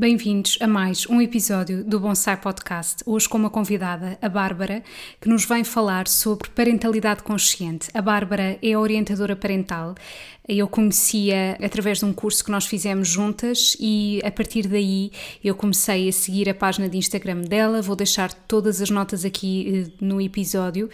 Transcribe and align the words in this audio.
Bem-vindos 0.00 0.56
a 0.62 0.66
mais 0.66 1.06
um 1.10 1.20
episódio 1.20 1.84
do 1.84 2.00
Bonsai 2.00 2.34
Podcast. 2.34 3.02
Hoje 3.04 3.28
com 3.28 3.36
uma 3.36 3.50
convidada, 3.50 4.16
a 4.22 4.30
Bárbara, 4.30 4.82
que 5.20 5.28
nos 5.28 5.44
vem 5.44 5.62
falar 5.62 6.08
sobre 6.08 6.48
parentalidade 6.48 7.22
consciente. 7.22 7.90
A 7.92 8.00
Bárbara 8.00 8.58
é 8.62 8.78
orientadora 8.78 9.36
parental. 9.36 9.94
Eu 10.48 10.66
conhecia 10.66 11.58
através 11.62 11.98
de 11.98 12.06
um 12.06 12.14
curso 12.14 12.42
que 12.42 12.50
nós 12.50 12.64
fizemos 12.64 13.08
juntas 13.08 13.76
e 13.78 14.22
a 14.24 14.30
partir 14.30 14.66
daí 14.68 15.12
eu 15.44 15.54
comecei 15.54 16.08
a 16.08 16.12
seguir 16.12 16.48
a 16.48 16.54
página 16.54 16.88
de 16.88 16.96
Instagram 16.96 17.42
dela. 17.42 17.82
Vou 17.82 17.94
deixar 17.94 18.32
todas 18.32 18.80
as 18.80 18.88
notas 18.88 19.22
aqui 19.22 19.84
eh, 19.86 19.92
no 20.00 20.18
episódio 20.18 20.88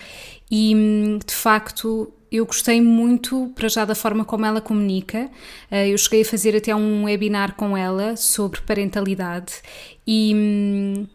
e 0.50 0.74
hum, 0.74 1.20
de 1.24 1.32
facto 1.32 2.12
eu 2.36 2.46
gostei 2.46 2.80
muito, 2.80 3.50
para 3.54 3.68
já, 3.68 3.84
da 3.84 3.94
forma 3.94 4.24
como 4.24 4.46
ela 4.46 4.60
comunica. 4.60 5.30
Eh, 5.70 5.88
eu 5.88 5.98
cheguei 5.98 6.22
a 6.22 6.24
fazer 6.24 6.56
até 6.56 6.74
um 6.74 7.04
webinar 7.04 7.54
com 7.54 7.76
ela 7.76 8.16
sobre 8.16 8.60
parentalidade 8.60 9.54
e 10.06 10.32
hum, 10.34 11.06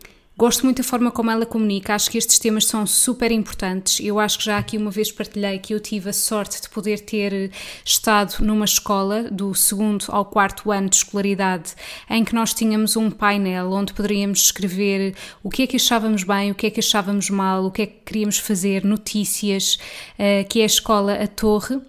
gosto 0.41 0.63
muito 0.63 0.77
da 0.77 0.83
forma 0.83 1.11
como 1.11 1.29
ela 1.29 1.45
comunica. 1.45 1.93
Acho 1.93 2.09
que 2.09 2.17
estes 2.17 2.39
temas 2.39 2.65
são 2.65 2.87
super 2.87 3.31
importantes. 3.31 4.03
Eu 4.03 4.19
acho 4.19 4.39
que 4.39 4.45
já 4.45 4.57
aqui 4.57 4.75
uma 4.75 4.89
vez 4.89 5.11
partilhei 5.11 5.59
que 5.59 5.71
eu 5.71 5.79
tive 5.79 6.09
a 6.09 6.13
sorte 6.13 6.59
de 6.59 6.67
poder 6.67 7.01
ter 7.01 7.51
estado 7.85 8.43
numa 8.43 8.65
escola 8.65 9.29
do 9.29 9.53
segundo 9.53 10.05
ao 10.07 10.25
quarto 10.25 10.71
ano 10.71 10.89
de 10.89 10.95
escolaridade 10.95 11.75
em 12.09 12.23
que 12.23 12.33
nós 12.33 12.55
tínhamos 12.55 12.97
um 12.97 13.11
painel 13.11 13.71
onde 13.71 13.93
poderíamos 13.93 14.45
escrever 14.45 15.13
o 15.43 15.49
que 15.51 15.61
é 15.61 15.67
que 15.67 15.75
achávamos 15.75 16.23
bem, 16.23 16.49
o 16.49 16.55
que 16.55 16.65
é 16.65 16.71
que 16.71 16.79
achávamos 16.79 17.29
mal, 17.29 17.65
o 17.65 17.69
que 17.69 17.83
é 17.83 17.85
que 17.85 17.99
queríamos 18.03 18.39
fazer, 18.39 18.83
notícias, 18.83 19.77
uh, 20.17 20.47
que 20.49 20.61
é 20.61 20.63
a 20.63 20.65
escola 20.65 21.21
A 21.21 21.27
Torre 21.27 21.79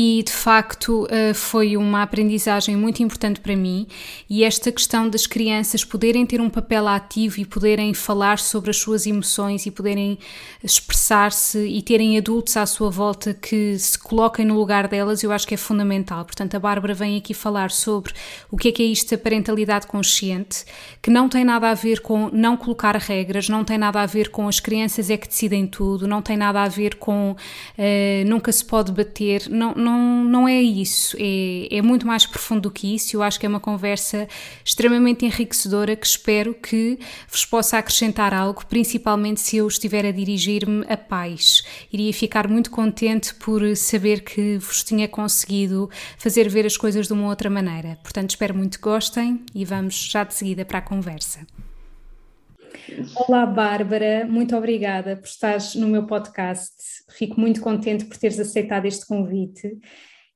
e 0.00 0.22
de 0.22 0.30
facto 0.30 1.08
eh, 1.10 1.34
foi 1.34 1.76
uma 1.76 2.04
aprendizagem 2.04 2.76
muito 2.76 3.02
importante 3.02 3.40
para 3.40 3.56
mim 3.56 3.84
e 4.30 4.44
esta 4.44 4.70
questão 4.70 5.08
das 5.08 5.26
crianças 5.26 5.84
poderem 5.84 6.24
ter 6.24 6.40
um 6.40 6.48
papel 6.48 6.86
ativo 6.86 7.40
e 7.40 7.44
poderem 7.44 7.92
falar 7.92 8.38
sobre 8.38 8.70
as 8.70 8.76
suas 8.76 9.06
emoções 9.06 9.66
e 9.66 9.72
poderem 9.72 10.16
expressar-se 10.62 11.58
e 11.66 11.82
terem 11.82 12.16
adultos 12.16 12.56
à 12.56 12.64
sua 12.64 12.90
volta 12.90 13.34
que 13.34 13.76
se 13.76 13.98
coloquem 13.98 14.44
no 14.44 14.56
lugar 14.56 14.86
delas, 14.86 15.24
eu 15.24 15.32
acho 15.32 15.48
que 15.48 15.54
é 15.54 15.56
fundamental. 15.56 16.24
Portanto, 16.24 16.54
a 16.54 16.60
Bárbara 16.60 16.94
vem 16.94 17.16
aqui 17.16 17.34
falar 17.34 17.72
sobre 17.72 18.12
o 18.52 18.56
que 18.56 18.68
é 18.68 18.72
que 18.72 18.82
é 18.84 18.86
isto 18.86 19.10
da 19.10 19.18
parentalidade 19.18 19.88
consciente, 19.88 20.64
que 21.02 21.10
não 21.10 21.28
tem 21.28 21.44
nada 21.44 21.70
a 21.70 21.74
ver 21.74 22.02
com 22.02 22.30
não 22.32 22.56
colocar 22.56 22.94
regras, 22.94 23.48
não 23.48 23.64
tem 23.64 23.76
nada 23.76 24.00
a 24.00 24.06
ver 24.06 24.28
com 24.30 24.46
as 24.46 24.60
crianças 24.60 25.10
é 25.10 25.16
que 25.16 25.26
decidem 25.26 25.66
tudo, 25.66 26.06
não 26.06 26.22
tem 26.22 26.36
nada 26.36 26.62
a 26.62 26.68
ver 26.68 26.94
com 26.94 27.32
uh, 27.32 28.28
nunca 28.28 28.52
se 28.52 28.64
pode 28.64 28.92
bater, 28.92 29.48
não 29.48 29.74
não, 29.74 29.87
não 29.96 30.48
é 30.48 30.60
isso, 30.60 31.16
é, 31.18 31.78
é 31.78 31.82
muito 31.82 32.06
mais 32.06 32.26
profundo 32.26 32.62
do 32.62 32.70
que 32.70 32.94
isso. 32.94 33.16
Eu 33.16 33.22
acho 33.22 33.38
que 33.38 33.46
é 33.46 33.48
uma 33.48 33.60
conversa 33.60 34.28
extremamente 34.64 35.24
enriquecedora 35.24 35.94
que 35.94 36.06
espero 36.06 36.54
que 36.54 36.98
vos 37.28 37.44
possa 37.44 37.78
acrescentar 37.78 38.34
algo, 38.34 38.66
principalmente 38.66 39.40
se 39.40 39.56
eu 39.56 39.66
estiver 39.66 40.04
a 40.04 40.10
dirigir-me 40.10 40.84
a 40.88 40.96
paz. 40.96 41.62
Iria 41.92 42.12
ficar 42.12 42.48
muito 42.48 42.70
contente 42.70 43.34
por 43.34 43.62
saber 43.76 44.22
que 44.22 44.58
vos 44.58 44.82
tinha 44.82 45.08
conseguido 45.08 45.88
fazer 46.16 46.48
ver 46.48 46.66
as 46.66 46.76
coisas 46.76 47.06
de 47.06 47.12
uma 47.12 47.28
outra 47.28 47.48
maneira. 47.48 47.98
Portanto, 48.02 48.30
espero 48.30 48.54
muito 48.54 48.78
que 48.78 48.84
gostem 48.84 49.44
e 49.54 49.64
vamos 49.64 50.08
já 50.10 50.24
de 50.24 50.34
seguida 50.34 50.64
para 50.64 50.78
a 50.78 50.82
conversa. 50.82 51.57
Olá, 53.16 53.44
Bárbara, 53.44 54.26
muito 54.26 54.56
obrigada 54.56 55.16
por 55.16 55.26
estares 55.26 55.74
no 55.74 55.86
meu 55.86 56.06
podcast. 56.06 56.74
Fico 57.10 57.38
muito 57.38 57.60
contente 57.60 58.04
por 58.06 58.16
teres 58.16 58.40
aceitado 58.40 58.86
este 58.86 59.06
convite. 59.06 59.78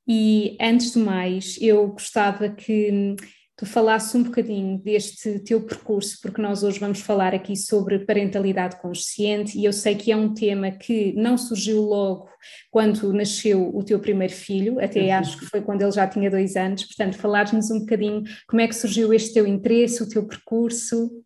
E 0.07 0.57
antes 0.61 0.93
de 0.93 0.99
mais, 0.99 1.57
eu 1.61 1.89
gostava 1.89 2.51
que 2.51 3.17
tu 3.57 3.65
falasses 3.65 4.15
um 4.15 4.25
bocadinho 4.25 4.79
deste 4.79 5.39
teu 5.41 5.65
percurso, 5.65 6.19
porque 6.21 6.43
nós 6.43 6.63
hoje 6.63 6.79
vamos 6.79 7.01
falar 7.01 7.35
aqui 7.35 7.57
sobre 7.57 8.01
parentalidade 8.01 8.81
consciente 8.81 9.57
e 9.57 9.65
eu 9.65 9.73
sei 9.73 9.95
que 9.95 10.11
é 10.11 10.17
um 10.17 10.35
tema 10.35 10.71
que 10.71 11.13
não 11.15 11.39
surgiu 11.39 11.81
logo 11.81 12.29
quando 12.71 13.13
nasceu 13.13 13.75
o 13.75 13.85
teu 13.85 14.01
primeiro 14.01 14.33
filho, 14.33 14.81
até 14.81 15.01
uhum. 15.01 15.15
acho 15.15 15.39
que 15.39 15.47
foi 15.47 15.63
quando 15.63 15.83
ele 15.83 15.93
já 15.93 16.07
tinha 16.07 16.31
dois 16.31 16.57
anos, 16.57 16.85
portanto, 16.85 17.17
falares-nos 17.17 17.71
um 17.71 17.81
bocadinho 17.81 18.23
como 18.49 18.61
é 18.61 18.67
que 18.67 18.75
surgiu 18.75 19.13
este 19.15 19.35
teu 19.35 19.47
interesse, 19.47 20.03
o 20.03 20.09
teu 20.09 20.27
percurso. 20.27 21.23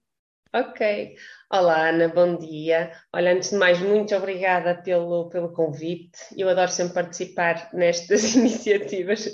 Ok. 0.56 1.14
Olá, 1.52 1.90
Ana, 1.90 2.08
bom 2.08 2.38
dia. 2.38 2.90
Olha, 3.12 3.34
antes 3.34 3.50
de 3.50 3.56
mais, 3.56 3.78
muito 3.78 4.16
obrigada 4.16 4.74
pelo, 4.82 5.28
pelo 5.28 5.52
convite. 5.52 6.18
Eu 6.34 6.48
adoro 6.48 6.70
sempre 6.70 6.94
participar 6.94 7.68
nestas 7.76 8.32
iniciativas 8.34 9.30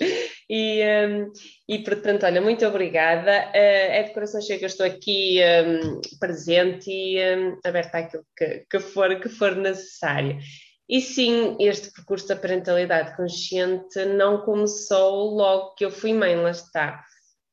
e, 0.51 0.83
um, 0.83 1.31
e 1.69 1.79
portanto, 1.85 2.27
olha, 2.27 2.41
muito 2.41 2.67
obrigada. 2.67 3.51
Uh, 3.51 3.53
é 3.55 4.03
de 4.03 4.13
coração 4.13 4.41
cheio 4.43 4.59
que 4.59 4.65
eu 4.65 4.67
estou 4.67 4.85
aqui 4.85 5.39
um, 5.65 6.01
presente 6.19 6.91
e 6.91 7.21
um, 7.37 7.57
aberta 7.65 7.99
àquilo 7.99 8.27
que, 8.37 8.67
que, 8.69 8.81
for, 8.81 9.21
que 9.21 9.29
for 9.29 9.55
necessário. 9.55 10.41
E 10.89 11.01
sim, 11.01 11.57
este 11.61 11.93
percurso 11.93 12.27
da 12.27 12.35
parentalidade 12.35 13.17
consciente 13.17 14.05
não 14.07 14.41
começou 14.41 15.37
logo 15.37 15.77
que 15.77 15.85
eu 15.85 15.91
fui 15.93 16.13
mãe, 16.13 16.35
lá 16.35 16.51
está 16.51 17.01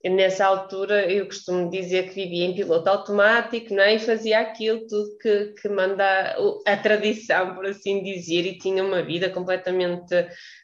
nessa 0.04 0.46
altura 0.46 1.12
eu 1.12 1.26
costumo 1.26 1.70
dizer 1.70 2.08
que 2.08 2.16
vivia 2.16 2.46
em 2.46 2.56
piloto 2.56 2.90
automático 2.90 3.74
não 3.74 3.84
é? 3.84 3.96
e 3.96 4.00
fazia 4.00 4.40
aquilo 4.40 4.88
tudo 4.88 5.18
que, 5.18 5.54
que 5.62 5.68
manda 5.68 6.38
a 6.66 6.78
tradição, 6.78 7.54
por 7.56 7.66
assim 7.66 8.02
dizer, 8.02 8.46
e 8.46 8.58
tinha 8.58 8.82
uma 8.84 9.02
vida 9.02 9.30
completamente 9.30 10.16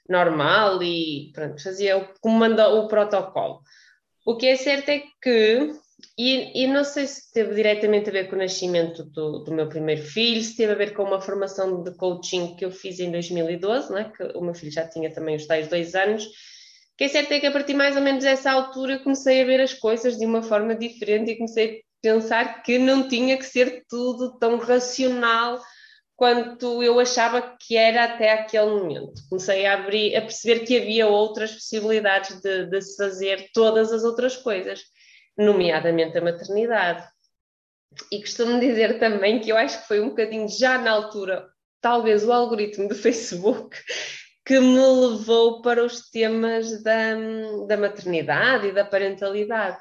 normal 0.07 0.81
e 0.81 1.31
pronto, 1.33 1.61
fazia 1.61 2.09
como 2.21 2.37
manda 2.37 2.69
o 2.69 2.87
protocolo. 2.87 3.61
O 4.25 4.37
que 4.37 4.47
é 4.47 4.55
certo 4.55 4.89
é 4.89 5.03
que, 5.21 5.71
e, 6.17 6.63
e 6.63 6.67
não 6.67 6.85
sei 6.85 7.05
se 7.05 7.31
teve 7.33 7.53
diretamente 7.53 8.09
a 8.09 8.13
ver 8.13 8.29
com 8.29 8.35
o 8.35 8.39
nascimento 8.39 9.03
do, 9.03 9.43
do, 9.43 9.53
meu 9.53 9.67
primeiro 9.67 10.01
filho, 10.01 10.41
se 10.41 10.55
teve 10.55 10.71
a 10.71 10.75
ver 10.75 10.93
com 10.93 11.03
uma 11.03 11.19
formação 11.19 11.83
de 11.83 11.93
coaching 11.95 12.55
que 12.55 12.63
eu 12.63 12.71
fiz 12.71 12.99
em 12.99 13.11
2012, 13.11 13.91
não 13.91 13.97
é? 13.97 14.05
que 14.05 14.23
o 14.37 14.41
meu 14.41 14.55
filho 14.55 14.71
já 14.71 14.87
tinha 14.87 15.13
também 15.13 15.35
os 15.35 15.45
tais 15.45 15.67
dois 15.67 15.93
anos, 15.93 16.25
que 16.97 17.03
é 17.03 17.07
certo 17.07 17.31
é 17.33 17.39
que 17.39 17.47
a 17.47 17.51
partir 17.51 17.73
mais 17.73 17.95
ou 17.95 18.01
menos 18.01 18.23
dessa 18.23 18.51
altura 18.51 18.93
eu 18.93 19.03
comecei 19.03 19.41
a 19.41 19.45
ver 19.45 19.61
as 19.61 19.73
coisas 19.73 20.17
de 20.17 20.25
uma 20.25 20.41
forma 20.41 20.75
diferente 20.75 21.31
e 21.31 21.35
comecei 21.35 21.79
a 21.79 21.81
pensar 22.01 22.63
que 22.63 22.77
não 22.77 23.07
tinha 23.07 23.37
que 23.37 23.45
ser 23.45 23.83
tudo 23.89 24.37
tão 24.37 24.57
racional 24.57 25.59
quanto 26.15 26.81
eu 26.81 26.99
achava 26.99 27.55
que 27.59 27.75
era 27.75 28.05
até 28.05 28.31
aquele 28.31 28.67
momento. 28.67 29.21
Comecei 29.29 29.65
a 29.65 29.73
abrir, 29.73 30.15
a 30.15 30.21
perceber 30.21 30.61
que 30.61 30.77
havia 30.77 31.07
outras 31.07 31.51
possibilidades 31.51 32.39
de, 32.39 32.67
de 32.67 32.81
se 32.81 32.95
fazer 32.95 33.49
todas 33.53 33.91
as 33.91 34.03
outras 34.03 34.37
coisas, 34.37 34.81
nomeadamente 35.37 36.17
a 36.17 36.21
maternidade. 36.21 37.05
E 38.11 38.21
costumo 38.21 38.59
dizer 38.59 38.99
também 38.99 39.39
que 39.39 39.51
eu 39.51 39.57
acho 39.57 39.81
que 39.81 39.87
foi 39.87 39.99
um 39.99 40.09
bocadinho 40.09 40.47
já 40.47 40.77
na 40.77 40.91
altura, 40.91 41.47
talvez 41.81 42.23
o 42.23 42.31
algoritmo 42.31 42.87
do 42.87 42.95
Facebook, 42.95 43.77
que 44.45 44.59
me 44.59 44.77
levou 44.77 45.61
para 45.61 45.83
os 45.83 46.09
temas 46.09 46.83
da, 46.83 47.15
da 47.67 47.77
maternidade 47.77 48.67
e 48.67 48.71
da 48.71 48.85
parentalidade, 48.85 49.77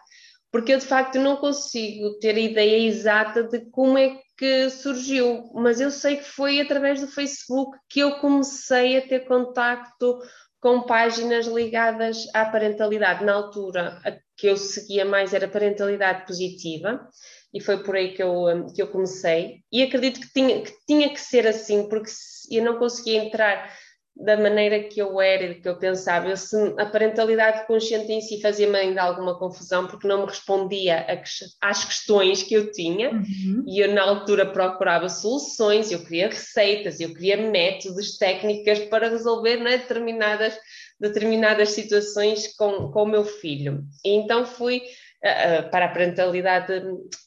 porque 0.50 0.72
eu 0.72 0.78
de 0.78 0.87
facto 0.87 1.19
não 1.19 1.37
consigo 1.37 2.19
ter 2.19 2.34
a 2.37 2.40
ideia 2.40 2.87
exata 2.87 3.43
de 3.43 3.69
como 3.70 3.99
é 3.99 4.19
que 4.38 4.70
surgiu, 4.70 5.50
mas 5.55 5.81
eu 5.81 5.90
sei 5.90 6.16
que 6.16 6.25
foi 6.25 6.61
através 6.61 7.00
do 7.00 7.08
Facebook 7.08 7.76
que 7.88 8.00
eu 8.00 8.19
comecei 8.20 8.96
a 8.96 9.06
ter 9.06 9.26
contacto 9.26 10.19
com 10.61 10.82
páginas 10.82 11.46
ligadas 11.46 12.26
à 12.32 12.46
parentalidade. 12.46 13.22
Na 13.22 13.34
altura, 13.34 14.00
a 14.05 14.12
que 14.37 14.49
eu 14.49 14.56
seguia 14.56 15.05
mais 15.05 15.32
era 15.32 15.46
parentalidade 15.46 16.26
positiva, 16.26 17.08
e 17.52 17.61
foi 17.61 17.82
por 17.84 17.94
aí 17.94 18.14
que 18.14 18.22
eu, 18.22 18.66
que 18.75 18.82
eu 18.82 18.88
comecei. 18.88 19.61
E 19.70 19.82
acredito 19.82 20.20
que 20.20 20.32
tinha, 20.32 20.62
que 20.62 20.72
tinha 20.87 21.08
que 21.08 21.20
ser 21.20 21.46
assim, 21.46 21.88
porque 21.88 22.11
eu 22.50 22.64
não 22.64 22.78
conseguia 22.78 23.22
entrar 23.22 23.70
da 24.16 24.37
maneira 24.37 24.84
que 24.84 25.00
eu 25.00 25.20
era 25.20 25.44
e 25.44 25.61
que 25.61 25.69
eu 25.69 25.76
pensava. 25.76 26.28
Eu, 26.28 26.37
se, 26.37 26.56
a 26.78 26.87
parentalidade 26.87 27.66
consciente 27.66 28.12
em 28.12 28.20
si 28.20 28.40
fazia-me 28.40 28.76
ainda 28.78 29.02
alguma 29.02 29.37
confusão 29.38 29.87
porque 29.88 30.06
não 30.06 30.20
me 30.20 30.26
respondia 30.26 31.05
a, 31.08 31.69
às 31.69 31.84
questões 31.84 32.43
que 32.43 32.55
eu 32.55 32.70
tinha 32.70 33.11
uhum. 33.11 33.64
e 33.66 33.81
eu 33.81 33.93
na 33.93 34.02
altura 34.02 34.46
procurava 34.46 35.08
soluções, 35.08 35.90
eu 35.90 36.05
queria 36.05 36.28
receitas, 36.28 37.00
eu 37.00 37.12
queria 37.12 37.37
métodos, 37.37 38.16
técnicas 38.16 38.78
para 38.81 39.08
resolver 39.08 39.56
né, 39.56 39.78
determinadas, 39.78 40.56
determinadas 41.00 41.70
situações 41.70 42.55
com, 42.56 42.93
com 42.93 43.02
o 43.02 43.08
meu 43.08 43.25
filho. 43.25 43.82
E 44.05 44.14
então 44.14 44.46
fui 44.46 44.78
uh, 44.78 45.70
para 45.70 45.87
a 45.87 45.93
parentalidade 45.93 46.82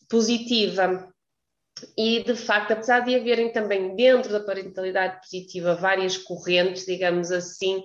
positiva 0.10 1.14
e, 1.98 2.24
de 2.24 2.36
facto, 2.36 2.72
apesar 2.72 3.02
de 3.02 3.16
haverem 3.16 3.52
também 3.52 3.96
dentro 3.96 4.32
da 4.32 4.40
parentalidade 4.40 5.20
positiva 5.20 5.76
várias 5.76 6.18
correntes, 6.18 6.86
digamos 6.86 7.32
assim, 7.32 7.84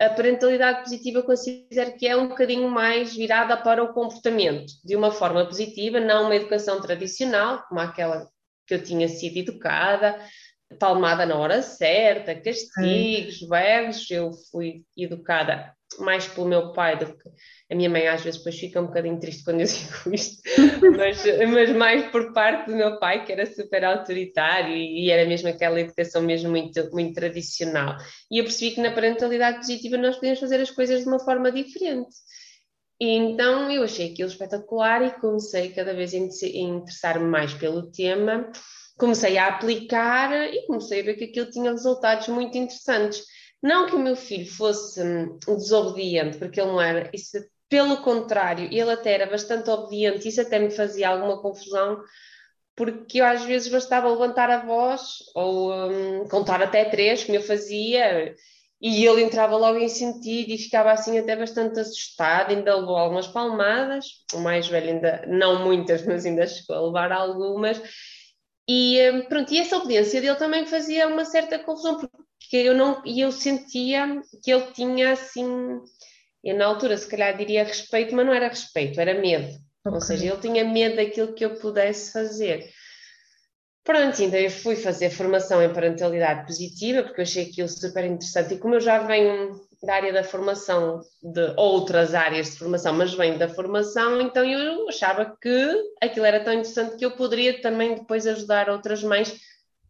a 0.00 0.08
parentalidade 0.10 0.82
positiva 0.82 1.22
considero 1.22 1.96
que 1.96 2.06
é 2.06 2.16
um 2.16 2.28
bocadinho 2.28 2.68
mais 2.68 3.14
virada 3.14 3.56
para 3.56 3.82
o 3.82 3.92
comportamento, 3.92 4.72
de 4.84 4.96
uma 4.96 5.12
forma 5.12 5.44
positiva, 5.46 6.00
não 6.00 6.24
uma 6.24 6.36
educação 6.36 6.80
tradicional, 6.80 7.62
como 7.68 7.80
aquela 7.80 8.28
que 8.66 8.74
eu 8.74 8.82
tinha 8.82 9.08
sido 9.08 9.36
educada, 9.36 10.18
palmada 10.78 11.24
na 11.26 11.36
hora 11.36 11.62
certa, 11.62 12.34
castigos, 12.34 13.46
berros. 13.48 14.10
Eu 14.10 14.30
fui 14.50 14.82
educada 14.96 15.72
mais 15.98 16.26
pelo 16.26 16.48
meu 16.48 16.72
pai 16.72 16.98
do 16.98 17.06
que 17.06 17.28
a 17.70 17.74
minha 17.74 17.88
mãe 17.88 18.06
às 18.06 18.22
vezes 18.22 18.38
depois 18.38 18.58
fica 18.58 18.80
um 18.80 18.86
bocadinho 18.86 19.18
triste 19.18 19.44
quando 19.44 19.60
eu 19.60 19.66
digo 19.66 20.14
isto, 20.14 20.42
mas, 20.96 21.24
mas 21.50 21.70
mais 21.70 22.10
por 22.10 22.32
parte 22.32 22.70
do 22.70 22.76
meu 22.76 22.98
pai, 22.98 23.24
que 23.24 23.32
era 23.32 23.46
super 23.46 23.84
autoritário 23.84 24.74
e, 24.74 25.06
e, 25.06 25.10
era 25.10 25.28
mesmo 25.28 25.48
aquela 25.48 25.80
educação 25.80 26.22
mesmo 26.22 26.50
muito, 26.50 26.90
muito 26.92 27.14
tradicional. 27.14 27.96
E 28.30 28.38
eu 28.38 28.44
percebi 28.44 28.74
que 28.74 28.80
na 28.80 28.92
parentalidade 28.92 29.58
positiva 29.58 29.96
nós 29.96 30.16
podemos 30.16 30.40
fazer 30.40 30.60
as 30.60 30.70
coisas 30.70 31.02
de 31.02 31.08
uma 31.08 31.18
forma 31.18 31.50
diferente. 31.50 32.14
E 33.00 33.08
então 33.08 33.70
eu 33.70 33.82
achei 33.82 34.12
aquilo 34.12 34.28
espetacular 34.28 35.02
e 35.02 35.20
comecei 35.20 35.70
cada 35.70 35.92
vez 35.92 36.14
a 36.14 36.16
interessar-me 36.16 37.26
mais 37.26 37.52
pelo 37.54 37.90
tema, 37.90 38.50
comecei 38.96 39.36
a 39.36 39.48
aplicar 39.48 40.32
e 40.52 40.66
comecei 40.66 41.00
a 41.00 41.04
ver 41.04 41.14
que 41.14 41.24
aquilo 41.24 41.50
tinha 41.50 41.70
resultados 41.70 42.28
muito 42.28 42.56
interessantes. 42.56 43.24
Não 43.64 43.86
que 43.86 43.96
o 43.96 43.98
meu 43.98 44.14
filho 44.14 44.46
fosse 44.46 45.02
hum, 45.02 45.38
desobediente, 45.48 46.36
porque 46.36 46.60
ele 46.60 46.70
não 46.70 46.82
era, 46.82 47.10
isso 47.14 47.38
pelo 47.66 47.96
contrário, 48.02 48.68
ele 48.70 48.90
até 48.90 49.14
era 49.14 49.24
bastante 49.26 49.70
obediente, 49.70 50.28
isso 50.28 50.38
até 50.42 50.58
me 50.58 50.70
fazia 50.70 51.08
alguma 51.08 51.40
confusão, 51.40 51.98
porque 52.76 53.22
eu 53.22 53.24
às 53.24 53.42
vezes 53.42 53.72
bastava 53.72 54.10
levantar 54.10 54.50
a 54.50 54.66
voz 54.66 55.00
ou 55.34 55.72
um, 55.72 56.28
contar 56.28 56.62
até 56.62 56.84
três, 56.84 57.24
como 57.24 57.38
eu 57.38 57.42
fazia, 57.42 58.34
e 58.82 59.06
ele 59.06 59.22
entrava 59.22 59.56
logo 59.56 59.78
em 59.78 59.88
sentido 59.88 60.50
e 60.50 60.58
ficava 60.58 60.92
assim 60.92 61.18
até 61.18 61.34
bastante 61.34 61.80
assustado, 61.80 62.50
ainda 62.50 62.76
levou 62.76 62.98
algumas 62.98 63.28
palmadas, 63.28 64.24
o 64.34 64.40
mais 64.40 64.68
velho 64.68 64.90
ainda, 64.90 65.24
não 65.26 65.64
muitas, 65.64 66.04
mas 66.04 66.26
ainda 66.26 66.46
chegou 66.46 66.76
a 66.76 66.82
levar 66.82 67.12
algumas, 67.12 67.80
e 68.68 69.10
hum, 69.10 69.22
pronto, 69.26 69.54
e 69.54 69.58
essa 69.58 69.78
obediência 69.78 70.20
dele 70.20 70.36
também 70.36 70.66
fazia 70.66 71.08
uma 71.08 71.24
certa 71.24 71.58
confusão, 71.58 71.98
porque 71.98 72.23
eu 72.52 72.74
não, 72.74 73.02
e 73.04 73.20
eu 73.20 73.32
sentia 73.32 74.22
que 74.42 74.52
ele 74.52 74.66
tinha 74.72 75.12
assim 75.12 75.80
eu, 76.44 76.56
na 76.56 76.66
altura, 76.66 76.98
se 76.98 77.08
calhar 77.08 77.34
diria 77.36 77.64
respeito, 77.64 78.14
mas 78.14 78.26
não 78.26 78.34
era 78.34 78.48
respeito, 78.48 79.00
era 79.00 79.18
medo. 79.18 79.46
Okay. 79.46 79.94
Ou 79.94 80.00
seja, 80.00 80.26
ele 80.26 80.40
tinha 80.40 80.64
medo 80.64 80.96
daquilo 80.96 81.32
que 81.32 81.44
eu 81.44 81.54
pudesse 81.54 82.12
fazer. 82.12 82.68
Pronto, 83.82 84.22
então 84.22 84.38
eu 84.38 84.50
fui 84.50 84.76
fazer 84.76 85.10
formação 85.10 85.62
em 85.62 85.72
parentalidade 85.72 86.46
positiva, 86.46 87.02
porque 87.02 87.20
eu 87.20 87.24
achei 87.24 87.44
aquilo 87.44 87.68
super 87.68 88.04
interessante. 88.04 88.54
E 88.54 88.58
como 88.58 88.74
eu 88.74 88.80
já 88.80 88.98
venho 88.98 89.60
da 89.82 89.94
área 89.94 90.12
da 90.12 90.24
formação, 90.24 91.00
de 91.22 91.54
outras 91.56 92.14
áreas 92.14 92.50
de 92.50 92.58
formação, 92.58 92.94
mas 92.94 93.12
venho 93.14 93.38
da 93.38 93.48
formação, 93.48 94.20
então 94.20 94.44
eu 94.44 94.88
achava 94.88 95.36
que 95.40 95.92
aquilo 96.02 96.24
era 96.24 96.42
tão 96.42 96.54
interessante 96.54 96.96
que 96.96 97.04
eu 97.04 97.10
poderia 97.10 97.60
também 97.60 97.94
depois 97.94 98.26
ajudar 98.26 98.70
outras 98.70 99.02
mães 99.02 99.34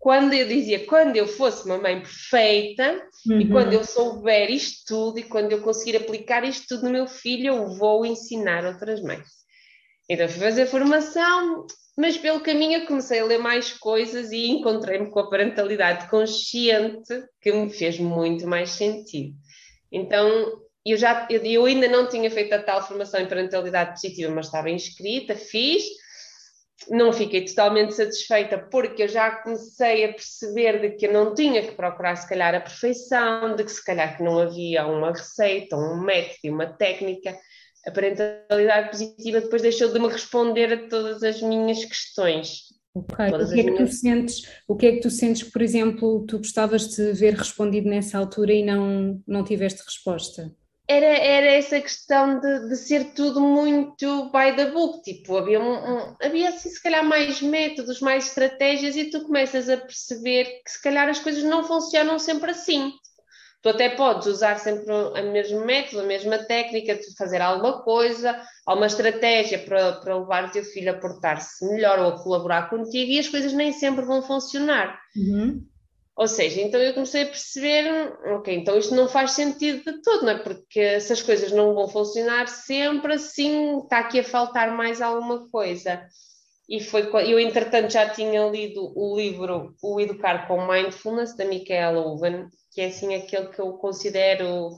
quando 0.04 0.34
eu 0.34 0.46
dizia, 0.46 0.84
quando 0.84 1.16
eu 1.16 1.26
fosse 1.26 1.64
uma 1.64 1.78
mãe 1.78 1.98
perfeita 1.98 3.08
uhum. 3.26 3.40
e 3.40 3.48
quando 3.48 3.72
eu 3.72 3.82
souber 3.82 4.50
isto 4.50 4.84
tudo 4.86 5.18
e 5.18 5.22
quando 5.22 5.50
eu 5.50 5.62
conseguir 5.62 5.96
aplicar 5.96 6.44
isto 6.44 6.66
tudo 6.68 6.84
no 6.84 6.90
meu 6.90 7.06
filho, 7.06 7.46
eu 7.46 7.68
vou 7.78 8.04
ensinar 8.04 8.66
outras 8.66 9.00
mães. 9.00 9.26
Então 10.06 10.28
fui 10.28 10.40
fazer 10.40 10.66
formação, 10.66 11.66
mas 11.96 12.18
pelo 12.18 12.40
caminho 12.40 12.80
eu 12.80 12.86
comecei 12.86 13.20
a 13.20 13.24
ler 13.24 13.38
mais 13.38 13.72
coisas 13.72 14.30
e 14.30 14.46
encontrei-me 14.46 15.10
com 15.10 15.20
a 15.20 15.30
parentalidade 15.30 16.06
consciente 16.10 17.24
que 17.40 17.50
me 17.50 17.70
fez 17.70 17.98
muito 17.98 18.46
mais 18.46 18.72
sentido. 18.72 19.34
Então 19.90 20.28
eu 20.84 20.98
já 20.98 21.26
eu, 21.30 21.42
eu 21.46 21.64
ainda 21.64 21.88
não 21.88 22.10
tinha 22.10 22.30
feito 22.30 22.52
a 22.52 22.62
tal 22.62 22.86
formação 22.86 23.20
em 23.20 23.26
parentalidade 23.26 23.92
positiva, 23.92 24.30
mas 24.34 24.46
estava 24.46 24.68
inscrita, 24.68 25.34
fiz 25.34 25.82
não 26.88 27.12
fiquei 27.12 27.44
totalmente 27.44 27.94
satisfeita 27.94 28.58
porque 28.58 29.04
eu 29.04 29.08
já 29.08 29.30
comecei 29.30 30.04
a 30.04 30.12
perceber 30.12 30.80
de 30.80 30.90
que 30.96 31.06
eu 31.06 31.12
não 31.12 31.34
tinha 31.34 31.62
que 31.62 31.74
procurar 31.74 32.16
se 32.16 32.28
calhar 32.28 32.54
a 32.54 32.60
perfeição, 32.60 33.56
de 33.56 33.64
que 33.64 33.72
se 33.72 33.84
calhar 33.84 34.16
que 34.16 34.22
não 34.22 34.38
havia 34.38 34.86
uma 34.86 35.10
receita, 35.12 35.76
um 35.76 36.00
método 36.00 36.38
e 36.44 36.50
uma 36.50 36.66
técnica. 36.66 37.36
A 37.86 37.90
parentalidade 37.90 38.90
positiva 38.90 39.40
depois 39.40 39.62
deixou 39.62 39.92
de 39.92 39.98
me 39.98 40.08
responder 40.08 40.72
a 40.72 40.88
todas 40.88 41.22
as 41.22 41.40
minhas 41.42 41.84
questões. 41.84 42.74
Ok, 42.94 43.26
o 43.26 43.48
que, 43.48 43.60
é 43.60 43.64
que 43.64 43.70
minhas... 43.70 43.90
tu 43.90 43.96
sentes, 43.96 44.42
o 44.68 44.76
que 44.76 44.86
é 44.86 44.92
que 44.92 45.00
tu 45.00 45.10
sentes 45.10 45.42
que, 45.42 45.50
por 45.50 45.62
exemplo, 45.62 46.24
tu 46.26 46.38
gostavas 46.38 46.88
de 46.88 47.12
ver 47.12 47.34
respondido 47.34 47.88
nessa 47.88 48.16
altura 48.16 48.52
e 48.52 48.64
não, 48.64 49.20
não 49.26 49.44
tiveste 49.44 49.82
resposta? 49.84 50.50
Era, 50.86 51.06
era 51.06 51.46
essa 51.46 51.80
questão 51.80 52.38
de, 52.40 52.68
de 52.68 52.76
ser 52.76 53.14
tudo 53.14 53.40
muito 53.40 54.26
by 54.26 54.54
the 54.54 54.70
book, 54.70 55.02
tipo, 55.02 55.36
havia, 55.36 55.58
um, 55.58 55.72
um, 55.72 56.16
havia 56.22 56.50
assim, 56.50 56.68
se 56.68 56.82
calhar 56.82 57.04
mais 57.04 57.40
métodos, 57.40 58.00
mais 58.00 58.26
estratégias 58.26 58.94
e 58.96 59.10
tu 59.10 59.22
começas 59.22 59.68
a 59.68 59.78
perceber 59.78 60.44
que 60.62 60.70
se 60.70 60.82
calhar 60.82 61.08
as 61.08 61.18
coisas 61.18 61.42
não 61.42 61.64
funcionam 61.64 62.18
sempre 62.18 62.50
assim. 62.50 62.92
Tu 63.62 63.70
até 63.70 63.88
podes 63.88 64.26
usar 64.26 64.58
sempre 64.58 64.92
o 64.92 65.32
mesmo 65.32 65.64
método, 65.64 66.02
a 66.02 66.06
mesma 66.06 66.36
técnica 66.36 66.96
de 66.96 67.16
fazer 67.16 67.40
alguma 67.40 67.82
coisa, 67.82 68.38
alguma 68.66 68.86
estratégia 68.86 69.58
para, 69.58 69.92
para 69.92 70.18
levar 70.18 70.44
o 70.44 70.50
teu 70.50 70.62
filho 70.62 70.90
a 70.90 70.98
portar-se 70.98 71.66
melhor 71.66 71.98
ou 71.98 72.08
a 72.08 72.22
colaborar 72.22 72.68
contigo 72.68 73.10
e 73.10 73.18
as 73.18 73.26
coisas 73.26 73.54
nem 73.54 73.72
sempre 73.72 74.04
vão 74.04 74.20
funcionar. 74.20 75.00
Uhum. 75.16 75.66
Ou 76.16 76.28
seja, 76.28 76.60
então 76.60 76.80
eu 76.80 76.94
comecei 76.94 77.22
a 77.22 77.26
perceber, 77.26 77.90
ok, 78.36 78.54
então 78.54 78.78
isto 78.78 78.94
não 78.94 79.08
faz 79.08 79.32
sentido 79.32 79.82
de 79.84 80.00
todo, 80.00 80.24
não 80.24 80.30
é? 80.30 80.38
Porque 80.38 80.78
essas 80.78 81.20
coisas 81.20 81.50
não 81.50 81.74
vão 81.74 81.88
funcionar 81.88 82.46
sempre 82.46 83.14
assim, 83.14 83.80
está 83.80 83.98
aqui 83.98 84.20
a 84.20 84.24
faltar 84.24 84.76
mais 84.76 85.02
alguma 85.02 85.48
coisa. 85.50 86.06
E 86.68 86.80
foi 86.80 87.10
eu, 87.30 87.38
entretanto, 87.38 87.92
já 87.92 88.08
tinha 88.08 88.46
lido 88.48 88.92
o 88.96 89.16
livro 89.16 89.74
O 89.82 90.00
Educar 90.00 90.46
com 90.46 90.66
Mindfulness, 90.66 91.36
da 91.36 91.44
Michaela 91.44 92.00
Owen, 92.00 92.46
que 92.72 92.80
é 92.80 92.86
assim 92.86 93.14
aquele 93.14 93.48
que 93.48 93.60
eu 93.60 93.72
considero 93.74 94.70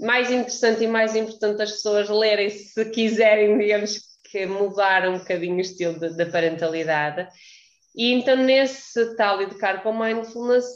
mais 0.00 0.30
interessante 0.30 0.82
e 0.82 0.88
mais 0.88 1.14
importante 1.14 1.62
as 1.62 1.72
pessoas 1.72 2.08
lerem 2.08 2.50
se 2.50 2.84
quiserem, 2.90 3.56
digamos, 3.56 4.00
que 4.30 4.46
mudar 4.46 5.08
um 5.08 5.18
bocadinho 5.18 5.56
o 5.56 5.60
estilo 5.60 5.98
da 5.98 6.26
parentalidade. 6.26 7.28
E 7.94 8.12
então, 8.12 8.36
nesse 8.36 9.16
tal 9.16 9.42
educar 9.42 9.82
com 9.82 9.92
mindfulness, 9.92 10.66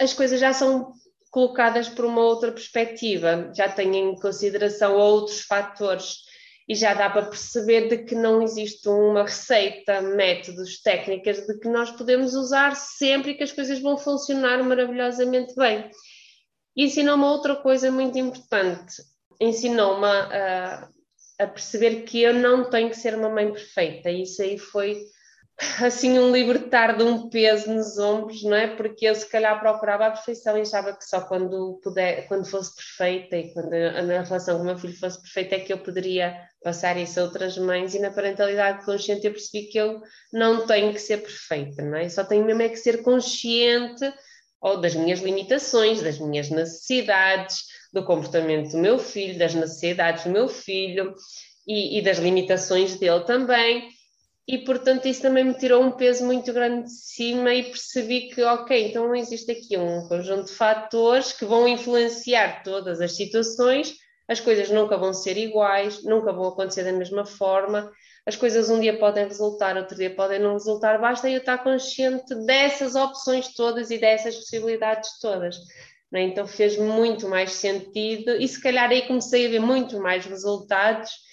as 0.00 0.12
coisas 0.12 0.38
já 0.38 0.52
são 0.52 0.92
colocadas 1.30 1.88
por 1.88 2.04
uma 2.04 2.20
outra 2.22 2.52
perspectiva, 2.52 3.52
já 3.54 3.68
têm 3.68 3.96
em 3.96 4.14
consideração 4.16 4.96
outros 4.96 5.42
fatores. 5.42 6.26
E 6.68 6.74
já 6.74 6.92
dá 6.92 7.08
para 7.08 7.24
perceber 7.24 7.88
de 7.88 8.04
que 8.04 8.14
não 8.14 8.42
existe 8.42 8.86
uma 8.90 9.22
receita, 9.22 10.02
métodos, 10.02 10.82
técnicas 10.82 11.46
de 11.46 11.58
que 11.58 11.66
nós 11.66 11.90
podemos 11.90 12.34
usar 12.34 12.76
sempre 12.76 13.30
e 13.30 13.34
que 13.34 13.42
as 13.42 13.52
coisas 13.52 13.80
vão 13.80 13.96
funcionar 13.96 14.62
maravilhosamente 14.62 15.54
bem. 15.54 15.90
E 16.76 16.84
ensinou-me 16.84 17.24
outra 17.24 17.56
coisa 17.56 17.90
muito 17.90 18.18
importante, 18.18 19.02
ensinou-me 19.40 20.06
a, 20.06 20.90
a 21.38 21.46
perceber 21.46 22.02
que 22.02 22.20
eu 22.20 22.34
não 22.34 22.68
tenho 22.68 22.90
que 22.90 22.96
ser 22.96 23.14
uma 23.14 23.30
mãe 23.30 23.50
perfeita, 23.50 24.10
e 24.10 24.24
isso 24.24 24.42
aí 24.42 24.58
foi 24.58 25.02
assim 25.82 26.18
um 26.18 26.30
libertar 26.30 26.96
de 26.96 27.02
um 27.02 27.28
peso 27.28 27.72
nos 27.72 27.98
ombros, 27.98 28.42
não 28.44 28.54
é? 28.54 28.68
Porque 28.68 29.06
eu 29.06 29.14
se 29.14 29.28
calhar 29.28 29.58
procurava 29.58 30.06
a 30.06 30.10
perfeição 30.10 30.56
e 30.56 30.60
achava 30.60 30.92
que 30.92 31.04
só 31.04 31.20
quando 31.22 31.80
puder, 31.82 32.28
quando 32.28 32.46
fosse 32.46 32.74
perfeita 32.76 33.36
e 33.36 33.52
quando 33.52 33.72
a 33.72 34.02
minha 34.02 34.22
relação 34.22 34.56
com 34.56 34.62
o 34.62 34.66
meu 34.66 34.78
filho 34.78 34.96
fosse 34.98 35.20
perfeita 35.20 35.56
é 35.56 35.60
que 35.60 35.72
eu 35.72 35.78
poderia 35.78 36.36
passar 36.62 36.96
isso 36.96 37.18
a 37.18 37.24
outras 37.24 37.58
mães 37.58 37.94
e 37.94 37.98
na 37.98 38.10
parentalidade 38.10 38.84
consciente 38.84 39.26
eu 39.26 39.32
percebi 39.32 39.66
que 39.66 39.78
eu 39.78 40.00
não 40.32 40.64
tenho 40.66 40.92
que 40.92 41.00
ser 41.00 41.18
perfeita, 41.18 41.82
não 41.82 41.96
é? 41.98 42.08
Só 42.08 42.22
tenho 42.22 42.44
mesmo 42.44 42.62
é 42.62 42.68
que 42.68 42.76
ser 42.76 43.02
consciente 43.02 44.12
ou 44.60 44.80
das 44.80 44.94
minhas 44.94 45.20
limitações, 45.20 46.02
das 46.02 46.18
minhas 46.18 46.50
necessidades, 46.50 47.64
do 47.92 48.04
comportamento 48.04 48.72
do 48.72 48.78
meu 48.78 48.98
filho, 48.98 49.38
das 49.38 49.54
necessidades 49.54 50.24
do 50.24 50.30
meu 50.30 50.48
filho 50.48 51.14
e, 51.66 51.98
e 51.98 52.02
das 52.02 52.18
limitações 52.18 52.96
dele 52.96 53.24
também 53.24 53.97
e 54.48 54.56
portanto 54.56 55.06
isso 55.06 55.20
também 55.20 55.44
me 55.44 55.52
tirou 55.52 55.82
um 55.82 55.90
peso 55.90 56.24
muito 56.24 56.50
grande 56.54 56.84
de 56.84 56.92
cima 56.92 57.52
e 57.52 57.64
percebi 57.64 58.30
que, 58.30 58.42
ok, 58.42 58.88
então 58.88 59.14
existe 59.14 59.52
aqui 59.52 59.76
um 59.76 60.08
conjunto 60.08 60.46
de 60.46 60.52
fatores 60.52 61.32
que 61.32 61.44
vão 61.44 61.68
influenciar 61.68 62.62
todas 62.62 63.02
as 63.02 63.14
situações, 63.14 63.94
as 64.26 64.40
coisas 64.40 64.70
nunca 64.70 64.96
vão 64.96 65.12
ser 65.12 65.36
iguais, 65.36 66.02
nunca 66.02 66.32
vão 66.32 66.48
acontecer 66.48 66.82
da 66.82 66.92
mesma 66.92 67.26
forma, 67.26 67.92
as 68.24 68.36
coisas 68.36 68.70
um 68.70 68.80
dia 68.80 68.98
podem 68.98 69.26
resultar, 69.26 69.76
outro 69.76 69.96
dia 69.96 70.14
podem 70.14 70.38
não 70.38 70.54
resultar, 70.54 70.98
basta 70.98 71.28
eu 71.28 71.38
estar 71.38 71.58
consciente 71.58 72.34
dessas 72.46 72.94
opções 72.94 73.52
todas 73.54 73.90
e 73.90 73.98
dessas 73.98 74.34
possibilidades 74.34 75.10
todas. 75.20 75.56
É? 76.14 76.22
Então 76.22 76.46
fez 76.46 76.78
muito 76.78 77.28
mais 77.28 77.52
sentido 77.52 78.30
e 78.36 78.48
se 78.48 78.62
calhar 78.62 78.88
aí 78.88 79.02
comecei 79.02 79.46
a 79.46 79.50
ver 79.50 79.60
muito 79.60 80.00
mais 80.00 80.24
resultados 80.24 81.27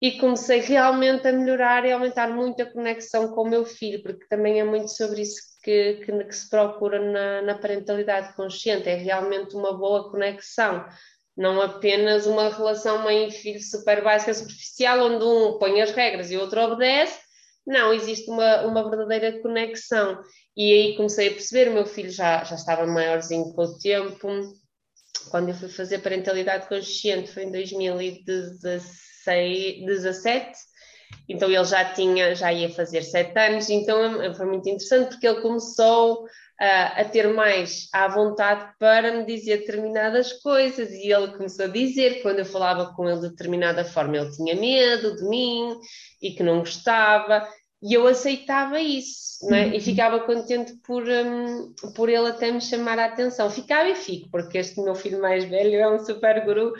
e 0.00 0.18
comecei 0.18 0.60
realmente 0.60 1.26
a 1.26 1.32
melhorar 1.32 1.84
e 1.84 1.92
aumentar 1.92 2.28
muito 2.28 2.62
a 2.62 2.66
conexão 2.66 3.28
com 3.28 3.42
o 3.42 3.48
meu 3.48 3.64
filho, 3.64 4.02
porque 4.02 4.26
também 4.28 4.60
é 4.60 4.64
muito 4.64 4.88
sobre 4.88 5.22
isso 5.22 5.40
que, 5.62 6.02
que, 6.04 6.24
que 6.24 6.36
se 6.36 6.48
procura 6.50 7.00
na, 7.00 7.42
na 7.42 7.58
parentalidade 7.58 8.34
consciente, 8.34 8.88
é 8.88 8.96
realmente 8.96 9.56
uma 9.56 9.72
boa 9.76 10.10
conexão 10.10 10.84
não 11.36 11.60
apenas 11.60 12.26
uma 12.26 12.48
relação 12.48 13.02
mãe-filho 13.02 13.60
super 13.60 14.02
básica, 14.02 14.32
superficial, 14.32 15.00
onde 15.00 15.24
um 15.24 15.58
põe 15.58 15.80
as 15.82 15.90
regras 15.90 16.30
e 16.30 16.36
o 16.36 16.40
outro 16.40 16.60
obedece. 16.60 17.18
Não, 17.66 17.92
existe 17.92 18.30
uma, 18.30 18.62
uma 18.62 18.88
verdadeira 18.88 19.40
conexão. 19.42 20.20
E 20.56 20.72
aí 20.72 20.96
comecei 20.96 21.28
a 21.28 21.32
perceber, 21.32 21.70
o 21.70 21.74
meu 21.74 21.86
filho 21.86 22.10
já, 22.10 22.44
já 22.44 22.54
estava 22.54 22.86
maiorzinho 22.86 23.52
com 23.52 23.62
o 23.62 23.78
tempo, 23.78 24.54
quando 25.30 25.48
eu 25.48 25.54
fui 25.54 25.68
fazer 25.68 25.98
parentalidade 26.00 26.68
consciente, 26.68 27.32
foi 27.32 27.44
em 27.44 27.50
2017, 29.24 30.52
então 31.28 31.50
ele 31.50 31.64
já 31.64 31.84
tinha, 31.84 32.34
já 32.34 32.52
ia 32.52 32.68
fazer 32.68 33.02
sete 33.02 33.38
anos, 33.38 33.70
então 33.70 34.34
foi 34.34 34.46
muito 34.46 34.68
interessante 34.68 35.10
porque 35.10 35.26
ele 35.26 35.40
começou 35.40 36.26
a, 36.60 37.00
a 37.00 37.04
ter 37.04 37.28
mais 37.32 37.88
à 37.92 38.08
vontade 38.08 38.72
para 38.78 39.12
me 39.12 39.24
dizer 39.24 39.58
determinadas 39.58 40.32
coisas 40.34 40.90
e 40.90 41.12
ele 41.12 41.32
começou 41.32 41.64
a 41.64 41.68
dizer 41.68 42.16
que 42.16 42.22
quando 42.22 42.40
eu 42.40 42.44
falava 42.44 42.92
com 42.94 43.08
ele 43.08 43.20
de 43.20 43.30
determinada 43.30 43.84
forma 43.84 44.16
ele 44.16 44.30
tinha 44.30 44.54
medo 44.54 45.16
de 45.16 45.24
mim 45.24 45.76
e 46.22 46.30
que 46.30 46.42
não 46.42 46.60
gostava 46.60 47.48
e 47.82 47.92
eu 47.92 48.06
aceitava 48.06 48.80
isso 48.80 49.52
é? 49.52 49.68
e 49.68 49.74
uhum. 49.74 49.80
ficava 49.80 50.20
contente 50.20 50.74
por, 50.86 51.04
um, 51.06 51.74
por 51.94 52.08
ele 52.08 52.28
até 52.28 52.50
me 52.50 52.60
chamar 52.60 52.98
a 52.98 53.06
atenção. 53.06 53.50
Ficava 53.50 53.90
e 53.90 53.94
fico, 53.94 54.30
porque 54.30 54.56
este 54.56 54.80
meu 54.80 54.94
filho 54.94 55.20
mais 55.20 55.44
velho 55.44 55.74
é 55.74 55.90
um 55.90 55.98
super 55.98 56.44
guru, 56.46 56.72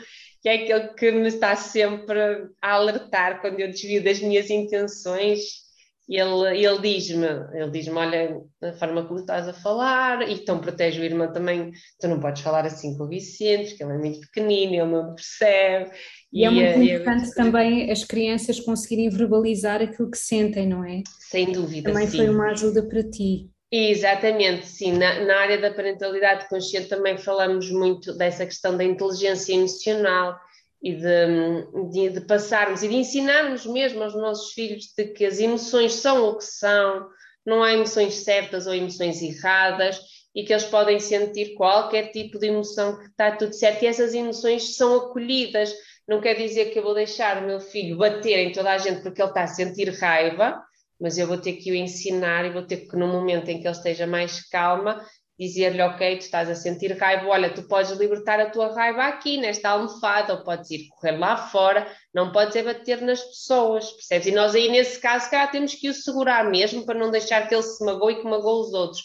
que 0.45 0.49
é 0.49 0.53
aquele 0.57 0.89
que 0.89 1.11
me 1.11 1.27
está 1.27 1.55
sempre 1.55 2.19
a 2.61 2.73
alertar 2.73 3.41
quando 3.41 3.59
eu 3.59 3.67
desvio 3.67 4.03
das 4.03 4.19
minhas 4.19 4.47
intenções 4.51 5.65
ele, 6.07 6.63
ele 6.63 6.81
diz-me, 6.81 7.25
ele 7.51 7.71
diz-me, 7.71 7.97
olha, 7.97 8.39
a 8.61 8.73
forma 8.73 9.07
como 9.07 9.19
estás 9.19 9.47
a 9.47 9.53
falar, 9.53 10.21
e 10.29 10.35
então 10.35 10.59
protege 10.59 11.01
o 11.01 11.03
irmão 11.03 11.33
também, 11.33 11.71
tu 11.99 12.07
não 12.07 12.19
podes 12.19 12.43
falar 12.43 12.63
assim 12.63 12.95
com 12.95 13.05
o 13.05 13.07
Vicente, 13.07 13.69
porque 13.69 13.83
ele 13.83 13.93
é 13.93 13.97
muito 13.97 14.19
pequenino, 14.19 14.73
ele 14.73 14.91
não 14.91 15.15
percebe. 15.15 15.89
E, 16.31 16.45
é 16.45 16.51
e 16.51 16.59
é 16.59 16.77
muito 16.77 16.91
importante 16.91 17.33
também 17.33 17.91
as 17.91 18.03
crianças 18.03 18.59
conseguirem 18.59 19.09
verbalizar 19.09 19.81
aquilo 19.81 20.11
que 20.11 20.17
sentem, 20.19 20.67
não 20.67 20.85
é? 20.85 21.01
Sem 21.31 21.51
dúvida, 21.51 21.91
Também 21.91 22.07
sim. 22.07 22.17
foi 22.17 22.29
uma 22.29 22.51
ajuda 22.51 22.87
para 22.87 23.01
ti. 23.01 23.49
Exatamente, 23.77 24.67
sim. 24.67 24.93
Na, 24.93 25.19
na 25.25 25.37
área 25.37 25.57
da 25.59 25.73
parentalidade 25.73 26.47
consciente 26.47 26.87
também 26.87 27.17
falamos 27.17 27.69
muito 27.69 28.13
dessa 28.13 28.45
questão 28.45 28.77
da 28.77 28.83
inteligência 28.85 29.53
emocional, 29.53 30.39
e 30.81 30.93
de, 30.93 31.89
de, 31.89 32.09
de, 32.11 32.21
passarmos 32.21 32.83
e 32.83 32.87
de 32.87 32.95
ensinarmos 32.95 33.65
mesmo 33.65 34.03
aos 34.03 34.13
nossos 34.13 34.53
filhos 34.53 34.93
de 34.95 35.05
que 35.07 35.25
as 35.25 35.39
emoções 35.39 35.93
são 35.93 36.29
o 36.29 36.37
que 36.37 36.45
são, 36.45 37.09
não 37.45 37.63
há 37.63 37.73
emoções 37.73 38.13
certas 38.13 38.67
ou 38.67 38.73
emoções 38.73 39.21
erradas 39.21 39.99
e 40.33 40.43
que 40.43 40.53
eles 40.53 40.65
podem 40.65 40.99
sentir 40.99 41.55
qualquer 41.55 42.11
tipo 42.11 42.37
de 42.37 42.47
emoção 42.47 42.99
que 42.99 43.07
está 43.07 43.35
tudo 43.35 43.53
certo 43.53 43.83
e 43.83 43.87
essas 43.87 44.13
emoções 44.13 44.75
são 44.75 44.95
acolhidas. 44.95 45.73
Não 46.07 46.21
quer 46.21 46.35
dizer 46.35 46.65
que 46.65 46.79
eu 46.79 46.83
vou 46.83 46.93
deixar 46.93 47.41
o 47.41 47.47
meu 47.47 47.59
filho 47.59 47.97
bater 47.97 48.37
em 48.37 48.51
toda 48.51 48.71
a 48.71 48.77
gente 48.77 49.01
porque 49.01 49.21
ele 49.21 49.29
está 49.29 49.43
a 49.43 49.47
sentir 49.47 49.89
raiva, 49.89 50.61
mas 50.99 51.17
eu 51.17 51.27
vou 51.27 51.37
ter 51.37 51.53
que 51.53 51.71
o 51.71 51.75
ensinar 51.75 52.45
e 52.45 52.51
vou 52.51 52.63
ter 52.63 52.87
que, 52.87 52.95
no 52.95 53.07
momento 53.07 53.49
em 53.49 53.59
que 53.59 53.67
ele 53.67 53.75
esteja 53.75 54.07
mais 54.07 54.47
calma, 54.49 55.05
dizer-lhe, 55.37 55.81
ok, 55.81 56.17
tu 56.17 56.21
estás 56.21 56.49
a 56.49 56.55
sentir 56.55 56.97
raiva, 56.97 57.27
olha, 57.27 57.53
tu 57.53 57.63
podes 57.63 57.91
libertar 57.91 58.39
a 58.39 58.49
tua 58.49 58.73
raiva 58.73 59.03
aqui, 59.03 59.37
nesta 59.37 59.69
almofada, 59.69 60.33
ou 60.33 60.43
podes 60.43 60.71
ir 60.71 60.87
correr 60.87 61.17
lá 61.17 61.35
fora, 61.35 61.85
não 62.13 62.31
podes 62.31 62.55
é 62.55 62.63
bater 62.63 63.01
nas 63.01 63.21
pessoas, 63.21 63.91
percebes? 63.91 64.27
E 64.27 64.31
nós 64.31 64.55
aí, 64.55 64.69
nesse 64.69 64.99
caso, 64.99 65.29
cá 65.29 65.45
temos 65.47 65.75
que 65.75 65.89
o 65.89 65.93
segurar 65.93 66.49
mesmo, 66.49 66.85
para 66.85 66.97
não 66.97 67.11
deixar 67.11 67.47
que 67.47 67.53
ele 67.53 67.63
se 67.63 67.83
magoe 67.83 68.13
e 68.13 68.21
que 68.21 68.23
magoe 68.23 68.61
os 68.61 68.73
outros. 68.73 69.03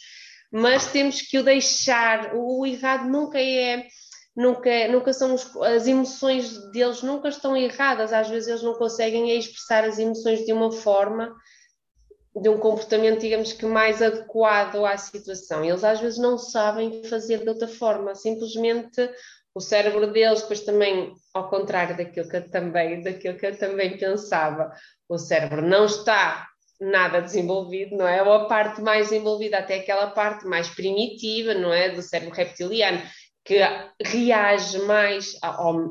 Mas 0.53 0.87
temos 0.87 1.21
que 1.21 1.39
o 1.39 1.45
deixar, 1.45 2.33
o 2.35 2.65
errado 2.65 3.09
nunca 3.09 3.41
é... 3.41 3.87
Nunca, 4.37 4.87
nunca 4.89 5.13
são 5.13 5.35
os, 5.35 5.55
as 5.57 5.89
emoções 5.89 6.57
deles 6.71 7.03
nunca 7.03 7.29
estão 7.29 7.57
erradas, 7.57 8.13
às 8.13 8.29
vezes 8.29 8.49
eles 8.49 8.63
não 8.63 8.75
conseguem 8.75 9.37
expressar 9.37 9.83
as 9.83 9.99
emoções 9.99 10.47
de 10.47 10.53
uma 10.53 10.71
forma 10.71 11.35
de 12.35 12.49
um 12.49 12.59
comportamento, 12.59 13.21
digamos 13.21 13.53
que 13.53 13.67
mais 13.67 14.01
adequado 14.01 14.85
à 14.85 14.97
situação. 14.97 15.65
Eles 15.65 15.83
às 15.83 16.01
vezes 16.01 16.19
não 16.19 16.39
sabem 16.39 17.03
fazer 17.05 17.39
de 17.39 17.49
outra 17.49 17.67
forma, 17.67 18.15
simplesmente 18.15 19.11
o 19.55 19.61
cérebro 19.61 20.13
deles, 20.13 20.43
depois 20.43 20.61
também, 20.61 21.13
ao 21.35 21.51
contrário 21.51 21.97
daquilo 21.97 22.29
que 22.29 22.37
eu 22.37 22.51
também, 22.51 23.03
daquilo 23.03 23.37
que 23.37 23.47
eu 23.47 23.59
também 23.59 23.99
pensava, 23.99 24.73
o 25.09 25.19
cérebro 25.19 25.61
não 25.61 25.87
está 25.87 26.47
nada 26.81 27.21
desenvolvido, 27.21 27.97
não 27.97 28.09
é? 28.09 28.23
Ou 28.23 28.33
a 28.33 28.45
parte 28.47 28.81
mais 28.81 29.11
desenvolvida, 29.11 29.59
até 29.59 29.77
aquela 29.77 30.09
parte 30.11 30.47
mais 30.47 30.69
primitiva, 30.69 31.53
não 31.53 31.73
é? 31.73 31.91
Do 31.91 32.01
cérebro 32.01 32.35
reptiliano, 32.35 33.03
que 33.45 33.59
reage 34.03 34.79
mais 34.81 35.37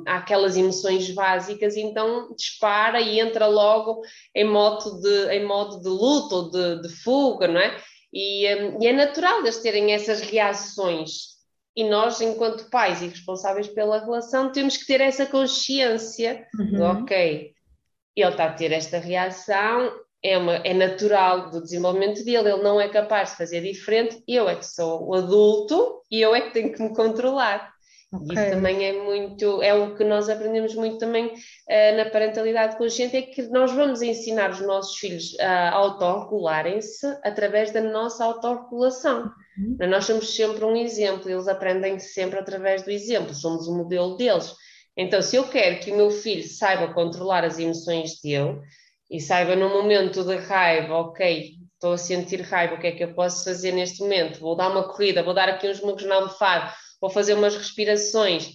àquelas 0.06 0.56
emoções 0.56 1.10
básicas, 1.12 1.76
então 1.76 2.34
dispara 2.36 3.02
e 3.02 3.20
entra 3.20 3.48
logo 3.48 4.02
em 4.36 4.46
modo 4.46 5.02
de, 5.02 5.30
em 5.32 5.46
modo 5.46 5.82
de 5.82 5.90
luta 5.90 6.36
ou 6.36 6.52
de, 6.52 6.82
de 6.84 6.90
fuga, 6.90 7.48
não 7.48 7.60
é? 7.60 7.76
E, 8.14 8.56
hum, 8.56 8.78
e, 8.82 8.88
é 8.88 8.94
natural 8.94 9.40
eles 9.40 9.58
terem 9.58 9.94
essas 9.94 10.22
reações. 10.22 11.40
E 11.76 11.84
nós, 11.84 12.20
enquanto 12.22 12.70
pais 12.70 13.02
e 13.02 13.08
responsáveis 13.08 13.68
pela 13.68 14.00
relação, 14.00 14.52
temos 14.52 14.76
que 14.78 14.86
ter 14.86 15.02
essa 15.02 15.26
consciência 15.26 16.46
uhum. 16.58 16.72
de, 16.72 16.82
ok, 16.82 17.54
ele 18.16 18.30
está 18.30 18.46
a 18.46 18.54
ter 18.54 18.72
esta 18.72 18.98
reação, 19.00 19.92
é, 20.24 20.38
uma, 20.38 20.56
é 20.58 20.74
natural 20.74 21.50
do 21.50 21.62
desenvolvimento 21.62 22.24
dele, 22.24 22.50
ele 22.50 22.64
não 22.64 22.80
é 22.80 22.90
capaz 22.90 23.32
de 23.32 23.38
fazer 23.38 23.62
diferente, 23.62 24.22
eu 24.28 24.50
é 24.50 24.56
que 24.56 24.66
sou 24.66 25.08
o 25.08 25.14
adulto 25.14 26.02
e 26.12 26.22
eu 26.22 26.36
é 26.36 26.42
que 26.42 26.54
tenho 26.54 26.74
que 26.74 26.82
me 26.82 26.94
controlar. 26.94 27.74
Okay. 28.12 28.36
Isso 28.36 28.52
também 28.56 28.84
é 28.86 29.04
muito, 29.04 29.62
é 29.62 29.72
o 29.72 29.96
que 29.96 30.04
nós 30.04 30.30
aprendemos 30.30 30.74
muito 30.74 30.98
também 30.98 31.28
uh, 31.28 31.98
na 31.98 32.10
parentalidade 32.10 32.76
consciente, 32.76 33.16
é 33.16 33.22
que 33.22 33.44
nós 33.44 33.72
vamos 33.72 34.02
ensinar 34.02 34.50
os 34.50 34.62
nossos 34.62 34.98
filhos 34.98 35.40
a 35.40 35.70
autorregularem-se 35.76 37.06
através 37.24 37.72
da 37.72 37.82
nossa 37.82 38.26
autorregulação. 38.26 39.32
Uhum. 39.60 39.88
Nós 39.88 40.06
somos 40.06 40.36
sempre 40.36 40.66
um 40.66 40.76
exemplo, 40.76 41.30
eles 41.30 41.48
aprendem 41.48 42.00
sempre 42.00 42.40
através 42.40 42.82
do 42.82 42.90
exemplo, 42.90 43.34
somos 43.36 43.68
o 43.68 43.78
modelo 43.78 44.18
deles. 44.18 44.56
Então, 44.98 45.22
se 45.22 45.36
eu 45.36 45.48
quero 45.48 45.80
que 45.80 45.92
o 45.92 45.96
meu 45.96 46.10
filho 46.10 46.44
saiba 46.44 46.94
controlar 46.94 47.46
as 47.46 47.60
emoções 47.60 48.20
dele, 48.22 48.60
e 49.10 49.20
saiba 49.20 49.56
no 49.56 49.70
momento 49.70 50.24
de 50.24 50.36
raiva, 50.36 50.96
ok, 50.96 51.56
estou 51.74 51.94
a 51.94 51.98
sentir 51.98 52.42
raiva, 52.42 52.76
o 52.76 52.80
que 52.80 52.88
é 52.88 52.92
que 52.92 53.04
eu 53.04 53.14
posso 53.14 53.44
fazer 53.44 53.72
neste 53.72 54.02
momento? 54.02 54.40
Vou 54.40 54.56
dar 54.56 54.70
uma 54.70 54.88
corrida, 54.88 55.24
vou 55.24 55.34
dar 55.34 55.50
aqui 55.50 55.68
uns 55.68 55.82
murros 55.82 56.06
na 56.06 56.16
almofada, 56.16 56.72
vou 57.02 57.10
fazer 57.10 57.34
umas 57.34 57.56
respirações. 57.56 58.52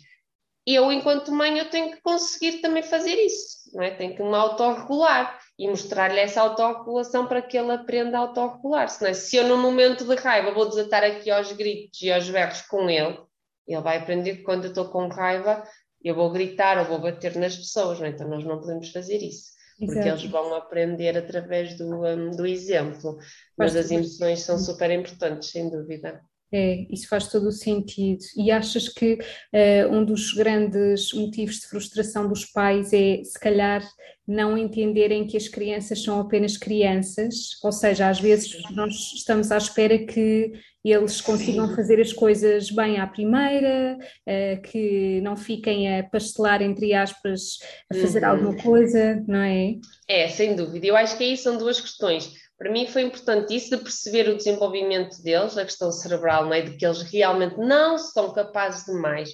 Eu, 0.66 0.92
enquanto 0.92 1.32
mãe, 1.32 1.58
eu 1.58 1.68
tenho 1.68 1.90
que 1.90 2.00
conseguir 2.00 2.60
também 2.60 2.82
fazer 2.82 3.14
isso, 3.16 3.70
não 3.74 3.82
é? 3.82 3.90
Tenho 3.90 4.14
que 4.14 4.22
me 4.22 4.34
autorregular 4.34 5.38
e 5.58 5.68
mostrar-lhe 5.68 6.20
essa 6.20 6.40
autorregulação 6.40 7.26
para 7.26 7.42
que 7.42 7.58
ele 7.58 7.72
aprenda 7.72 8.16
a 8.16 8.20
autorregular-se, 8.20 9.04
é? 9.06 9.12
Se 9.12 9.36
eu, 9.36 9.48
no 9.48 9.58
momento 9.58 10.06
de 10.06 10.14
raiva, 10.14 10.52
vou 10.52 10.68
desatar 10.68 11.02
aqui 11.02 11.30
aos 11.30 11.50
gritos 11.52 12.00
e 12.00 12.12
aos 12.12 12.30
berros 12.30 12.62
com 12.62 12.88
ele, 12.88 13.18
ele 13.66 13.82
vai 13.82 13.98
aprender 13.98 14.36
que 14.36 14.42
quando 14.42 14.64
eu 14.64 14.68
estou 14.68 14.88
com 14.88 15.08
raiva, 15.08 15.64
eu 16.02 16.14
vou 16.14 16.30
gritar 16.30 16.78
ou 16.78 16.84
vou 16.84 16.98
bater 16.98 17.34
nas 17.36 17.56
pessoas, 17.56 18.00
é? 18.00 18.08
Então 18.08 18.28
nós 18.28 18.44
não 18.44 18.60
podemos 18.60 18.90
fazer 18.92 19.18
isso 19.18 19.53
porque 19.78 20.08
Exato. 20.08 20.08
eles 20.08 20.24
vão 20.24 20.54
aprender 20.54 21.16
através 21.16 21.76
do, 21.76 22.04
um, 22.04 22.30
do 22.30 22.46
exemplo. 22.46 23.18
Mas 23.56 23.76
as 23.76 23.90
emoções 23.90 24.40
são 24.40 24.58
super 24.58 24.90
importantes, 24.90 25.50
sem 25.50 25.70
dúvida. 25.70 26.22
É, 26.56 26.86
isso 26.88 27.08
faz 27.08 27.26
todo 27.26 27.48
o 27.48 27.52
sentido. 27.52 28.22
E 28.36 28.48
achas 28.52 28.88
que 28.88 29.14
uh, 29.14 29.92
um 29.92 30.04
dos 30.04 30.32
grandes 30.34 31.12
motivos 31.12 31.56
de 31.56 31.66
frustração 31.66 32.28
dos 32.28 32.44
pais 32.44 32.92
é, 32.92 33.24
se 33.24 33.36
calhar, 33.40 33.84
não 34.24 34.56
entenderem 34.56 35.26
que 35.26 35.36
as 35.36 35.48
crianças 35.48 36.00
são 36.00 36.20
apenas 36.20 36.56
crianças? 36.56 37.58
Ou 37.60 37.72
seja, 37.72 38.08
às 38.08 38.20
vezes 38.20 38.56
nós 38.70 38.94
estamos 39.16 39.50
à 39.50 39.58
espera 39.58 39.98
que 39.98 40.52
eles 40.84 41.20
consigam 41.20 41.66
Sim. 41.66 41.74
fazer 41.74 42.00
as 42.00 42.12
coisas 42.12 42.70
bem 42.70 43.00
à 43.00 43.06
primeira, 43.08 43.98
uh, 43.98 44.62
que 44.62 45.20
não 45.22 45.36
fiquem 45.36 45.98
a 45.98 46.04
pastelar, 46.04 46.62
entre 46.62 46.94
aspas, 46.94 47.58
a 47.90 47.96
fazer 47.96 48.22
uhum. 48.22 48.28
alguma 48.28 48.56
coisa, 48.62 49.24
não 49.26 49.40
é? 49.40 49.74
É, 50.06 50.28
sem 50.28 50.54
dúvida. 50.54 50.86
Eu 50.86 50.94
acho 50.94 51.18
que 51.18 51.24
aí 51.24 51.36
são 51.36 51.58
duas 51.58 51.80
questões 51.80 52.43
para 52.58 52.70
mim 52.70 52.86
foi 52.86 53.02
importante 53.02 53.54
isso 53.54 53.76
de 53.76 53.82
perceber 53.82 54.28
o 54.28 54.36
desenvolvimento 54.36 55.20
deles, 55.22 55.58
a 55.58 55.64
questão 55.64 55.90
cerebral, 55.90 56.44
não 56.44 56.54
é? 56.54 56.62
de 56.62 56.76
que 56.76 56.86
eles 56.86 57.02
realmente 57.02 57.58
não 57.58 57.98
são 57.98 58.32
capazes 58.32 58.84
de 58.84 58.92
mais. 58.92 59.30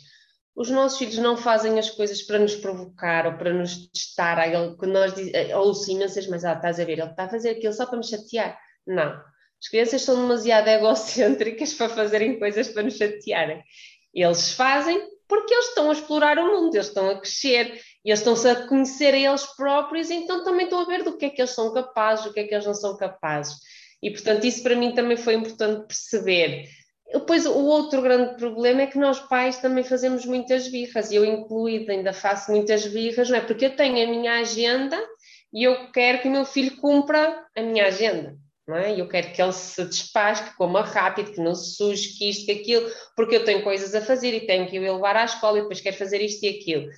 Os 0.57 0.71
nossos 0.71 0.99
filhos 0.99 1.19
não 1.19 1.37
fazem 1.37 1.79
as 1.79 1.91
coisas 1.91 2.23
para 2.23 2.39
nos 2.39 2.55
provocar 2.57 3.27
ou 3.27 3.35
para 3.35 3.53
nos 3.53 3.89
testar. 3.91 4.37
Quando 4.77 4.93
nós 4.93 5.15
dizemos, 5.15 5.55
ou 5.55 5.75
sim, 5.75 5.99
mas 5.99 6.45
ah, 6.45 6.55
estás 6.55 6.81
a 6.81 6.85
ver, 6.85 6.99
ele 6.99 7.11
está 7.11 7.25
a 7.25 7.29
fazer 7.29 7.50
aquilo 7.50 7.73
só 7.73 7.87
para 7.87 7.99
me 7.99 8.05
chatear. 8.05 8.59
Não. 8.87 9.11
As 9.61 9.69
crianças 9.69 10.03
são 10.03 10.17
demasiado 10.17 10.67
egocêntricas 10.69 11.75
para 11.75 11.89
fazerem 11.89 12.39
coisas 12.39 12.69
para 12.69 12.83
nos 12.83 12.97
chatearem. 12.97 13.62
Eles 14.12 14.53
fazem 14.53 15.00
porque 15.29 15.55
eles 15.55 15.69
estão 15.69 15.89
a 15.89 15.93
explorar 15.93 16.39
o 16.39 16.47
mundo, 16.47 16.75
eles 16.75 16.89
estão 16.89 17.09
a 17.09 17.21
crescer, 17.21 17.81
e 18.04 18.11
eles 18.11 18.21
estão-se 18.21 18.49
a 18.49 18.66
conhecer 18.66 19.12
a 19.14 19.19
eles 19.19 19.45
próprios, 19.54 20.11
então 20.11 20.42
também 20.42 20.64
estão 20.64 20.80
a 20.80 20.87
ver 20.87 21.02
do 21.02 21.16
que 21.16 21.26
é 21.26 21.30
que 21.30 21.40
eles 21.40 21.50
são 21.50 21.73
capazes, 21.73 22.25
do 22.25 22.33
que 22.33 22.40
é 22.40 22.45
que 22.45 22.54
eles 22.54 22.66
não 22.66 22.75
são 22.75 22.97
capazes. 22.97 23.57
E, 24.02 24.11
portanto, 24.11 24.45
isso 24.45 24.62
para 24.62 24.75
mim 24.75 24.95
também 24.95 25.16
foi 25.16 25.35
importante 25.35 25.87
perceber. 25.87 26.69
Depois, 27.12 27.45
o 27.45 27.64
outro 27.64 28.00
grande 28.00 28.37
problema 28.37 28.83
é 28.83 28.87
que 28.87 28.99
nós 28.99 29.19
pais 29.21 29.59
também 29.59 29.85
fazemos 29.85 30.25
muitas 30.25 30.69
birras, 30.69 31.11
e 31.11 31.16
eu 31.16 31.25
incluída 31.25 31.92
ainda 31.92 32.12
faço 32.12 32.50
muitas 32.50 32.87
birras, 32.87 33.28
não 33.28 33.37
é? 33.37 33.40
Porque 33.40 33.66
eu 33.66 33.76
tenho 33.76 34.02
a 34.02 34.11
minha 34.11 34.40
agenda 34.40 34.99
e 35.52 35.64
eu 35.64 35.90
quero 35.92 36.23
que 36.23 36.28
o 36.28 36.30
meu 36.30 36.45
filho 36.45 36.76
cumpra 36.76 37.45
a 37.54 37.62
minha 37.62 37.87
agenda. 37.87 38.37
Não 38.66 38.76
é? 38.76 38.99
Eu 38.99 39.09
quero 39.09 39.33
que 39.33 39.42
ele 39.42 39.52
se 39.52 39.85
despache, 39.85 40.45
que 40.45 40.57
coma 40.57 40.83
rápido, 40.83 41.33
que 41.33 41.40
não 41.40 41.57
se 41.57 41.75
suje, 41.75 42.16
que 42.16 42.30
isto, 42.30 42.47
que 42.47 42.52
aquilo, 42.52 42.88
porque 43.16 43.35
eu 43.35 43.45
tenho 43.45 43.64
coisas 43.64 43.92
a 43.97 44.00
fazer 44.00 44.33
e 44.33 44.47
tenho 44.47 44.69
que 44.69 44.78
o 44.78 44.95
levar 44.95 45.16
à 45.16 45.25
escola 45.25 45.59
e 45.59 45.62
depois 45.62 45.80
quero 45.80 45.97
fazer 45.97 46.23
isto 46.23 46.45
e 46.45 46.49
aquilo 46.49 46.88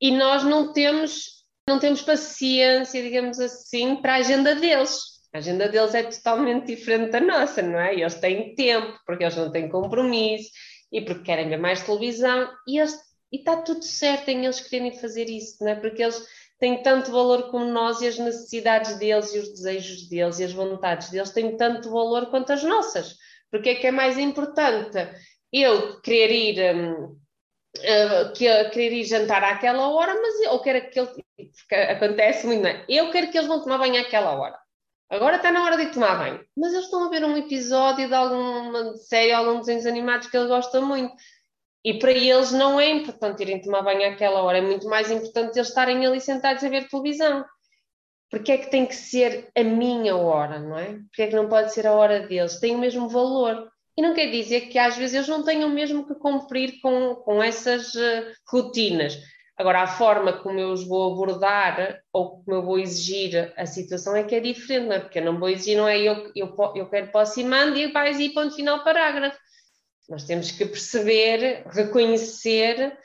e 0.00 0.10
nós 0.10 0.44
não 0.44 0.72
temos, 0.72 1.44
não 1.68 1.78
temos 1.78 2.02
paciência, 2.02 3.02
digamos 3.02 3.38
assim, 3.40 3.96
para 3.96 4.14
a 4.14 4.18
agenda 4.18 4.54
deles. 4.54 5.18
A 5.32 5.38
agenda 5.38 5.68
deles 5.68 5.94
é 5.94 6.04
totalmente 6.04 6.66
diferente 6.66 7.10
da 7.10 7.20
nossa, 7.20 7.60
não 7.60 7.78
é? 7.78 7.94
Eles 7.94 8.14
têm 8.14 8.54
tempo, 8.54 8.98
porque 9.04 9.24
eles 9.24 9.36
não 9.36 9.52
têm 9.52 9.68
compromisso 9.68 10.50
e 10.90 11.02
porque 11.02 11.22
querem 11.22 11.48
ver 11.48 11.58
mais 11.58 11.82
televisão 11.82 12.50
e, 12.66 12.78
eles, 12.78 12.98
e 13.30 13.38
está 13.38 13.60
tudo 13.60 13.84
certo 13.84 14.28
em 14.28 14.44
eles 14.44 14.60
quererem 14.60 14.98
fazer 14.98 15.28
isso, 15.28 15.62
não 15.62 15.70
é? 15.70 15.74
Porque 15.74 16.02
eles 16.02 16.24
têm 16.58 16.82
tanto 16.82 17.12
valor 17.12 17.50
como 17.50 17.66
nós 17.66 18.00
e 18.00 18.06
as 18.06 18.18
necessidades 18.18 18.98
deles 18.98 19.34
e 19.34 19.38
os 19.38 19.50
desejos 19.50 20.08
deles 20.08 20.38
e 20.38 20.44
as 20.44 20.52
vontades 20.52 21.10
deles 21.10 21.30
têm 21.30 21.56
tanto 21.56 21.90
valor 21.90 22.30
quanto 22.30 22.52
as 22.52 22.62
nossas. 22.62 23.14
Porque 23.50 23.70
é 23.70 23.74
que 23.74 23.86
é 23.86 23.90
mais 23.90 24.18
importante 24.18 24.98
eu 25.52 26.00
querer 26.00 26.30
ir 26.30 26.74
hum, 26.74 27.16
uh, 27.78 28.32
que 28.32 28.46
querer 28.70 28.92
ir 28.92 29.04
jantar 29.04 29.42
àquela 29.44 29.88
hora, 29.88 30.14
mas 30.14 30.40
eu 30.40 30.58
quero 30.60 30.90
que 30.90 31.00
ele. 31.00 31.10
Acontece 31.90 32.46
muito, 32.46 32.62
não 32.62 32.70
é? 32.70 32.84
Eu 32.88 33.10
quero 33.10 33.30
que 33.30 33.38
eles 33.38 33.48
vão 33.48 33.62
tomar 33.62 33.78
banho 33.78 34.00
àquela 34.00 34.32
hora. 34.34 34.58
Agora 35.10 35.36
está 35.36 35.50
na 35.50 35.64
hora 35.64 35.76
de 35.76 35.92
tomar 35.92 36.18
banho. 36.18 36.44
Mas 36.56 36.72
eles 36.72 36.84
estão 36.84 37.04
a 37.04 37.08
ver 37.08 37.24
um 37.24 37.36
episódio 37.36 38.08
de 38.08 38.14
alguma 38.14 38.96
série, 38.96 39.32
algum 39.32 39.58
desenhos 39.60 39.86
animados 39.86 40.28
que 40.28 40.36
eles 40.36 40.48
gostam 40.48 40.84
muito. 40.84 41.14
E 41.84 41.98
para 41.98 42.12
eles 42.12 42.52
não 42.52 42.78
é 42.78 42.90
importante 42.90 43.40
irem 43.42 43.60
tomar 43.60 43.82
banho 43.82 44.12
àquela 44.12 44.42
hora, 44.42 44.58
é 44.58 44.60
muito 44.60 44.86
mais 44.88 45.10
importante 45.10 45.56
eles 45.56 45.68
estarem 45.68 46.04
ali 46.04 46.20
sentados 46.20 46.62
a 46.62 46.68
ver 46.68 46.88
televisão. 46.88 47.44
Porque 48.30 48.52
é 48.52 48.58
que 48.58 48.70
tem 48.70 48.84
que 48.84 48.94
ser 48.94 49.50
a 49.56 49.64
minha 49.64 50.14
hora, 50.14 50.58
não 50.58 50.78
é? 50.78 50.98
Porque 51.08 51.22
é 51.22 51.26
que 51.28 51.36
não 51.36 51.48
pode 51.48 51.72
ser 51.72 51.86
a 51.86 51.92
hora 51.92 52.26
deles? 52.26 52.60
Tem 52.60 52.74
o 52.74 52.78
mesmo 52.78 53.08
valor. 53.08 53.70
E 53.98 54.00
não 54.00 54.14
quer 54.14 54.30
dizer 54.30 54.68
que 54.68 54.78
às 54.78 54.96
vezes 54.96 55.16
eles 55.16 55.26
não 55.26 55.42
tenham 55.42 55.68
mesmo 55.68 56.06
que 56.06 56.14
cumprir 56.14 56.80
com, 56.80 57.16
com 57.16 57.42
essas 57.42 57.92
uh, 57.94 58.32
rotinas. 58.46 59.18
Agora, 59.56 59.82
a 59.82 59.88
forma 59.88 60.34
como 60.34 60.60
eu 60.60 60.70
os 60.70 60.86
vou 60.86 61.12
abordar 61.12 62.00
ou 62.12 62.44
como 62.44 62.58
eu 62.58 62.62
vou 62.62 62.78
exigir 62.78 63.52
a 63.56 63.66
situação 63.66 64.14
é 64.14 64.22
que 64.22 64.36
é 64.36 64.40
diferente, 64.40 64.86
não 64.86 64.94
é? 64.94 65.00
Porque 65.00 65.18
eu 65.18 65.24
não 65.24 65.36
vou 65.40 65.48
exigir, 65.48 65.76
não 65.76 65.88
é 65.88 65.98
eu, 65.98 66.30
eu, 66.36 66.56
eu 66.76 66.88
quero 66.88 67.10
posso 67.10 67.40
e 67.40 67.44
mando 67.44 67.76
e 67.76 67.90
vais 67.90 68.20
e 68.20 68.28
ponto 68.28 68.54
final 68.54 68.84
parágrafo. 68.84 69.36
Nós 70.08 70.22
temos 70.22 70.52
que 70.52 70.64
perceber, 70.64 71.64
reconhecer 71.66 72.96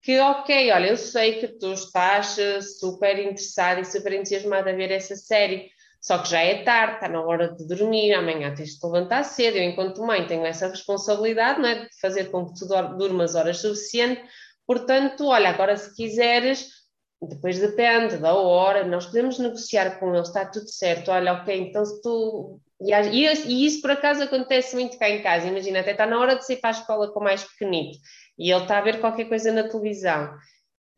que, 0.00 0.18
ok, 0.18 0.72
olha, 0.72 0.86
eu 0.86 0.96
sei 0.96 1.40
que 1.40 1.48
tu 1.58 1.74
estás 1.74 2.38
eh, 2.38 2.62
super 2.62 3.18
interessado 3.18 3.82
e 3.82 3.84
super 3.84 4.14
entusiasmado 4.14 4.70
a 4.70 4.72
ver 4.72 4.90
essa 4.92 5.14
série, 5.14 5.70
só 6.00 6.18
que 6.18 6.30
já 6.30 6.40
é 6.40 6.62
tarde, 6.62 6.94
está 6.94 7.08
na 7.08 7.20
hora 7.20 7.48
de 7.48 7.66
dormir, 7.66 8.14
amanhã 8.14 8.54
tens 8.54 8.70
de 8.70 8.78
te 8.78 8.86
levantar 8.86 9.24
cedo. 9.24 9.56
Eu, 9.56 9.64
enquanto 9.64 10.02
mãe, 10.02 10.26
tenho 10.26 10.46
essa 10.46 10.68
responsabilidade 10.68 11.60
não 11.60 11.68
é? 11.68 11.86
de 11.86 12.00
fazer 12.00 12.30
com 12.30 12.46
que 12.46 12.54
tu 12.58 12.66
durmas 12.96 13.34
horas 13.34 13.58
suficientes. 13.58 14.22
Portanto, 14.66 15.26
olha, 15.26 15.50
agora 15.50 15.76
se 15.76 15.94
quiseres, 15.94 16.68
depois 17.20 17.58
depende 17.58 18.18
da 18.18 18.34
hora, 18.34 18.84
nós 18.84 19.06
podemos 19.06 19.38
negociar 19.38 19.98
com 19.98 20.10
ele, 20.14 20.22
está 20.22 20.44
tudo 20.44 20.68
certo. 20.68 21.10
Olha, 21.10 21.32
ok, 21.34 21.58
então 21.58 21.84
se 21.84 22.00
tu. 22.00 22.60
E, 22.80 23.66
isso 23.66 23.80
por 23.80 23.90
acaso 23.90 24.22
acontece 24.22 24.76
muito 24.76 24.96
cá 24.98 25.10
em 25.10 25.20
casa. 25.20 25.48
Imagina, 25.48 25.80
até 25.80 25.92
está 25.92 26.06
na 26.06 26.18
hora 26.20 26.36
de 26.36 26.46
sair 26.46 26.58
para 26.58 26.70
a 26.70 26.78
escola 26.78 27.12
com 27.12 27.18
o 27.18 27.24
mais 27.24 27.42
pequenito 27.42 27.98
e 28.38 28.52
ele 28.52 28.62
está 28.62 28.78
a 28.78 28.82
ver 28.82 29.00
qualquer 29.00 29.28
coisa 29.28 29.50
na 29.50 29.68
televisão 29.68 30.32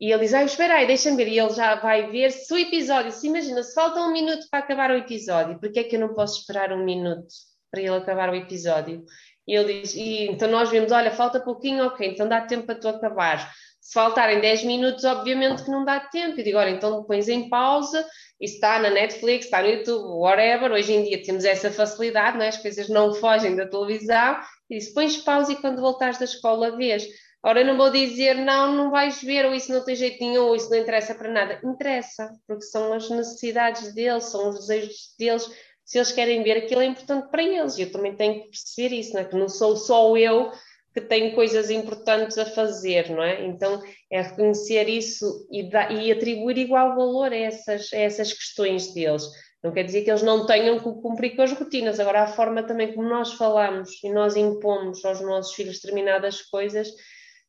e 0.01 0.11
ele 0.11 0.23
diz, 0.23 0.33
ah, 0.33 0.43
espera 0.43 0.77
aí, 0.77 0.87
deixa-me 0.87 1.15
ver. 1.15 1.27
E 1.27 1.37
ele 1.37 1.53
já 1.53 1.75
vai 1.75 2.09
ver 2.09 2.31
se 2.31 2.51
o 2.51 2.57
episódio, 2.57 3.11
se 3.11 3.27
imagina, 3.27 3.61
se 3.61 3.75
falta 3.75 4.01
um 4.01 4.11
minuto 4.11 4.47
para 4.49 4.59
acabar 4.59 4.89
o 4.89 4.95
episódio, 4.97 5.59
porque 5.59 5.79
é 5.79 5.83
que 5.83 5.95
eu 5.95 5.99
não 5.99 6.15
posso 6.15 6.39
esperar 6.39 6.73
um 6.73 6.83
minuto 6.83 7.27
para 7.69 7.81
ele 7.81 7.95
acabar 7.95 8.31
o 8.31 8.35
episódio? 8.35 9.05
E 9.47 9.55
ele 9.55 9.81
diz, 9.81 9.93
e, 9.93 10.27
então 10.27 10.49
nós 10.49 10.71
vemos, 10.71 10.91
olha, 10.91 11.11
falta 11.11 11.39
pouquinho, 11.39 11.85
ok, 11.85 12.07
então 12.07 12.27
dá 12.27 12.41
tempo 12.41 12.65
para 12.65 12.79
tu 12.79 12.87
acabar. 12.87 13.51
Se 13.79 13.93
faltarem 13.93 14.41
10 14.41 14.63
minutos, 14.63 15.03
obviamente 15.03 15.63
que 15.63 15.69
não 15.69 15.85
dá 15.85 15.99
tempo. 15.99 16.39
E 16.39 16.43
digo, 16.43 16.57
olha, 16.57 16.71
então 16.71 17.03
pões 17.03 17.27
em 17.27 17.47
pausa, 17.47 18.03
isso 18.39 18.55
está 18.55 18.79
na 18.79 18.89
Netflix, 18.89 19.45
está 19.45 19.61
no 19.61 19.69
YouTube, 19.69 20.19
whatever. 20.19 20.71
Hoje 20.71 20.93
em 20.93 21.03
dia 21.03 21.21
temos 21.21 21.45
essa 21.45 21.69
facilidade, 21.69 22.37
não 22.37 22.45
é? 22.45 22.47
as 22.47 22.57
coisas 22.57 22.89
não 22.89 23.13
fogem 23.13 23.55
da 23.55 23.67
televisão. 23.67 24.39
E 24.67 24.77
disse, 24.79 24.93
pões 24.95 25.17
pausa 25.17 25.51
e 25.51 25.55
quando 25.57 25.79
voltares 25.79 26.17
da 26.17 26.25
escola 26.25 26.75
vês. 26.75 27.05
Ora, 27.43 27.61
eu 27.61 27.65
não 27.65 27.75
vou 27.75 27.89
dizer, 27.89 28.35
não, 28.35 28.71
não 28.75 28.91
vais 28.91 29.21
ver, 29.21 29.45
ou 29.45 29.53
isso 29.53 29.71
não 29.71 29.83
tem 29.83 29.95
jeito 29.95 30.23
nenhum, 30.23 30.43
ou 30.43 30.55
isso 30.55 30.69
não 30.69 30.77
interessa 30.77 31.15
para 31.15 31.31
nada. 31.31 31.59
Interessa, 31.63 32.31
porque 32.47 32.63
são 32.63 32.93
as 32.93 33.09
necessidades 33.09 33.93
deles, 33.95 34.25
são 34.25 34.49
os 34.49 34.59
desejos 34.59 35.15
deles. 35.17 35.49
Se 35.83 35.97
eles 35.97 36.11
querem 36.11 36.43
ver, 36.43 36.57
aquilo 36.57 36.81
é 36.81 36.85
importante 36.85 37.31
para 37.31 37.41
eles. 37.41 37.79
Eu 37.79 37.91
também 37.91 38.15
tenho 38.15 38.43
que 38.43 38.49
perceber 38.49 38.95
isso, 38.95 39.13
não 39.13 39.21
é? 39.21 39.25
Que 39.25 39.35
não 39.35 39.49
sou 39.49 39.75
só 39.75 40.15
eu 40.15 40.51
que 40.93 41.01
tenho 41.01 41.33
coisas 41.33 41.69
importantes 41.69 42.37
a 42.37 42.45
fazer, 42.45 43.09
não 43.09 43.23
é? 43.23 43.43
Então, 43.45 43.81
é 44.11 44.21
reconhecer 44.21 44.87
isso 44.87 45.47
e, 45.49 45.67
e 45.95 46.11
atribuir 46.11 46.57
igual 46.57 46.95
valor 46.95 47.31
a 47.31 47.35
essas, 47.35 47.91
a 47.91 47.97
essas 47.97 48.33
questões 48.33 48.93
deles. 48.93 49.23
Não 49.63 49.71
quer 49.71 49.83
dizer 49.83 50.03
que 50.03 50.11
eles 50.11 50.21
não 50.21 50.45
tenham 50.45 50.77
que 50.77 51.01
cumprir 51.01 51.35
com 51.35 51.41
as 51.41 51.51
rotinas. 51.53 51.99
Agora, 51.99 52.23
a 52.23 52.27
forma 52.27 52.61
também 52.61 52.93
como 52.93 53.07
nós 53.07 53.33
falamos 53.33 54.03
e 54.03 54.11
nós 54.11 54.35
impomos 54.35 55.03
aos 55.05 55.21
nossos 55.21 55.55
filhos 55.55 55.79
determinadas 55.79 56.41
coisas 56.43 56.89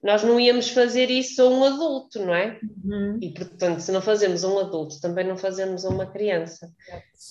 nós 0.03 0.25
não 0.25 0.41
íamos 0.41 0.69
fazer 0.71 1.11
isso 1.11 1.41
a 1.41 1.49
um 1.49 1.65
adulto, 1.65 2.19
não 2.19 2.35
é? 2.35 2.59
Uhum. 2.85 3.19
E, 3.23 3.31
portanto, 3.31 3.79
se 3.79 3.93
não 3.93 4.03
fazemos 4.03 4.43
a 4.43 4.49
um 4.49 4.59
adulto, 4.59 5.01
também 5.01 5.25
não 5.25 5.37
fazemos 5.37 5.85
a 5.85 5.91
uma 5.91 6.07
criança. 6.07 6.69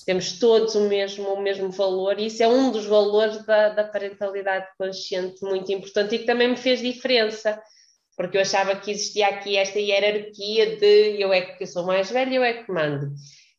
Temos 0.06 0.40
todos 0.40 0.74
o 0.76 0.88
mesmo, 0.88 1.34
o 1.34 1.42
mesmo 1.42 1.70
valor, 1.70 2.18
e 2.18 2.28
isso 2.28 2.42
é 2.42 2.48
um 2.48 2.72
dos 2.72 2.86
valores 2.86 3.46
da, 3.46 3.70
da 3.70 3.84
parentalidade 3.84 4.68
consciente 4.78 5.44
muito 5.44 5.70
importante 5.72 6.16
e 6.16 6.20
que 6.20 6.26
também 6.26 6.48
me 6.48 6.56
fez 6.56 6.80
diferença, 6.80 7.62
porque 8.16 8.38
eu 8.38 8.42
achava 8.42 8.74
que 8.78 8.92
existia 8.92 9.28
aqui 9.28 9.58
esta 9.58 9.78
hierarquia 9.78 10.78
de 10.78 11.22
eu 11.22 11.34
é 11.34 11.42
que 11.42 11.64
eu 11.64 11.68
sou 11.68 11.86
mais 11.86 12.10
velho, 12.10 12.36
eu 12.36 12.44
é 12.44 12.64
que 12.64 12.72
mando. 12.72 13.12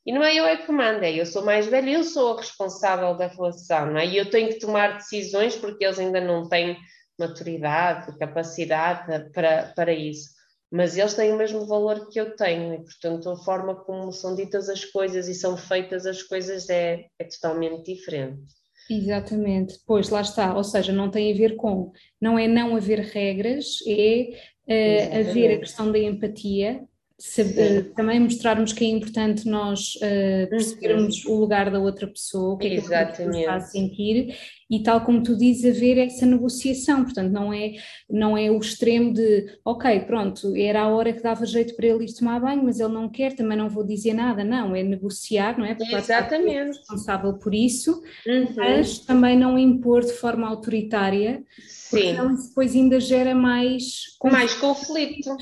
E 0.06 0.12
não 0.12 0.24
é 0.24 0.34
eu 0.34 0.46
é 0.46 0.56
que 0.56 0.72
mando, 0.72 1.04
é 1.04 1.12
eu 1.12 1.26
sou 1.26 1.44
mais 1.44 1.66
velho, 1.66 1.90
eu 1.90 2.02
sou 2.02 2.32
a 2.32 2.40
responsável 2.40 3.14
da 3.14 3.26
relação, 3.26 3.86
não 3.92 3.98
é? 3.98 4.06
E 4.06 4.16
eu 4.16 4.30
tenho 4.30 4.48
que 4.48 4.58
tomar 4.58 4.96
decisões 4.96 5.54
porque 5.54 5.84
eles 5.84 5.98
ainda 5.98 6.20
não 6.20 6.48
têm 6.48 6.78
maturidade, 7.26 8.18
capacidade 8.18 9.30
para, 9.30 9.72
para 9.74 9.92
isso. 9.92 10.30
Mas 10.70 10.96
eles 10.96 11.14
têm 11.14 11.32
o 11.32 11.36
mesmo 11.36 11.66
valor 11.66 12.08
que 12.08 12.18
eu 12.18 12.34
tenho, 12.34 12.74
e 12.74 12.78
portanto 12.78 13.28
a 13.28 13.36
forma 13.36 13.74
como 13.74 14.10
são 14.10 14.34
ditas 14.34 14.68
as 14.68 14.84
coisas 14.84 15.28
e 15.28 15.34
são 15.34 15.56
feitas 15.56 16.06
as 16.06 16.22
coisas 16.22 16.68
é, 16.70 17.06
é 17.18 17.24
totalmente 17.24 17.92
diferente. 17.92 18.42
Exatamente, 18.90 19.78
pois 19.86 20.08
lá 20.08 20.22
está, 20.22 20.56
ou 20.56 20.64
seja, 20.64 20.92
não 20.92 21.10
tem 21.10 21.32
a 21.32 21.36
ver 21.36 21.56
com, 21.56 21.92
não 22.20 22.38
é 22.38 22.48
não 22.48 22.74
haver 22.74 22.98
regras, 23.00 23.78
é 23.86 24.30
uh, 24.66 25.20
haver 25.20 25.56
a 25.56 25.58
questão 25.58 25.92
da 25.92 25.98
empatia, 25.98 26.82
também 27.94 28.20
mostrarmos 28.20 28.72
que 28.72 28.84
é 28.84 28.88
importante 28.88 29.48
nós 29.48 29.94
uh, 29.96 30.48
percebermos 30.50 31.24
uhum. 31.24 31.34
o 31.34 31.40
lugar 31.40 31.70
da 31.70 31.78
outra 31.78 32.06
pessoa, 32.06 32.54
o 32.54 32.58
que 32.58 32.66
é 32.66 32.70
que 32.80 32.94
a 32.94 33.06
pessoa 33.06 33.38
está 33.38 33.54
a 33.54 33.60
sentir 33.60 34.36
e 34.72 34.82
tal 34.82 35.02
como 35.02 35.22
tu 35.22 35.36
dizes, 35.36 35.76
haver 35.76 35.98
essa 35.98 36.24
negociação, 36.24 37.04
portanto 37.04 37.30
não 37.30 37.52
é, 37.52 37.74
não 38.08 38.38
é 38.38 38.50
o 38.50 38.58
extremo 38.58 39.12
de, 39.12 39.58
ok, 39.62 40.00
pronto, 40.00 40.56
era 40.56 40.80
a 40.80 40.88
hora 40.88 41.12
que 41.12 41.22
dava 41.22 41.44
jeito 41.44 41.76
para 41.76 41.88
ele 41.88 42.06
ir 42.06 42.14
tomar 42.14 42.40
banho, 42.40 42.64
mas 42.64 42.80
ele 42.80 42.94
não 42.94 43.06
quer, 43.06 43.36
também 43.36 43.58
não 43.58 43.68
vou 43.68 43.84
dizer 43.84 44.14
nada, 44.14 44.42
não, 44.42 44.74
é 44.74 44.82
negociar, 44.82 45.58
não 45.58 45.66
é? 45.66 45.74
Porque 45.74 45.94
Exatamente. 45.94 46.56
É 46.56 46.64
responsável 46.64 47.34
por 47.34 47.54
isso, 47.54 48.02
uhum. 48.26 48.54
mas 48.56 48.98
também 49.00 49.38
não 49.38 49.58
impor 49.58 50.06
de 50.06 50.14
forma 50.14 50.48
autoritária, 50.48 51.44
porque 51.90 52.14
Sim. 52.14 52.48
depois 52.48 52.74
ainda 52.74 52.98
gera 52.98 53.34
mais... 53.34 54.16
Mais 54.24 54.54
conflito. 54.54 55.36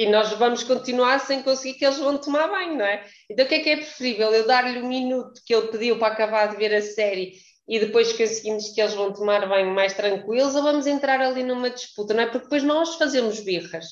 E 0.00 0.08
nós 0.08 0.30
vamos 0.30 0.62
continuar 0.62 1.18
sem 1.18 1.42
conseguir 1.42 1.74
que 1.74 1.84
eles 1.84 1.98
vão 1.98 2.16
tomar 2.16 2.48
banho, 2.48 2.74
não 2.74 2.86
é? 2.86 3.04
Então 3.28 3.44
o 3.44 3.48
que 3.48 3.56
é 3.56 3.58
que 3.58 3.68
é 3.68 3.76
preferível? 3.76 4.32
Eu 4.32 4.46
dar-lhe 4.46 4.78
o 4.78 4.84
um 4.86 4.88
minuto 4.88 5.42
que 5.44 5.54
ele 5.54 5.68
pediu 5.68 5.98
para 5.98 6.14
acabar 6.14 6.46
de 6.46 6.56
ver 6.56 6.74
a 6.74 6.80
série 6.80 7.34
e 7.68 7.78
depois 7.78 8.10
conseguimos 8.14 8.70
que 8.70 8.80
eles 8.80 8.94
vão 8.94 9.12
tomar 9.12 9.46
banho 9.46 9.74
mais 9.74 9.92
tranquilos 9.92 10.54
ou 10.54 10.62
vamos 10.62 10.86
entrar 10.86 11.20
ali 11.20 11.42
numa 11.42 11.68
disputa, 11.68 12.14
não 12.14 12.22
é? 12.22 12.26
Porque 12.26 12.44
depois 12.44 12.62
nós 12.62 12.94
fazemos 12.94 13.40
birras. 13.40 13.84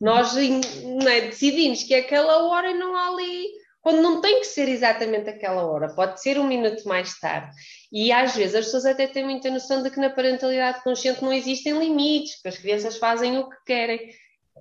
Nós 0.00 0.36
é? 0.36 1.20
decidimos 1.20 1.84
que 1.84 1.94
é 1.94 2.00
aquela 2.00 2.48
hora 2.48 2.72
e 2.72 2.74
não 2.74 2.96
há 2.96 3.06
ali. 3.10 3.46
Quando 3.80 4.02
não 4.02 4.20
tem 4.20 4.40
que 4.40 4.46
ser 4.46 4.68
exatamente 4.68 5.30
aquela 5.30 5.64
hora, 5.64 5.94
pode 5.94 6.20
ser 6.20 6.40
um 6.40 6.44
minuto 6.48 6.88
mais 6.88 7.20
tarde. 7.20 7.52
E 7.92 8.10
às 8.10 8.34
vezes 8.34 8.56
as 8.56 8.64
pessoas 8.64 8.84
até 8.84 9.06
têm 9.06 9.24
muita 9.24 9.48
noção 9.48 9.80
de 9.80 9.90
que 9.90 10.00
na 10.00 10.10
parentalidade 10.10 10.82
consciente 10.82 11.22
não 11.22 11.32
existem 11.32 11.78
limites, 11.78 12.42
que 12.42 12.48
as 12.48 12.58
crianças 12.58 12.98
fazem 12.98 13.38
o 13.38 13.48
que 13.48 13.56
querem. 13.64 14.10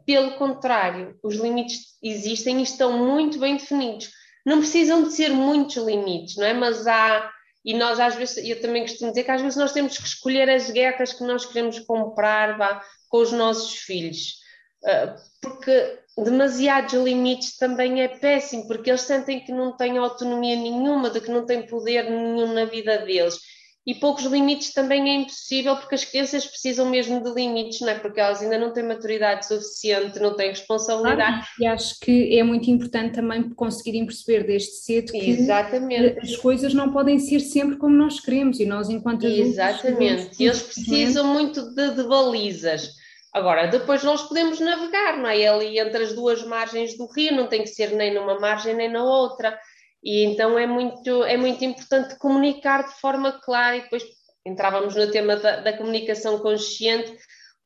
Pelo 0.05 0.36
contrário, 0.38 1.17
os 1.23 1.36
limites 1.36 1.97
existem 2.01 2.60
e 2.60 2.63
estão 2.63 2.97
muito 2.97 3.39
bem 3.39 3.58
definidos. 3.58 4.10
Não 4.45 4.60
precisam 4.60 5.03
de 5.03 5.12
ser 5.12 5.29
muitos 5.29 5.77
limites, 5.77 6.36
não 6.38 6.45
é? 6.45 6.53
Mas 6.53 6.86
há 6.86 7.31
e 7.65 7.73
nós 7.73 7.99
às 7.99 8.13
vezes, 8.13 8.38
eu 8.47 8.62
também 8.62 8.84
costumo 8.84 9.10
dizer 9.10 9.23
que 9.23 9.31
às 9.31 9.41
vezes 9.41 9.58
nós 9.58 9.73
temos 9.73 9.97
que 9.97 10.08
escolher 10.08 10.47
as 10.47 10.69
guerras 10.69 11.13
que 11.13 11.23
nós 11.23 11.45
queremos 11.45 11.79
comprar 11.79 12.55
vá, 12.60 12.79
com 13.10 13.17
os 13.17 13.31
nossos 13.31 13.73
filhos, 13.79 14.36
uh, 14.84 15.15
porque 15.41 15.99
demasiados 16.15 16.93
limites 16.93 17.58
também 17.58 18.03
é 18.03 18.08
péssimo, 18.08 18.67
porque 18.67 18.91
eles 18.91 19.01
sentem 19.01 19.43
que 19.43 19.51
não 19.51 19.75
têm 19.75 19.97
autonomia 19.97 20.55
nenhuma, 20.55 21.10
de 21.10 21.19
que 21.19 21.31
não 21.31 21.43
têm 21.43 21.65
poder 21.65 22.03
nenhum 22.03 22.53
na 22.53 22.65
vida 22.65 22.99
deles 22.99 23.39
e 23.86 23.93
poucos 23.93 24.24
limites 24.26 24.74
também 24.74 25.10
é 25.10 25.15
impossível, 25.15 25.76
porque 25.78 25.93
as 25.93 26.04
crianças 26.04 26.45
precisam 26.48 26.89
mesmo 26.89 27.24
de 27.24 27.32
limites, 27.32 27.82
não 27.82 27.89
é? 27.89 28.00
Porque 28.00 28.19
elas 28.19 28.41
ainda 28.41 28.58
não 28.58 28.74
têm 28.74 28.84
maturidade 28.84 29.45
suficiente, 29.45 30.19
não 30.19 30.36
têm 30.36 30.50
responsabilidade. 30.50 31.48
E 31.60 31.67
acho 31.67 32.00
que 32.00 32.38
é 32.38 32.43
muito 32.43 32.69
importante 32.71 33.13
também 33.13 33.48
conseguirem 33.52 34.06
perceber 34.06 34.43
desde 34.43 34.71
cedo 34.71 35.12
que 35.12 35.30
Exatamente. 35.30 36.19
as 36.19 36.36
coisas 36.38 36.74
não 36.74 36.91
podem 36.91 37.19
ser 37.19 37.39
sempre 37.41 37.78
como 37.78 37.95
nós 37.95 38.19
queremos 38.19 38.60
e 38.60 38.65
nós, 38.65 38.89
enquanto 38.89 39.28
adultos. 39.28 39.50
Exatamente, 39.50 40.32
e 40.39 40.45
eles 40.48 40.63
precisam 40.63 41.28
muito 41.28 41.62
de, 41.76 41.91
de 41.91 42.04
balizas. 42.04 42.89
Agora, 43.32 43.67
depois 43.67 44.02
nós 44.02 44.24
podemos 44.24 44.60
navegar, 44.62 45.17
não 45.17 45.28
é? 45.28 45.45
Ali 45.45 45.78
entre 45.78 46.04
as 46.04 46.13
duas 46.13 46.43
margens 46.45 46.98
do 46.98 47.06
rio, 47.06 47.36
não 47.36 47.48
tem 47.48 47.62
que 47.63 47.67
ser 47.67 47.91
nem 47.91 48.13
numa 48.13 48.39
margem 48.39 48.74
nem 48.74 48.89
na 48.89 49.04
outra. 49.04 49.60
E 50.05 50.23
então 50.23 50.57
é 50.59 50.67
muito, 50.67 51.23
é 51.23 51.35
muito 51.35 51.65
importante 51.65 52.15
comunicar 52.19 52.83
de 52.83 52.93
forma 53.01 53.31
clara, 53.41 53.77
e 53.77 53.81
depois 53.81 54.03
entrávamos 54.45 54.95
no 54.95 55.09
tema 55.09 55.35
da, 55.35 55.61
da 55.61 55.75
comunicação 55.75 56.37
consciente, 56.37 57.11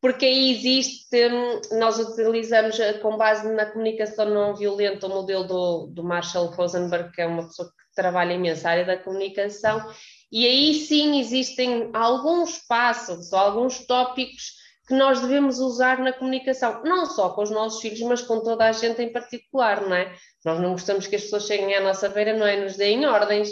porque 0.02 0.26
aí 0.26 0.52
existe, 0.52 1.30
nós 1.74 2.00
utilizamos 2.00 2.80
eh, 2.80 2.94
com 2.94 3.18
base 3.18 3.46
na 3.52 3.66
comunicação 3.66 4.30
não 4.30 4.56
violenta 4.56 5.08
o 5.08 5.10
modelo 5.10 5.44
do, 5.44 5.88
do 5.88 6.02
Marshall 6.02 6.48
Rosenberg, 6.52 7.12
que 7.12 7.22
é 7.22 7.28
uma 7.28 7.44
pessoa 7.44 7.68
que 7.68 7.94
trabalha 7.94 8.32
imenso 8.32 8.66
a 8.66 8.72
área 8.72 8.86
da 8.86 8.98
comunicação, 8.98 9.86
e 10.32 10.46
aí 10.46 10.74
sim 10.76 11.20
existem 11.20 11.90
alguns 11.94 12.60
passos, 12.60 13.34
alguns 13.34 13.86
tópicos 13.86 14.59
que 14.90 14.96
nós 14.96 15.22
devemos 15.22 15.60
usar 15.60 16.00
na 16.00 16.12
comunicação, 16.12 16.82
não 16.84 17.06
só 17.06 17.30
com 17.30 17.44
os 17.44 17.52
nossos 17.52 17.80
filhos, 17.80 18.02
mas 18.02 18.24
com 18.24 18.42
toda 18.42 18.66
a 18.66 18.72
gente 18.72 19.00
em 19.04 19.14
particular, 19.14 19.82
não 19.82 19.96
é? 19.96 20.12
Nós 20.44 20.60
não 20.60 20.72
gostamos 20.72 21.06
que 21.06 21.16
as 21.16 21.22
pessoas 21.22 21.46
cheguem 21.46 21.76
à 21.76 21.82
nossa 21.82 22.10
beira, 22.10 22.36
não 22.36 22.46
é? 22.46 22.60
Nos 22.60 22.76
deem 22.76 23.06
ordens. 23.06 23.50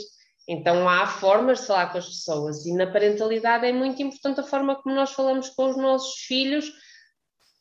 Então 0.50 0.90
há 0.90 1.06
formas 1.06 1.60
de 1.60 1.68
falar 1.68 1.92
com 1.92 2.00
as 2.00 2.08
pessoas 2.08 2.66
e 2.66 2.74
na 2.74 2.88
parentalidade 2.92 3.68
é 3.68 3.72
muito 3.72 4.02
importante 4.02 4.40
a 4.40 4.44
forma 4.44 4.82
como 4.82 4.96
nós 4.96 5.12
falamos 5.12 5.50
com 5.50 5.70
os 5.70 5.78
nossos 5.78 6.22
filhos 6.22 6.72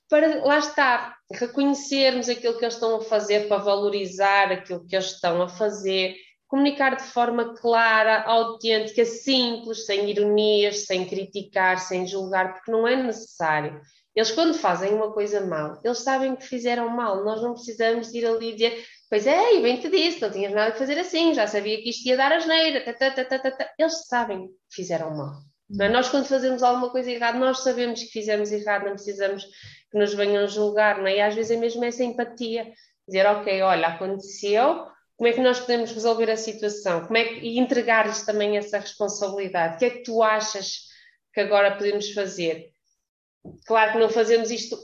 para 0.08 0.42
lá 0.42 0.58
estar, 0.58 1.14
reconhecermos 1.30 2.30
aquilo 2.30 2.56
que 2.56 2.64
eles 2.64 2.74
estão 2.74 2.96
a 2.96 3.02
fazer, 3.02 3.46
para 3.46 3.58
valorizar 3.58 4.52
aquilo 4.52 4.86
que 4.86 4.96
eles 4.96 5.10
estão 5.12 5.42
a 5.42 5.48
fazer 5.48 6.16
comunicar 6.48 6.96
de 6.96 7.02
forma 7.02 7.54
clara, 7.54 8.22
autêntica, 8.22 9.04
simples, 9.04 9.84
sem 9.86 10.08
ironias, 10.10 10.84
sem 10.84 11.06
criticar, 11.06 11.78
sem 11.78 12.06
julgar, 12.06 12.54
porque 12.54 12.70
não 12.70 12.86
é 12.86 12.96
necessário. 12.96 13.80
Eles, 14.14 14.30
quando 14.30 14.54
fazem 14.54 14.94
uma 14.94 15.12
coisa 15.12 15.44
mal, 15.44 15.78
eles 15.84 15.98
sabem 15.98 16.34
que 16.36 16.46
fizeram 16.46 16.88
mal, 16.88 17.22
nós 17.22 17.42
não 17.42 17.52
precisamos 17.52 18.14
ir 18.14 18.24
ali 18.24 18.52
dizer, 18.52 18.82
pois 19.10 19.26
é, 19.26 19.54
e 19.54 19.62
bem 19.62 19.78
te 19.78 19.90
disse, 19.90 20.22
não 20.22 20.30
tinhas 20.30 20.54
nada 20.54 20.72
que 20.72 20.78
fazer 20.78 20.98
assim, 20.98 21.34
já 21.34 21.46
sabia 21.46 21.82
que 21.82 21.90
isto 21.90 22.08
ia 22.08 22.16
dar 22.16 22.32
asneira, 22.32 22.80
ta, 22.94 23.72
eles 23.78 24.06
sabem 24.06 24.46
que 24.46 24.54
fizeram 24.74 25.14
mal. 25.14 25.34
É? 25.80 25.88
Nós, 25.88 26.08
quando 26.08 26.26
fazemos 26.26 26.62
alguma 26.62 26.90
coisa 26.90 27.10
errada, 27.10 27.38
nós 27.38 27.62
sabemos 27.62 28.00
que 28.00 28.08
fizemos 28.08 28.52
errado, 28.52 28.84
não 28.84 28.92
precisamos 28.92 29.44
que 29.90 29.98
nos 29.98 30.14
venham 30.14 30.46
julgar, 30.48 30.98
não 30.98 31.08
é? 31.08 31.16
E 31.16 31.20
às 31.20 31.34
vezes 31.34 31.50
é 31.50 31.56
mesmo 31.56 31.84
essa 31.84 32.04
empatia, 32.04 32.72
dizer, 33.06 33.26
ok, 33.26 33.62
olha, 33.62 33.88
aconteceu, 33.88 34.86
como 35.16 35.28
é 35.28 35.32
que 35.32 35.40
nós 35.40 35.60
podemos 35.60 35.92
resolver 35.92 36.30
a 36.30 36.36
situação? 36.36 37.06
Como 37.06 37.16
é 37.16 37.24
que, 37.24 37.40
e 37.40 37.58
entregar-lhes 37.58 38.24
também 38.24 38.56
essa 38.56 38.78
responsabilidade? 38.78 39.76
O 39.76 39.78
que 39.78 39.84
é 39.86 39.90
que 39.90 40.02
tu 40.02 40.22
achas 40.22 40.82
que 41.32 41.40
agora 41.40 41.74
podemos 41.74 42.12
fazer? 42.12 42.70
Claro 43.66 43.92
que 43.92 43.98
não 43.98 44.10
fazemos 44.10 44.50
isto 44.50 44.76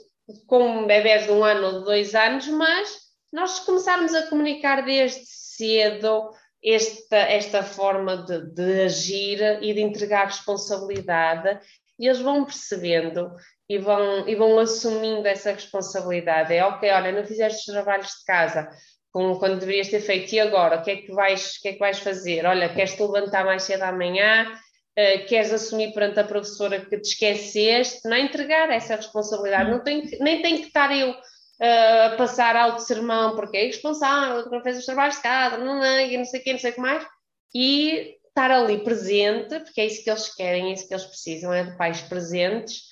com 0.47 0.87
bebés 0.87 1.25
de 1.25 1.33
um 1.33 1.45
ano 1.45 1.67
ou 1.67 1.79
de 1.81 1.85
dois 1.85 2.15
anos, 2.15 2.49
mas 2.49 2.97
nós 3.33 3.61
começarmos 3.61 4.15
a 4.15 4.27
comunicar 4.29 4.85
desde 4.85 5.27
cedo 5.27 6.31
esta, 6.65 7.17
esta 7.17 7.63
forma 7.63 8.19
de, 8.19 8.55
de 8.55 8.83
agir 8.85 9.41
e 9.63 9.75
de 9.75 9.81
entregar 9.81 10.27
responsabilidade, 10.27 11.61
e 11.99 12.07
eles 12.07 12.21
vão 12.21 12.45
percebendo 12.45 13.35
e 13.69 13.79
vão, 13.79 14.29
e 14.29 14.35
vão 14.35 14.59
assumindo 14.59 15.27
essa 15.27 15.53
responsabilidade. 15.53 16.55
É 16.55 16.65
ok, 16.65 16.91
olha, 16.91 17.13
não 17.13 17.25
fizeste 17.25 17.59
os 17.59 17.75
trabalhos 17.75 18.09
de 18.09 18.25
casa, 18.25 18.69
quando 19.13 19.59
deverias 19.59 19.89
ter 19.89 20.01
feito, 20.01 20.33
e 20.35 20.41
agora? 20.41 20.79
O 20.79 20.83
que 20.83 20.91
é 20.91 20.97
que 20.97 21.13
vais, 21.13 21.59
que 21.59 21.69
é 21.69 21.73
que 21.75 21.79
vais 21.79 21.99
fazer? 21.99 22.47
Olha, 22.47 22.73
queres 22.73 22.95
te 22.95 23.03
levantar 23.03 23.45
mais 23.45 23.63
cedo 23.63 23.83
amanhã? 23.83 24.51
Uh, 24.99 25.27
queres 25.27 25.53
assumir 25.53 25.93
perante 25.93 26.21
a 26.21 26.25
professora 26.25 26.81
que 26.81 26.99
te 26.99 27.09
esqueceste? 27.09 28.09
Não 28.09 28.17
entregar 28.17 28.71
essa 28.71 28.97
responsabilidade, 28.97 29.71
não 29.71 29.83
tem, 29.83 30.03
nem 30.21 30.43
tem 30.43 30.59
que 30.59 30.67
estar 30.69 30.95
eu 30.97 31.11
uh, 31.11 32.13
a 32.13 32.17
passar 32.17 32.57
alto 32.57 32.81
sermão, 32.81 33.37
porque 33.37 33.57
é 33.57 33.65
irresponsável, 33.65 34.51
não 34.51 34.63
fez 34.63 34.79
os 34.79 34.87
trabalhos 34.87 35.17
de 35.17 35.23
casa, 35.23 35.59
não, 35.59 35.79
não, 35.79 36.01
e 36.01 36.17
não 36.17 36.25
sei 36.25 36.41
o 36.41 36.43
que, 36.43 36.53
não 36.53 36.59
sei 36.59 36.71
o 36.71 36.75
que 36.75 36.81
mais, 36.81 37.07
e 37.55 38.17
estar 38.29 38.51
ali 38.51 38.83
presente, 38.83 39.61
porque 39.61 39.81
é 39.81 39.87
isso 39.87 40.03
que 40.03 40.11
eles 40.11 40.35
querem, 40.35 40.71
é 40.71 40.73
isso 40.73 40.89
que 40.89 40.95
eles 40.95 41.05
precisam, 41.05 41.53
é 41.53 41.65
de 41.65 41.77
pais 41.77 42.01
presentes, 42.03 42.83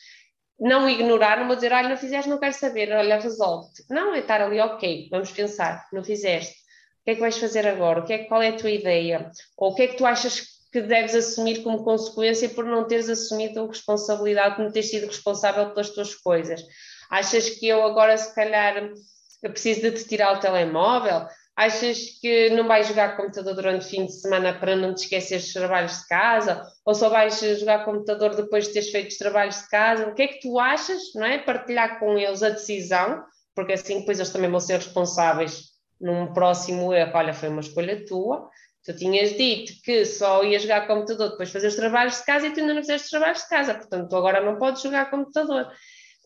não 0.60 0.88
ignorar, 0.88 1.38
não 1.38 1.46
vou 1.46 1.56
dizer, 1.56 1.72
olha, 1.72 1.88
não 1.88 1.96
fizeste, 1.96 2.28
não 2.28 2.38
quero 2.38 2.52
saber, 2.52 2.92
olha, 2.92 3.18
resolve-te. 3.18 3.82
Não, 3.88 4.14
é 4.14 4.18
estar 4.18 4.42
ali, 4.42 4.60
ok, 4.60 5.08
vamos 5.10 5.30
pensar, 5.30 5.88
não 5.90 6.04
fizeste. 6.04 6.52
O 7.00 7.04
que 7.04 7.10
é 7.12 7.14
que 7.14 7.20
vais 7.20 7.38
fazer 7.38 7.66
agora? 7.66 8.00
O 8.00 8.04
que 8.04 8.12
é, 8.12 8.18
qual 8.24 8.42
é 8.42 8.48
a 8.48 8.56
tua 8.56 8.70
ideia? 8.70 9.30
Ou 9.56 9.72
o 9.72 9.74
que 9.74 9.82
é 9.82 9.86
que 9.86 9.96
tu 9.96 10.04
achas 10.04 10.42
que 10.70 10.82
deves 10.82 11.14
assumir 11.14 11.62
como 11.62 11.82
consequência 11.82 12.48
por 12.50 12.64
não 12.64 12.86
teres 12.86 13.08
assumido 13.08 13.64
a 13.64 13.66
responsabilidade, 13.66 14.56
por 14.56 14.64
não 14.64 14.70
teres 14.70 14.90
sido 14.90 15.06
responsável 15.06 15.70
pelas 15.70 15.90
tuas 15.90 16.14
coisas? 16.14 16.62
Achas 17.10 17.48
que 17.48 17.66
eu 17.66 17.82
agora, 17.82 18.16
se 18.18 18.34
calhar, 18.34 18.92
preciso 19.40 19.80
de 19.80 19.92
te 19.92 20.06
tirar 20.06 20.36
o 20.36 20.40
telemóvel? 20.40 21.26
Achas 21.60 22.18
que 22.22 22.48
não 22.48 22.66
vais 22.66 22.88
jogar 22.88 23.18
computador 23.18 23.54
durante 23.54 23.84
o 23.84 23.88
fim 23.90 24.06
de 24.06 24.18
semana 24.18 24.58
para 24.58 24.74
não 24.74 24.94
te 24.94 25.02
esquecer 25.02 25.36
dos 25.36 25.52
trabalhos 25.52 26.00
de 26.00 26.08
casa? 26.08 26.66
Ou 26.86 26.94
só 26.94 27.10
vais 27.10 27.38
jogar 27.38 27.84
computador 27.84 28.34
depois 28.34 28.66
de 28.66 28.72
teres 28.72 28.88
feito 28.88 29.10
os 29.10 29.18
trabalhos 29.18 29.60
de 29.60 29.68
casa? 29.68 30.08
O 30.08 30.14
que 30.14 30.22
é 30.22 30.28
que 30.28 30.40
tu 30.40 30.58
achas, 30.58 31.12
não 31.14 31.26
é? 31.26 31.36
Partilhar 31.36 32.00
com 32.00 32.16
eles 32.16 32.42
a 32.42 32.48
decisão, 32.48 33.22
porque 33.54 33.74
assim 33.74 34.00
depois 34.00 34.18
eles 34.18 34.32
também 34.32 34.50
vão 34.50 34.58
ser 34.58 34.76
responsáveis 34.76 35.64
num 36.00 36.32
próximo 36.32 36.94
erro. 36.94 37.12
Olha, 37.14 37.34
foi 37.34 37.50
uma 37.50 37.60
escolha 37.60 38.06
tua. 38.06 38.48
Tu 38.82 38.96
tinhas 38.96 39.36
dito 39.36 39.74
que 39.84 40.06
só 40.06 40.42
ias 40.42 40.62
jogar 40.62 40.86
computador 40.86 41.32
depois 41.32 41.50
de 41.50 41.52
fazer 41.52 41.66
os 41.66 41.76
trabalhos 41.76 42.16
de 42.16 42.24
casa 42.24 42.46
e 42.46 42.54
tu 42.54 42.60
ainda 42.60 42.72
não 42.72 42.80
fizeste 42.80 43.04
os 43.04 43.10
trabalhos 43.10 43.42
de 43.42 43.48
casa, 43.50 43.74
portanto, 43.74 44.08
tu 44.08 44.16
agora 44.16 44.40
não 44.40 44.56
podes 44.56 44.80
jogar 44.80 45.10
computador. 45.10 45.70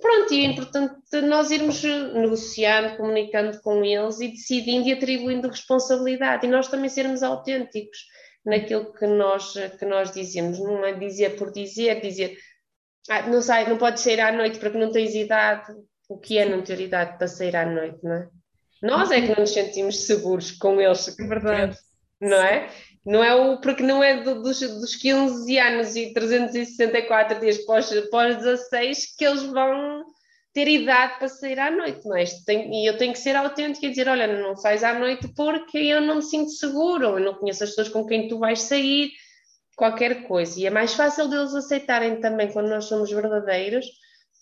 Pronto, 0.00 0.34
e 0.34 0.44
é 0.44 0.46
importante 0.46 1.20
nós 1.22 1.50
irmos 1.50 1.82
negociando, 1.82 2.96
comunicando 2.96 3.60
com 3.62 3.84
eles 3.84 4.20
e 4.20 4.28
decidindo 4.28 4.88
e 4.88 4.92
atribuindo 4.92 5.48
responsabilidade 5.48 6.46
e 6.46 6.50
nós 6.50 6.68
também 6.68 6.88
sermos 6.88 7.22
autênticos 7.22 7.98
naquilo 8.44 8.92
que 8.92 9.06
nós, 9.06 9.54
que 9.78 9.84
nós 9.84 10.10
dizemos, 10.12 10.58
não 10.58 10.84
é 10.84 10.92
dizer 10.92 11.36
por 11.36 11.52
dizer, 11.52 12.00
dizer 12.00 12.36
ah, 13.08 13.22
não 13.22 13.40
sei, 13.40 13.66
não 13.66 13.78
podes 13.78 14.02
sair 14.02 14.20
à 14.20 14.32
noite 14.32 14.58
porque 14.58 14.78
não 14.78 14.90
tens 14.90 15.14
idade, 15.14 15.72
o 16.08 16.18
que 16.18 16.38
é 16.38 16.44
não 16.44 16.62
ter 16.62 16.80
idade 16.80 17.16
para 17.18 17.28
sair 17.28 17.54
à 17.54 17.64
noite, 17.64 17.98
não 18.02 18.14
é? 18.14 18.28
Nós 18.82 19.10
é 19.10 19.20
que 19.20 19.28
não 19.28 19.36
nos 19.36 19.52
sentimos 19.52 20.06
seguros 20.06 20.50
com 20.52 20.78
eles. 20.80 21.08
É 21.18 21.26
verdade. 21.26 21.78
Não 22.20 22.36
é? 22.36 22.68
Não 23.04 23.22
é 23.22 23.34
o, 23.34 23.60
porque 23.60 23.82
não 23.82 24.02
é 24.02 24.22
do, 24.22 24.42
dos, 24.42 24.60
dos 24.60 24.96
15 24.96 25.58
anos 25.58 25.94
e 25.94 26.12
364 26.14 27.38
dias 27.38 27.58
pós, 27.58 27.90
pós 28.10 28.36
16 28.36 29.16
que 29.16 29.24
eles 29.24 29.42
vão 29.42 30.04
ter 30.54 30.68
idade 30.68 31.18
para 31.18 31.28
sair 31.28 31.58
à 31.58 31.70
noite, 31.70 32.06
não 32.06 32.16
é? 32.16 32.24
Tem, 32.46 32.82
e 32.82 32.86
eu 32.86 32.96
tenho 32.96 33.12
que 33.12 33.18
ser 33.18 33.34
autêntica 33.36 33.86
e 33.86 33.90
dizer, 33.90 34.08
olha, 34.08 34.26
não 34.26 34.56
sais 34.56 34.84
à 34.84 34.94
noite 34.94 35.28
porque 35.34 35.78
eu 35.78 36.00
não 36.00 36.16
me 36.16 36.22
sinto 36.22 36.50
seguro, 36.50 37.18
eu 37.18 37.20
não 37.20 37.34
conheço 37.34 37.64
as 37.64 37.70
pessoas 37.70 37.88
com 37.88 38.06
quem 38.06 38.28
tu 38.28 38.38
vais 38.38 38.62
sair, 38.62 39.10
qualquer 39.76 40.26
coisa. 40.26 40.58
E 40.58 40.66
é 40.66 40.70
mais 40.70 40.94
fácil 40.94 41.28
deles 41.28 41.54
aceitarem 41.54 42.20
também 42.20 42.52
quando 42.52 42.68
nós 42.68 42.84
somos 42.84 43.10
verdadeiros 43.10 43.84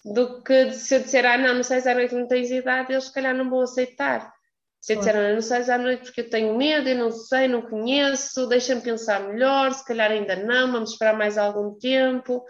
do 0.04 0.42
que 0.42 0.72
se 0.72 0.96
eu 0.96 1.00
disser, 1.00 1.24
ah, 1.24 1.38
não, 1.38 1.54
não 1.54 1.62
sais 1.62 1.86
à 1.86 1.94
noite, 1.94 2.14
não 2.14 2.28
tens 2.28 2.50
idade, 2.50 2.92
eles 2.92 3.04
se 3.04 3.12
calhar 3.12 3.34
não 3.34 3.48
vão 3.48 3.60
aceitar. 3.60 4.32
Se 4.82 4.94
eu 4.94 4.98
disser, 4.98 5.34
não, 5.34 5.40
sais 5.40 5.70
à 5.70 5.78
noite 5.78 6.02
porque 6.02 6.22
eu 6.22 6.28
tenho 6.28 6.58
medo, 6.58 6.88
eu 6.88 6.98
não 6.98 7.10
sei, 7.10 7.46
não 7.46 7.62
conheço, 7.62 8.48
deixa-me 8.48 8.82
pensar 8.82 9.20
melhor, 9.28 9.72
se 9.72 9.86
calhar 9.86 10.10
ainda 10.10 10.36
não, 10.36 10.72
vamos 10.72 10.90
esperar 10.90 11.16
mais 11.16 11.38
algum 11.38 11.78
tempo 11.78 12.44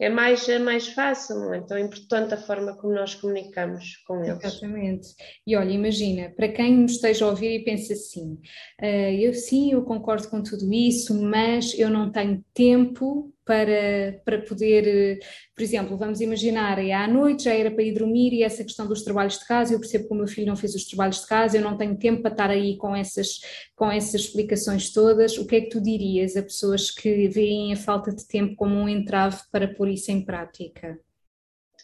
é 0.00 0.08
mais, 0.08 0.48
é 0.48 0.58
mais 0.58 0.88
fácil, 0.88 1.36
não 1.36 1.54
é? 1.54 1.58
Então 1.58 1.76
é 1.76 1.80
importante 1.80 2.32
a 2.32 2.36
forma 2.36 2.76
como 2.76 2.94
nós 2.94 3.16
comunicamos 3.16 3.96
com 4.06 4.22
eles. 4.24 4.44
Exatamente. 4.44 5.08
E 5.44 5.56
olha, 5.56 5.70
imagina, 5.70 6.32
para 6.36 6.48
quem 6.48 6.76
nos 6.76 6.92
esteja 6.92 7.24
a 7.24 7.30
ouvir 7.30 7.60
e 7.60 7.64
pensa 7.64 7.92
assim, 7.94 8.34
uh, 8.80 9.10
eu 9.20 9.34
sim, 9.34 9.72
eu 9.72 9.82
concordo 9.82 10.28
com 10.28 10.40
tudo 10.40 10.72
isso, 10.72 11.20
mas 11.20 11.76
eu 11.76 11.90
não 11.90 12.12
tenho 12.12 12.44
tempo 12.54 13.32
para, 13.48 14.20
para 14.26 14.42
poder, 14.42 15.18
por 15.56 15.62
exemplo, 15.62 15.96
vamos 15.96 16.20
imaginar, 16.20 16.78
é 16.78 16.92
à 16.92 17.08
noite, 17.08 17.44
já 17.44 17.54
era 17.54 17.70
para 17.70 17.82
ir 17.82 17.94
dormir 17.94 18.34
e 18.34 18.42
essa 18.42 18.62
questão 18.62 18.86
dos 18.86 19.02
trabalhos 19.02 19.38
de 19.38 19.46
casa, 19.46 19.72
eu 19.72 19.80
percebo 19.80 20.06
que 20.06 20.12
o 20.12 20.16
meu 20.18 20.28
filho 20.28 20.48
não 20.48 20.54
fez 20.54 20.74
os 20.74 20.84
trabalhos 20.84 21.22
de 21.22 21.26
casa, 21.26 21.56
eu 21.56 21.62
não 21.62 21.74
tenho 21.74 21.96
tempo 21.96 22.20
para 22.20 22.30
estar 22.30 22.50
aí 22.50 22.76
com 22.76 22.94
essas, 22.94 23.40
com 23.74 23.90
essas 23.90 24.20
explicações 24.20 24.92
todas. 24.92 25.38
O 25.38 25.46
que 25.46 25.56
é 25.56 25.60
que 25.62 25.70
tu 25.70 25.80
dirias 25.80 26.36
a 26.36 26.42
pessoas 26.42 26.90
que 26.90 27.26
veem 27.28 27.72
a 27.72 27.76
falta 27.76 28.14
de 28.14 28.28
tempo 28.28 28.54
como 28.54 28.74
um 28.74 28.86
entrave 28.86 29.38
para 29.50 29.66
pôr 29.66 29.88
isso 29.88 30.10
em 30.10 30.22
prática? 30.22 31.00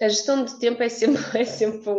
A 0.03 0.09
gestão 0.09 0.45
de 0.45 0.59
tempo 0.59 0.83
é 0.83 0.91
sempre, 0.91 1.23
é 1.41 1.45
sempre 1.47 1.91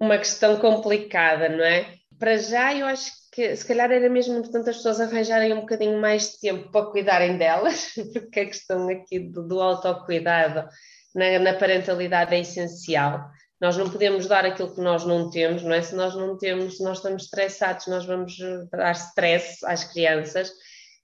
uma 0.00 0.18
questão 0.18 0.58
complicada, 0.58 1.48
não 1.48 1.62
é? 1.62 2.01
Para 2.22 2.38
já, 2.38 2.72
eu 2.72 2.86
acho 2.86 3.10
que 3.32 3.56
se 3.56 3.66
calhar 3.66 3.90
era 3.90 4.08
mesmo 4.08 4.38
importante 4.38 4.70
as 4.70 4.76
pessoas 4.76 5.00
arranjarem 5.00 5.52
um 5.54 5.62
bocadinho 5.62 6.00
mais 6.00 6.30
de 6.30 6.38
tempo 6.38 6.70
para 6.70 6.86
cuidarem 6.86 7.36
delas, 7.36 7.94
porque 8.14 8.38
a 8.38 8.46
questão 8.46 8.88
aqui 8.88 9.18
do, 9.18 9.42
do 9.42 9.60
autocuidado 9.60 10.68
na, 11.12 11.40
na 11.40 11.54
parentalidade 11.54 12.32
é 12.32 12.38
essencial. 12.38 13.28
Nós 13.60 13.76
não 13.76 13.90
podemos 13.90 14.28
dar 14.28 14.46
aquilo 14.46 14.72
que 14.72 14.80
nós 14.80 15.04
não 15.04 15.30
temos, 15.30 15.64
não 15.64 15.72
é? 15.72 15.82
Se 15.82 15.96
nós 15.96 16.14
não 16.14 16.38
temos, 16.38 16.76
se 16.76 16.84
nós 16.84 16.98
estamos 16.98 17.24
estressados, 17.24 17.88
nós 17.88 18.06
vamos 18.06 18.36
dar 18.70 18.92
stress 18.92 19.58
às 19.66 19.82
crianças 19.82 20.52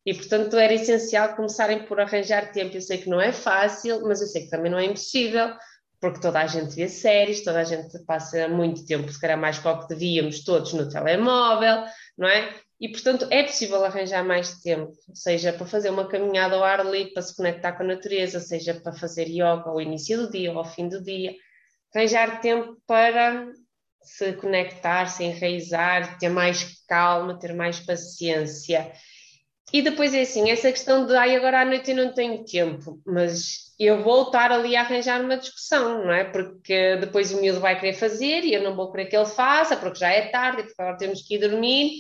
e, 0.07 0.14
portanto, 0.14 0.57
era 0.57 0.72
essencial 0.72 1.35
começarem 1.35 1.85
por 1.87 1.98
arranjar 1.98 2.52
tempo. 2.52 2.76
Eu 2.76 2.81
sei 2.81 2.98
que 2.98 3.11
não 3.11 3.20
é 3.20 3.33
fácil, 3.33 4.02
mas 4.02 4.20
eu 4.20 4.28
sei 4.28 4.42
que 4.42 4.50
também 4.50 4.70
não 4.70 4.78
é 4.78 4.85
impossível, 4.85 5.50
porque 6.01 6.21
toda 6.21 6.41
a 6.41 6.47
gente 6.47 6.75
vê 6.75 6.89
séries, 6.89 7.43
toda 7.43 7.61
a 7.61 7.65
gente 7.65 7.99
passa 8.05 8.49
muito 8.49 8.87
tempo, 8.87 9.11
se 9.11 9.21
calhar 9.21 9.39
mais 9.39 9.59
que 9.59 9.79
que 9.79 9.89
devíamos, 9.89 10.45
todos 10.45 10.73
no 10.73 10.89
telemóvel, 10.89 11.85
não 12.17 12.29
é? 12.29 12.55
E, 12.81 12.89
portanto, 12.89 13.27
é 13.31 13.43
possível 13.43 13.85
arranjar 13.85 14.25
mais 14.25 14.61
tempo, 14.61 14.93
seja 15.13 15.53
para 15.53 15.67
fazer 15.67 15.91
uma 15.91 16.07
caminhada 16.07 16.55
ao 16.55 16.63
ar 16.63 16.87
livre, 16.87 17.13
para 17.13 17.23
se 17.23 17.35
conectar 17.35 17.73
com 17.73 17.83
a 17.83 17.87
natureza, 17.87 18.39
seja 18.39 18.75
para 18.75 18.93
fazer 18.93 19.27
yoga 19.27 19.65
ao 19.67 19.81
início 19.81 20.17
do 20.17 20.31
dia 20.31 20.53
ou 20.53 20.59
ao 20.59 20.65
fim 20.65 20.89
do 20.89 21.03
dia. 21.03 21.35
Arranjar 21.93 22.41
tempo 22.41 22.77
para 22.87 23.49
se 24.01 24.33
conectar, 24.35 25.07
se 25.07 25.25
enraizar, 25.25 26.19
ter 26.19 26.29
mais 26.29 26.85
calma, 26.87 27.39
ter 27.39 27.53
mais 27.53 27.81
paciência. 27.81 28.93
E 29.72 29.83
depois 29.83 30.14
é 30.14 30.22
assim, 30.22 30.50
essa 30.50 30.70
questão 30.72 31.07
de 31.07 31.14
ai, 31.14 31.37
agora 31.37 31.61
à 31.61 31.64
noite 31.64 31.90
eu 31.90 31.96
não 31.96 32.12
tenho 32.14 32.44
tempo, 32.44 33.00
mas 33.04 33.68
eu 33.78 34.02
vou 34.02 34.24
estar 34.24 34.50
ali 34.50 34.74
a 34.74 34.81
arranjar 34.81 35.20
uma 35.20 35.37
discussão, 35.37 36.04
não 36.04 36.12
é? 36.12 36.24
Porque 36.24 36.96
depois 36.96 37.33
o 37.33 37.40
miúdo 37.40 37.61
vai 37.61 37.78
querer 37.78 37.92
fazer 37.92 38.44
e 38.44 38.54
eu 38.54 38.62
não 38.62 38.74
vou 38.74 38.90
querer 38.90 39.07
que 39.07 39.16
ele 39.16 39.26
faça, 39.26 39.76
porque 39.76 39.98
já 39.98 40.11
é 40.11 40.28
tarde, 40.28 40.62
porque 40.62 40.81
agora 40.81 40.96
temos 40.96 41.22
que 41.22 41.35
ir 41.35 41.38
dormir. 41.38 41.90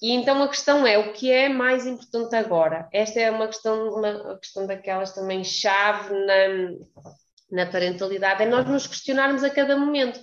E 0.00 0.12
então 0.12 0.42
a 0.42 0.48
questão 0.48 0.86
é 0.86 0.96
o 0.96 1.12
que 1.12 1.30
é 1.30 1.48
mais 1.48 1.86
importante 1.86 2.36
agora? 2.36 2.88
Esta 2.92 3.20
é 3.20 3.30
uma 3.30 3.46
questão, 3.48 3.90
uma 3.90 4.38
questão 4.38 4.66
daquelas 4.66 5.12
também 5.12 5.42
chave 5.42 6.14
na, 6.14 7.64
na 7.64 7.66
parentalidade, 7.70 8.42
é 8.42 8.46
nós 8.46 8.66
nos 8.66 8.86
questionarmos 8.86 9.42
a 9.42 9.50
cada 9.50 9.76
momento. 9.76 10.20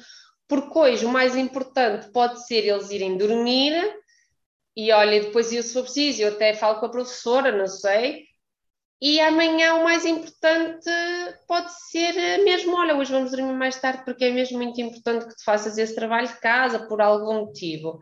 Porque 0.47 0.77
hoje 0.77 1.05
o 1.05 1.09
mais 1.09 1.35
importante 1.35 2.11
pode 2.11 2.45
ser 2.45 2.65
eles 2.65 2.89
irem 2.89 3.17
dormir 3.17 3.73
e 4.75 4.91
olha, 4.91 5.21
depois 5.21 5.51
eu 5.51 5.61
se 5.63 5.73
for 5.73 5.83
preciso, 5.83 6.21
eu 6.21 6.29
até 6.29 6.53
falo 6.53 6.79
com 6.79 6.85
a 6.87 6.91
professora, 6.91 7.51
não 7.51 7.67
sei, 7.67 8.25
e 9.05 9.19
amanhã 9.19 9.75
o 9.75 9.83
mais 9.83 10.05
importante 10.05 10.89
pode 11.45 11.69
ser 11.89 12.13
mesmo, 12.45 12.73
olha, 12.73 12.95
hoje 12.95 13.11
vamos 13.11 13.31
dormir 13.31 13.51
mais 13.51 13.75
tarde 13.75 14.05
porque 14.05 14.23
é 14.23 14.31
mesmo 14.31 14.57
muito 14.57 14.79
importante 14.79 15.27
que 15.27 15.35
tu 15.35 15.43
faças 15.43 15.77
esse 15.77 15.93
trabalho 15.93 16.29
de 16.29 16.39
casa 16.39 16.87
por 16.87 17.01
algum 17.01 17.41
motivo. 17.41 17.99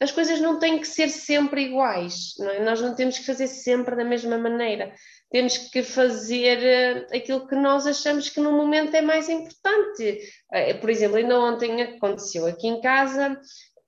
As 0.00 0.10
coisas 0.10 0.40
não 0.40 0.58
têm 0.58 0.78
que 0.78 0.88
ser 0.88 1.10
sempre 1.10 1.64
iguais, 1.64 2.32
não 2.38 2.48
é? 2.48 2.64
nós 2.64 2.80
não 2.80 2.94
temos 2.94 3.18
que 3.18 3.26
fazer 3.26 3.48
sempre 3.48 3.94
da 3.94 4.02
mesma 4.02 4.38
maneira. 4.38 4.94
Temos 5.30 5.58
que 5.58 5.82
fazer 5.82 6.58
eh, 6.64 7.06
aquilo 7.14 7.46
que 7.46 7.54
nós 7.54 7.86
achamos 7.86 8.30
que 8.30 8.40
no 8.40 8.50
momento 8.50 8.94
é 8.94 9.02
mais 9.02 9.28
importante. 9.28 10.20
Eh, 10.50 10.72
por 10.72 10.88
exemplo, 10.88 11.18
ainda 11.18 11.38
ontem 11.38 11.82
aconteceu 11.82 12.46
aqui 12.46 12.66
em 12.66 12.80
casa 12.80 13.38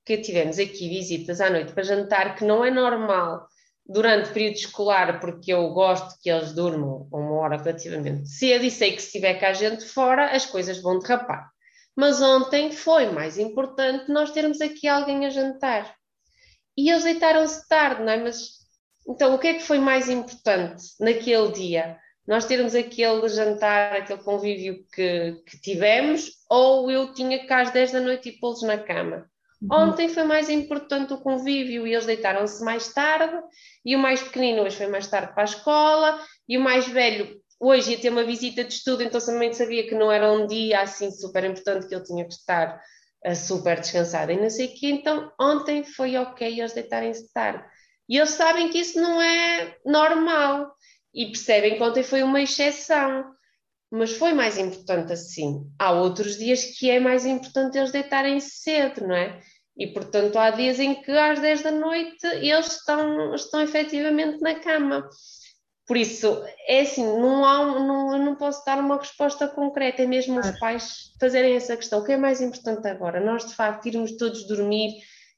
que 0.04 0.18
tivemos 0.18 0.58
aqui 0.58 0.88
visitas 0.88 1.40
à 1.40 1.50
noite 1.50 1.72
para 1.72 1.82
jantar, 1.82 2.34
que 2.34 2.44
não 2.44 2.64
é 2.64 2.70
normal 2.70 3.46
durante 3.86 4.30
o 4.30 4.32
período 4.32 4.54
escolar, 4.54 5.20
porque 5.20 5.52
eu 5.52 5.68
gosto 5.70 6.16
que 6.20 6.30
eles 6.30 6.52
durmam 6.52 7.08
uma 7.12 7.34
hora 7.34 7.56
relativamente 7.56 8.28
cedo 8.28 8.64
e 8.64 8.70
sei 8.70 8.92
que 8.92 9.02
se 9.02 9.12
tiver 9.12 9.34
cá 9.34 9.52
gente 9.52 9.84
fora, 9.84 10.34
as 10.34 10.46
coisas 10.46 10.80
vão 10.80 10.98
derrapar. 10.98 11.50
Mas 11.94 12.22
ontem 12.22 12.72
foi 12.72 13.10
mais 13.10 13.38
importante 13.38 14.10
nós 14.10 14.30
termos 14.30 14.60
aqui 14.60 14.88
alguém 14.88 15.26
a 15.26 15.30
jantar. 15.30 15.94
E 16.76 16.90
eles 16.90 17.04
deitaram-se 17.04 17.68
tarde, 17.68 18.02
não 18.02 18.12
é? 18.12 18.16
Mas 18.16 18.62
então 19.06 19.34
o 19.34 19.38
que 19.38 19.48
é 19.48 19.54
que 19.54 19.62
foi 19.62 19.78
mais 19.78 20.08
importante 20.08 20.82
naquele 21.00 21.52
dia? 21.52 21.98
Nós 22.26 22.46
termos 22.46 22.74
aquele 22.74 23.28
jantar, 23.28 23.96
aquele 23.96 24.22
convívio 24.22 24.86
que, 24.92 25.42
que 25.44 25.60
tivemos, 25.60 26.30
ou 26.48 26.90
eu 26.90 27.12
tinha 27.12 27.46
cá 27.46 27.62
às 27.62 27.72
10 27.72 27.92
da 27.92 28.00
noite 28.00 28.28
e 28.28 28.38
pô-los 28.38 28.62
na 28.62 28.78
cama? 28.78 29.28
Uhum. 29.62 29.90
Ontem 29.90 30.08
foi 30.08 30.24
mais 30.24 30.48
importante 30.48 31.12
o 31.12 31.20
convívio 31.20 31.86
e 31.86 31.92
eles 31.92 32.06
deitaram-se 32.06 32.64
mais 32.64 32.92
tarde, 32.92 33.40
e 33.84 33.94
o 33.94 33.98
mais 33.98 34.20
pequenino 34.20 34.62
hoje 34.62 34.76
foi 34.76 34.88
mais 34.88 35.06
tarde 35.06 35.32
para 35.32 35.42
a 35.42 35.44
escola, 35.44 36.20
e 36.48 36.58
o 36.58 36.60
mais 36.60 36.88
velho 36.88 37.40
hoje 37.60 37.92
ia 37.92 38.00
ter 38.00 38.10
uma 38.10 38.24
visita 38.24 38.64
de 38.64 38.74
estudo, 38.74 39.04
então 39.04 39.20
também 39.20 39.52
sabia 39.52 39.86
que 39.86 39.94
não 39.94 40.10
era 40.10 40.32
um 40.32 40.46
dia 40.48 40.80
assim 40.80 41.10
super 41.12 41.44
importante 41.44 41.86
que 41.86 41.94
ele 41.94 42.02
tinha 42.02 42.24
que 42.24 42.34
estar 42.34 42.80
uh, 43.24 43.36
super 43.36 43.78
descansado 43.78 44.32
e 44.32 44.40
não 44.40 44.50
sei 44.50 44.66
o 44.66 44.74
quê, 44.74 44.88
então 44.88 45.30
ontem 45.40 45.84
foi 45.84 46.16
ok 46.16 46.58
eles 46.58 46.72
deitarem-se 46.72 47.32
tarde. 47.32 47.64
E 48.08 48.16
eles 48.16 48.30
sabem 48.30 48.68
que 48.68 48.78
isso 48.78 49.00
não 49.00 49.22
é 49.22 49.76
normal 49.86 50.74
e 51.14 51.26
percebem 51.26 51.76
que 51.76 51.82
ontem 51.82 52.02
foi 52.02 52.24
uma 52.24 52.42
exceção 52.42 53.32
mas 53.92 54.16
foi 54.16 54.32
mais 54.32 54.56
importante 54.56 55.12
assim. 55.12 55.70
Há 55.78 55.92
outros 55.92 56.38
dias 56.38 56.64
que 56.64 56.88
é 56.88 56.98
mais 56.98 57.26
importante 57.26 57.76
eles 57.76 57.92
deitarem 57.92 58.40
cedo, 58.40 59.06
não 59.06 59.14
é? 59.14 59.38
E, 59.76 59.86
portanto, 59.86 60.36
há 60.38 60.50
dias 60.50 60.78
em 60.78 60.94
que 60.94 61.10
às 61.12 61.40
10 61.40 61.62
da 61.62 61.70
noite 61.70 62.26
eles 62.26 62.76
estão, 62.76 63.34
estão 63.34 63.60
efetivamente 63.62 64.40
na 64.40 64.56
cama. 64.60 65.08
Por 65.86 65.96
isso, 65.96 66.42
é 66.68 66.80
assim, 66.80 67.04
não 67.04 67.44
há, 67.44 67.64
não, 67.80 68.12
eu 68.12 68.18
não 68.18 68.36
posso 68.36 68.64
dar 68.64 68.78
uma 68.78 68.98
resposta 68.98 69.48
concreta, 69.48 70.02
é 70.02 70.06
mesmo 70.06 70.38
os 70.38 70.58
pais 70.58 71.12
fazerem 71.18 71.56
essa 71.56 71.76
questão. 71.76 72.00
O 72.00 72.04
que 72.04 72.12
é 72.12 72.16
mais 72.16 72.40
importante 72.40 72.86
agora? 72.86 73.20
Nós, 73.20 73.46
de 73.46 73.54
facto, 73.54 73.86
irmos 73.86 74.16
todos 74.16 74.46
dormir 74.46 74.92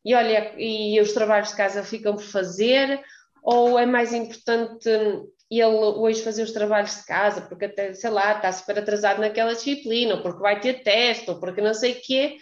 e, 0.05 0.15
olha, 0.15 0.53
e 0.59 1.01
os 1.01 1.13
trabalhos 1.13 1.49
de 1.49 1.57
casa 1.57 1.83
ficam 1.83 2.15
por 2.15 2.25
fazer, 2.25 3.01
ou 3.43 3.79
é 3.79 3.87
mais 3.87 4.13
importante 4.13 4.89
ele 5.51 5.65
hoje 5.65 6.23
fazer 6.23 6.43
os 6.43 6.53
trabalhos 6.53 6.97
de 6.97 7.05
casa, 7.05 7.43
porque 7.43 7.67
até, 7.67 7.93
sei 7.95 8.11
lá, 8.11 8.37
está 8.37 8.51
super 8.53 8.79
atrasado 8.79 9.21
naquela 9.21 9.55
disciplina, 9.55 10.17
ou 10.17 10.23
porque 10.23 10.41
vai 10.41 10.61
ter 10.61 10.83
teste, 10.83 11.31
ou 11.31 11.39
porque 11.39 11.61
não 11.61 11.75
sei 11.75 11.93
o 11.93 12.01
quê, 12.03 12.37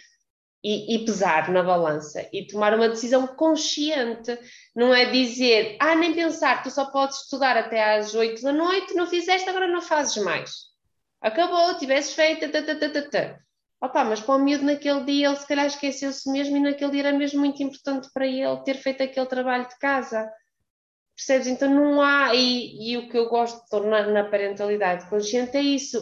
e, 0.63 0.95
e, 0.95 1.05
pesar 1.05 1.51
na 1.51 1.61
balança 1.61 2.27
e 2.31 2.47
tomar 2.47 2.73
uma 2.73 2.87
decisão 2.87 3.27
consciente. 3.27 4.37
Não 4.73 4.93
é 4.93 5.05
dizer, 5.05 5.75
ah, 5.79 5.93
nem 5.93 6.13
pensar, 6.13 6.63
tu 6.63 6.71
só 6.71 6.85
podes 6.85 7.23
estudar 7.23 7.57
até 7.57 7.97
às 7.97 8.15
8 8.15 8.41
da 8.41 8.53
noite, 8.53 8.93
não 8.93 9.05
fizeste, 9.05 9.49
agora 9.49 9.67
não 9.67 9.81
fazes 9.81 10.23
mais. 10.23 10.51
Acabou, 11.21 11.77
tivesses 11.77 12.13
feito, 12.13 12.49
tata, 12.49 13.43
Opa, 13.81 14.05
mas 14.05 14.21
para 14.21 14.35
o 14.35 14.39
miúdo 14.39 14.63
naquele 14.63 15.03
dia 15.03 15.27
ele 15.27 15.35
se 15.35 15.45
calhar 15.45 15.65
esqueceu-se 15.65 16.31
mesmo 16.31 16.55
e 16.55 16.59
naquele 16.61 16.91
dia 16.91 17.01
era 17.01 17.17
mesmo 17.17 17.41
muito 17.41 17.61
importante 17.61 18.07
para 18.13 18.25
ele 18.25 18.63
ter 18.63 18.75
feito 18.75 19.03
aquele 19.03 19.25
trabalho 19.25 19.67
de 19.67 19.77
casa. 19.77 20.31
Percebes? 21.13 21.47
Então 21.47 21.69
não 21.69 22.01
há, 22.01 22.33
e, 22.33 22.91
e 22.91 22.97
o 22.97 23.09
que 23.09 23.17
eu 23.17 23.27
gosto 23.27 23.61
de 23.61 23.69
tornar 23.69 24.07
na 24.07 24.23
parentalidade 24.23 25.09
consciente 25.09 25.57
é 25.57 25.61
isso. 25.61 26.01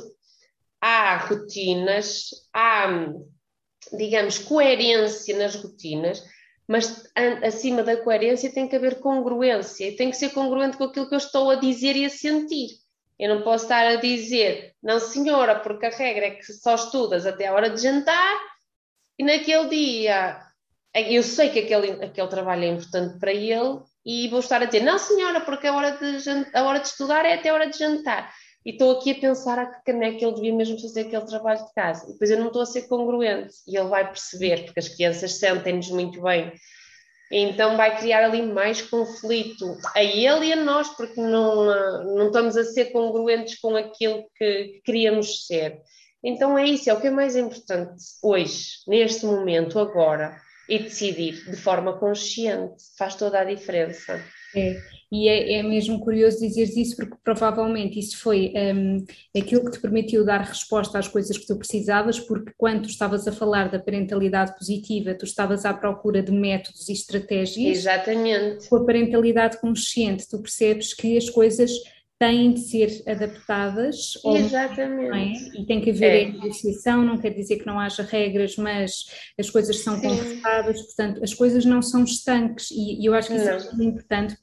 Há 0.80 1.18
rotinas, 1.18 2.30
há 2.54 2.88
digamos, 3.94 4.38
coerência 4.38 5.38
nas 5.38 5.56
rotinas, 5.56 6.24
mas 6.68 7.04
acima 7.44 7.84
da 7.84 7.98
coerência 7.98 8.54
tem 8.54 8.68
que 8.68 8.76
haver 8.76 9.00
congruência 9.00 9.88
e 9.88 9.96
tem 9.96 10.10
que 10.10 10.18
ser 10.18 10.30
congruente 10.30 10.78
com 10.78 10.86
aquilo 10.86 11.08
que 11.08 11.16
eu 11.16 11.18
estou 11.18 11.50
a 11.50 11.56
dizer 11.56 11.96
e 11.96 12.06
a 12.06 12.10
sentir. 12.10 12.70
Eu 13.20 13.36
não 13.36 13.44
posso 13.44 13.66
estar 13.66 13.86
a 13.86 13.98
dizer, 13.98 14.74
não 14.82 15.00
senhora, 15.00 15.60
porque 15.60 15.86
a 15.86 15.90
regra 15.90 16.28
é 16.28 16.32
que 16.32 16.44
só 16.54 16.76
estudas 16.76 17.26
até 17.26 17.48
a 17.48 17.54
hora 17.54 17.70
de 17.70 17.82
jantar 17.82 18.40
e 19.20 19.24
naquele 19.24 19.68
dia 19.70 20.40
eu 20.94 21.24
sei 21.24 21.50
que 21.50 21.60
aquele, 21.60 22.04
aquele 22.04 22.28
trabalho 22.28 22.64
é 22.64 22.68
importante 22.68 23.20
para 23.20 23.32
ele 23.32 23.80
e 24.06 24.28
vou 24.30 24.40
estar 24.40 24.62
a 24.62 24.66
dizer, 24.66 24.84
não 24.84 24.98
senhora, 24.98 25.42
porque 25.42 25.68
a 25.68 25.74
hora 25.74 25.92
de, 25.92 26.58
a 26.58 26.64
hora 26.64 26.80
de 26.80 26.88
estudar 26.88 27.26
é 27.26 27.36
até 27.36 27.50
a 27.50 27.54
hora 27.54 27.70
de 27.70 27.78
jantar. 27.78 28.34
E 28.66 28.72
estou 28.72 28.92
aqui 28.92 29.12
a 29.12 29.20
pensar 29.20 29.58
a 29.58 29.66
que 29.66 29.84
caneca 29.84 30.24
ele 30.24 30.36
devia 30.36 30.54
mesmo 30.54 30.80
fazer 30.80 31.02
aquele 31.02 31.26
trabalho 31.26 31.66
de 31.66 31.74
casa. 31.74 32.06
E 32.08 32.14
depois 32.14 32.30
eu 32.30 32.40
não 32.40 32.48
estou 32.48 32.62
a 32.62 32.66
ser 32.66 32.84
congruente. 32.84 33.54
E 33.68 33.78
ele 33.78 33.90
vai 33.90 34.08
perceber, 34.08 34.66
porque 34.66 34.80
as 34.80 34.90
crianças 34.90 35.40
sentem-nos 35.40 35.90
muito 35.90 36.22
bem. 36.22 36.54
Então 37.32 37.78
vai 37.78 37.98
criar 37.98 38.26
ali 38.26 38.42
mais 38.42 38.82
conflito 38.82 39.78
a 39.96 40.04
ele 40.04 40.48
e 40.48 40.54
a 40.54 40.58
nós, 40.58 40.90
porque 40.90 41.20
não, 41.20 41.66
não 42.16 42.28
estamos 42.28 42.58
a 42.58 42.64
ser 42.66 42.92
congruentes 42.92 43.58
com 43.60 43.76
aquilo 43.76 44.26
que 44.36 44.82
queríamos 44.84 45.48
ser. 45.48 45.80
Então 46.24 46.58
é 46.58 46.66
isso, 46.66 46.90
é 46.90 46.94
o 46.94 47.00
que 47.00 47.08
é 47.08 47.12
mais 47.12 47.36
importante 47.36 48.04
hoje, 48.22 48.66
neste 48.86 49.26
momento, 49.26 49.80
agora, 49.80 50.40
e 50.70 50.78
decidir 50.78 51.50
de 51.50 51.56
forma 51.56 51.98
consciente. 51.98 52.84
Faz 52.98 53.16
toda 53.16 53.40
a 53.40 53.46
diferença. 53.46 54.22
É. 54.56 55.01
E 55.12 55.28
é, 55.28 55.56
é, 55.56 55.64
mesmo 55.64 56.00
curioso 56.00 56.40
dizeres 56.40 56.78
isso, 56.78 56.96
porque 56.96 57.18
provavelmente 57.22 58.00
isso 58.00 58.18
foi 58.18 58.54
um, 58.56 59.04
aquilo 59.38 59.66
que 59.66 59.72
te 59.72 59.80
permitiu 59.80 60.24
dar 60.24 60.40
resposta 60.40 60.98
às 60.98 61.08
coisas 61.08 61.38
que 61.38 61.46
tu 61.46 61.58
precisavas, 61.58 62.18
porque 62.18 62.54
quando 62.58 62.84
tu 62.84 62.90
estavas 62.90 63.28
a 63.28 63.32
falar 63.34 63.70
da 63.70 63.78
parentalidade 63.78 64.58
positiva, 64.58 65.14
tu 65.14 65.26
estavas 65.26 65.66
à 65.66 65.74
procura 65.74 66.24
de 66.24 66.32
métodos 66.32 66.88
e 66.88 66.94
estratégias. 66.94 67.80
Exatamente. 67.80 68.70
Com 68.70 68.78
a 68.78 68.86
parentalidade 68.86 69.60
consciente, 69.60 70.30
tu 70.30 70.42
percebes 70.42 70.94
que 70.94 71.18
as 71.18 71.30
coisas 71.30 71.72
têm 72.18 72.54
de 72.54 72.60
ser 72.60 73.04
adaptadas. 73.06 74.14
Exatamente. 74.24 75.58
É? 75.58 75.60
E 75.60 75.66
tem 75.66 75.82
que 75.82 75.90
haver 75.90 76.30
é. 76.30 76.32
negociação, 76.32 77.04
não 77.04 77.18
quer 77.18 77.32
dizer 77.32 77.58
que 77.58 77.66
não 77.66 77.80
haja 77.80 78.04
regras, 78.04 78.56
mas 78.56 79.08
as 79.38 79.50
coisas 79.50 79.80
são 79.80 80.00
Sim. 80.00 80.08
conversadas, 80.08 80.82
portanto, 80.84 81.22
as 81.22 81.34
coisas 81.34 81.66
não 81.66 81.82
são 81.82 82.04
estanques, 82.04 82.70
e, 82.72 83.02
e 83.02 83.06
eu 83.08 83.14
acho 83.14 83.28
que 83.28 83.36
isso 83.36 83.50
é 83.50 83.58
não. 83.58 83.66
é 83.66 83.74
muito 83.74 83.84
importante 83.84 84.38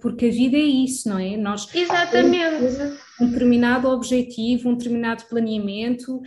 porque 0.00 0.26
a 0.26 0.30
vida 0.30 0.56
é 0.56 0.60
isso, 0.60 1.08
não 1.08 1.18
é? 1.18 1.36
Nós 1.36 1.72
Exatamente. 1.74 2.98
Um 3.20 3.28
determinado 3.28 3.88
objetivo, 3.88 4.68
um 4.68 4.74
determinado 4.74 5.24
planeamento, 5.28 6.16
uh, 6.16 6.22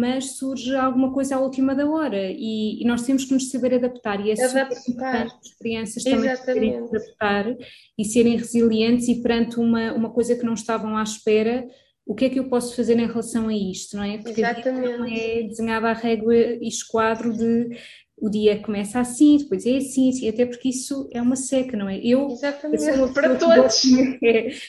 mas 0.00 0.36
surge 0.36 0.74
alguma 0.74 1.12
coisa 1.12 1.36
à 1.36 1.40
última 1.40 1.74
da 1.74 1.88
hora 1.88 2.30
e, 2.30 2.82
nós 2.86 3.02
temos 3.02 3.24
que 3.24 3.34
nos 3.34 3.50
saber 3.50 3.74
adaptar 3.74 4.24
e 4.24 4.30
é 4.30 4.34
adaptar. 4.34 4.74
super 4.74 4.92
importante 4.92 5.34
as 5.44 5.54
crianças 5.58 6.04
também 6.04 6.36
saberem 6.36 6.78
adaptar 6.78 7.56
e 7.98 8.04
serem 8.04 8.36
resilientes 8.36 9.08
e 9.08 9.20
perante 9.20 9.58
uma, 9.58 9.92
uma 9.92 10.10
coisa 10.10 10.34
que 10.34 10.44
não 10.44 10.54
estavam 10.54 10.96
à 10.96 11.02
espera, 11.02 11.66
o 12.06 12.14
que 12.14 12.26
é 12.26 12.28
que 12.28 12.38
eu 12.38 12.48
posso 12.48 12.76
fazer 12.76 12.98
em 12.98 13.06
relação 13.06 13.48
a 13.48 13.54
isto, 13.54 13.96
não 13.96 14.04
é? 14.04 14.18
Porque 14.18 14.40
Exatamente. 14.40 14.98
não 14.98 15.04
é 15.06 15.42
desenhada 15.42 15.88
a 15.88 15.94
régua 15.94 16.34
e 16.34 16.68
esquadro 16.68 17.32
de 17.32 17.78
o 18.16 18.30
dia 18.30 18.58
começa 18.62 19.00
assim, 19.00 19.38
depois 19.38 19.66
é 19.66 19.76
assim, 19.76 20.08
assim, 20.08 20.28
até 20.28 20.46
porque 20.46 20.68
isso 20.68 21.08
é 21.12 21.20
uma 21.20 21.34
seca, 21.34 21.76
não 21.76 21.88
é? 21.88 21.98
Eu, 21.98 22.28
eu 22.72 23.12
para 23.12 23.34
todos. 23.34 23.82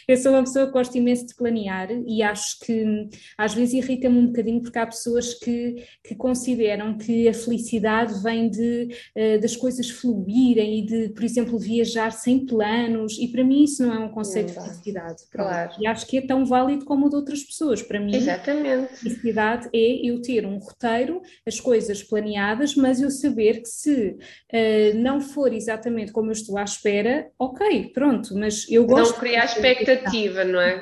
eu 0.07 0.17
sou 0.17 0.31
uma 0.31 0.43
pessoa 0.43 0.65
que 0.65 0.73
gosto 0.73 0.97
imenso 0.97 1.27
de 1.27 1.35
planear 1.35 1.89
e 2.07 2.23
acho 2.23 2.59
que 2.59 3.07
às 3.37 3.53
vezes 3.53 3.75
irrita-me 3.75 4.17
um 4.17 4.27
bocadinho 4.27 4.61
porque 4.61 4.79
há 4.79 4.85
pessoas 4.85 5.35
que, 5.35 5.75
que 6.03 6.15
consideram 6.15 6.97
que 6.97 7.27
a 7.27 7.33
felicidade 7.33 8.21
vem 8.21 8.49
de, 8.49 8.89
uh, 9.15 9.39
das 9.39 9.55
coisas 9.55 9.89
fluírem 9.89 10.79
e 10.79 10.85
de, 10.85 11.09
por 11.09 11.23
exemplo, 11.23 11.59
viajar 11.59 12.11
sem 12.11 12.45
planos, 12.45 13.17
e 13.19 13.27
para 13.27 13.43
mim 13.43 13.63
isso 13.63 13.85
não 13.85 13.93
é 13.93 13.99
um 13.99 14.09
conceito 14.09 14.47
de 14.47 14.53
felicidade. 14.53 15.23
Claro. 15.31 15.71
E 15.79 15.87
acho 15.87 16.07
que 16.07 16.17
é 16.17 16.21
tão 16.21 16.45
válido 16.45 16.83
como 16.83 17.05
o 17.05 17.09
de 17.09 17.15
outras 17.15 17.43
pessoas. 17.43 17.81
Para 17.81 17.99
mim, 17.99 18.15
Exatamente. 18.15 18.95
felicidade 18.95 19.69
é 19.73 20.09
eu 20.09 20.21
ter 20.21 20.45
um 20.45 20.57
roteiro, 20.57 21.21
as 21.45 21.59
coisas 21.59 22.01
planeadas, 22.01 22.75
mas 22.75 23.01
eu 23.01 23.11
saber 23.11 23.34
perceber 23.35 23.61
que 23.61 23.67
se 23.67 24.17
uh, 24.17 24.97
não 24.97 25.19
for 25.19 25.53
exatamente 25.53 26.11
como 26.11 26.29
eu 26.29 26.33
estou 26.33 26.57
à 26.57 26.63
espera, 26.63 27.29
ok, 27.37 27.91
pronto, 27.93 28.33
mas 28.35 28.65
eu 28.69 28.85
gosto. 28.85 29.13
Não 29.13 29.19
criar 29.19 29.45
expectativa, 29.45 30.43
não 30.45 30.59
é? 30.59 30.79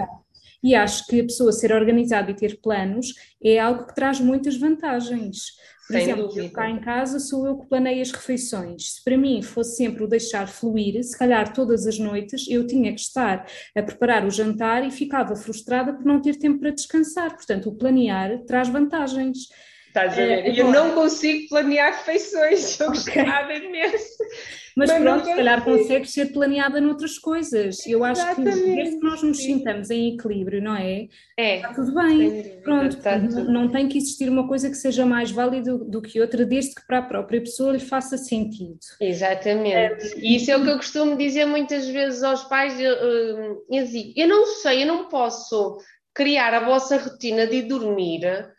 E 0.63 0.75
acho 0.75 1.05
que 1.07 1.19
a 1.19 1.23
pessoa 1.23 1.51
ser 1.51 1.73
organizada 1.73 2.31
e 2.31 2.35
ter 2.35 2.61
planos 2.61 3.13
é 3.43 3.59
algo 3.59 3.85
que 3.85 3.95
traz 3.95 4.21
muitas 4.21 4.55
vantagens. 4.55 5.61
Por 5.85 5.93
Sem 5.93 6.03
exemplo, 6.03 6.27
dúvida. 6.27 6.45
eu 6.45 6.51
cá 6.51 6.69
em 6.69 6.79
casa 6.79 7.19
sou 7.19 7.45
eu 7.45 7.57
que 7.57 7.67
planeio 7.67 8.01
as 8.01 8.11
refeições. 8.11 8.93
Se 8.93 9.03
para 9.03 9.17
mim 9.17 9.41
fosse 9.41 9.75
sempre 9.75 10.01
o 10.01 10.07
deixar 10.07 10.47
fluir, 10.47 11.03
se 11.03 11.17
calhar 11.17 11.51
todas 11.51 11.85
as 11.85 11.99
noites 11.99 12.47
eu 12.47 12.65
tinha 12.65 12.93
que 12.93 13.01
estar 13.01 13.45
a 13.75 13.83
preparar 13.83 14.25
o 14.25 14.31
jantar 14.31 14.87
e 14.87 14.91
ficava 14.91 15.35
frustrada 15.35 15.91
por 15.91 16.05
não 16.05 16.21
ter 16.21 16.37
tempo 16.37 16.61
para 16.61 16.69
descansar. 16.69 17.35
Portanto, 17.35 17.67
o 17.67 17.75
planear 17.75 18.41
traz 18.45 18.69
vantagens. 18.69 19.49
Estás 19.93 20.13
a 20.13 20.15
ver? 20.15 20.45
É, 20.47 20.59
eu 20.59 20.71
não 20.71 20.95
consigo 20.95 21.47
planear 21.49 21.93
refeições, 21.93 22.77
eu 22.81 22.89
okay. 22.89 23.23
gostava 23.23 23.53
imenso. 23.53 24.17
Mas, 24.75 24.89
mas 24.89 25.03
pronto, 25.03 25.25
se 25.25 25.35
calhar 25.35 25.63
consegue 25.63 26.05
ser 26.07 26.33
planeada 26.33 26.81
noutras 26.81 27.19
coisas. 27.19 27.85
Eu 27.85 28.03
acho 28.03 28.21
Exatamente. 28.21 28.59
que 28.59 28.75
desde 28.75 28.97
que 28.97 29.05
nós 29.05 29.21
nos 29.21 29.37
sintamos 29.37 29.91
em 29.91 30.15
equilíbrio, 30.15 30.63
não 30.63 30.75
é? 30.75 31.07
É. 31.37 31.57
Está 31.57 31.75
tudo 31.75 31.93
bem. 31.93 32.59
Pronto, 32.63 32.97
não, 33.29 33.43
não, 33.43 33.71
tem 33.71 33.87
que 33.87 33.99
existir 33.99 34.27
uma 34.29 34.47
coisa 34.47 34.67
que 34.67 34.75
seja 34.75 35.05
mais 35.05 35.29
válida 35.29 35.77
do, 35.77 35.85
do, 35.85 36.01
que 36.01 36.19
outra, 36.19 36.43
desde 36.43 36.73
que 36.73 36.87
para 36.87 36.97
a 36.97 37.03
própria 37.03 37.39
pessoa 37.39 37.73
lhe 37.73 37.79
faça 37.79 38.17
sentido. 38.17 38.79
Exatamente. 38.99 40.07
É. 40.07 40.17
E 40.17 40.37
isso 40.37 40.49
é 40.49 40.57
o 40.57 40.63
que 40.63 40.71
eu 40.71 40.77
costumo 40.77 41.15
dizer 41.15 41.45
muitas 41.45 41.87
vezes 41.87 42.23
aos 42.23 42.43
pais. 42.45 42.79
Eu, 42.79 42.93
eu 43.69 43.85
digo, 43.85 44.11
eu 44.15 44.27
não 44.27 44.47
sei, 44.47 44.81
eu 44.81 44.87
não 44.87 45.07
posso 45.07 45.77
criar 46.15 46.51
a 46.55 46.65
vossa 46.65 46.97
rotina 46.97 47.45
de 47.45 47.61
dormir 47.61 48.52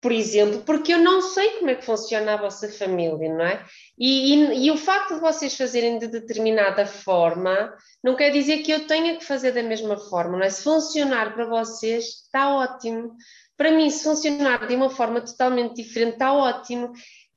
por 0.00 0.12
exemplo, 0.12 0.62
porque 0.64 0.94
eu 0.94 0.98
não 0.98 1.20
sei 1.20 1.58
como 1.58 1.70
é 1.70 1.74
que 1.74 1.84
funciona 1.84 2.32
a 2.32 2.36
vossa 2.36 2.70
família, 2.70 3.34
não 3.34 3.44
é? 3.44 3.62
E, 3.98 4.34
e, 4.34 4.66
e, 4.66 4.70
o 4.70 4.76
facto 4.76 5.14
de 5.14 5.20
vocês 5.20 5.54
fazerem 5.54 5.98
de 5.98 6.08
determinada 6.08 6.86
forma 6.86 7.70
não 8.02 8.16
quer 8.16 8.30
dizer 8.30 8.58
que 8.58 8.72
eu 8.72 8.86
tenha 8.86 9.16
que 9.16 9.24
fazer 9.24 9.52
da 9.52 9.62
mesma 9.62 9.98
forma, 9.98 10.38
não 10.38 10.44
é? 10.44 10.48
Se 10.48 10.62
funcionar 10.62 11.34
para 11.34 11.44
vocês, 11.44 12.04
está 12.24 12.54
ótimo. 12.54 13.14
Para 13.58 13.72
mim, 13.72 13.90
se 13.90 14.02
funcionar 14.02 14.66
de 14.66 14.74
uma 14.74 14.88
forma 14.88 15.20
totalmente 15.20 15.76
diferente, 15.82 16.14
está 16.14 16.32
ótimo. 16.32 16.92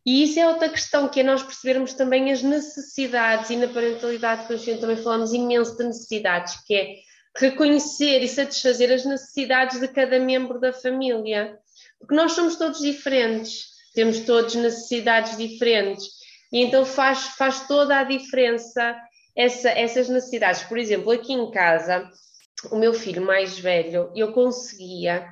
E 0.05 0.23
isso 0.23 0.39
é 0.39 0.47
outra 0.47 0.69
questão, 0.69 1.09
que 1.09 1.19
é 1.19 1.23
nós 1.23 1.43
percebermos 1.43 1.93
também 1.93 2.31
as 2.31 2.41
necessidades, 2.41 3.49
e 3.49 3.57
na 3.57 3.67
parentalidade 3.67 4.47
consciente 4.47 4.79
também 4.79 4.97
falamos 4.97 5.33
imenso 5.33 5.77
de 5.77 5.83
necessidades, 5.83 6.61
que 6.65 6.75
é 6.75 6.95
reconhecer 7.35 8.19
e 8.19 8.27
satisfazer 8.27 8.91
as 8.91 9.03
necessidades 9.03 9.81
de 9.81 9.87
cada 9.89 10.19
membro 10.19 10.59
da 10.59 10.71
família 10.71 11.57
porque 12.03 12.15
nós 12.15 12.33
somos 12.33 12.57
todos 12.57 12.81
diferentes, 12.81 13.67
temos 13.95 14.19
todos 14.21 14.55
necessidades 14.55 15.37
diferentes, 15.37 16.05
e 16.51 16.61
então 16.61 16.85
faz, 16.85 17.27
faz 17.37 17.65
toda 17.65 17.97
a 17.97 18.03
diferença 18.03 18.95
essa, 19.35 19.69
essas 19.69 20.09
necessidades. 20.09 20.63
Por 20.63 20.77
exemplo, 20.77 21.11
aqui 21.11 21.31
em 21.31 21.49
casa, 21.49 22.09
o 22.71 22.75
meu 22.75 22.93
filho 22.93 23.25
mais 23.25 23.57
velho, 23.57 24.11
eu 24.13 24.33
conseguia, 24.33 25.25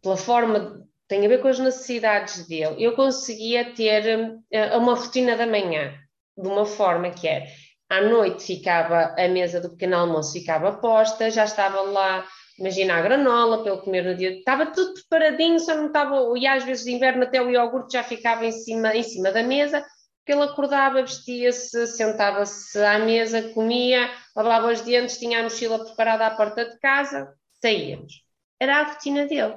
pela 0.00 0.16
forma, 0.16 0.86
tem 1.08 1.26
a 1.26 1.28
ver 1.28 1.42
com 1.42 1.48
as 1.48 1.58
necessidades 1.58 2.46
dele, 2.46 2.76
eu 2.78 2.94
conseguia 2.94 3.74
ter 3.74 4.40
eh, 4.52 4.76
uma 4.76 4.94
rotina 4.94 5.36
da 5.36 5.46
manhã, 5.46 5.92
de 6.38 6.48
uma 6.48 6.64
forma 6.64 7.10
que 7.10 7.26
é, 7.26 7.48
à 7.90 8.00
noite 8.00 8.44
ficava, 8.44 9.12
a 9.18 9.28
mesa 9.28 9.60
do 9.60 9.70
pequeno 9.70 9.96
almoço 9.96 10.32
ficava 10.32 10.72
posta, 10.74 11.30
já 11.30 11.44
estava 11.44 11.80
lá 11.80 12.24
imagina 12.58 12.96
a 12.96 13.02
granola 13.02 13.62
para 13.62 13.72
ele 13.72 13.82
comer 13.82 14.04
no 14.04 14.14
dia, 14.14 14.38
estava 14.38 14.66
tudo 14.66 14.94
preparadinho, 14.94 15.58
só 15.58 15.74
não 15.74 15.86
estava, 15.86 16.16
e 16.36 16.46
às 16.46 16.64
vezes 16.64 16.84
de 16.84 16.92
inverno 16.92 17.24
até 17.24 17.42
o 17.42 17.50
iogurte 17.50 17.94
já 17.94 18.02
ficava 18.02 18.46
em 18.46 18.52
cima, 18.52 18.94
em 18.94 19.02
cima 19.02 19.32
da 19.32 19.42
mesa, 19.42 19.84
porque 20.18 20.32
ele 20.32 20.42
acordava, 20.42 21.02
vestia-se, 21.02 21.86
sentava-se 21.88 22.78
à 22.82 22.98
mesa, 22.98 23.50
comia, 23.52 24.10
lavava 24.34 24.72
os 24.72 24.80
dentes, 24.80 25.18
tinha 25.18 25.40
a 25.40 25.42
mochila 25.42 25.84
preparada 25.84 26.26
à 26.26 26.30
porta 26.30 26.64
de 26.64 26.78
casa, 26.78 27.34
saíamos. 27.60 28.24
Era 28.58 28.80
a 28.80 28.82
rotina 28.84 29.26
dele. 29.26 29.56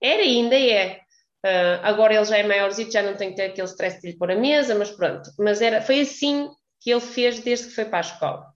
Era 0.00 0.22
ainda 0.22 0.54
é. 0.54 1.00
Uh, 1.44 1.80
agora 1.82 2.14
ele 2.14 2.24
já 2.24 2.36
é 2.36 2.42
maiorzinho, 2.42 2.90
já 2.90 3.02
não 3.02 3.16
tem 3.16 3.30
que 3.30 3.36
ter 3.36 3.46
aquele 3.46 3.66
stress 3.66 4.00
de 4.00 4.12
lhe 4.12 4.16
pôr 4.16 4.30
a 4.30 4.36
mesa, 4.36 4.74
mas 4.76 4.90
pronto. 4.90 5.30
Mas 5.38 5.60
era, 5.60 5.80
foi 5.80 6.00
assim 6.00 6.48
que 6.80 6.90
ele 6.90 7.00
fez 7.00 7.40
desde 7.40 7.66
que 7.66 7.74
foi 7.74 7.86
para 7.86 7.98
a 7.98 8.00
escola. 8.00 8.46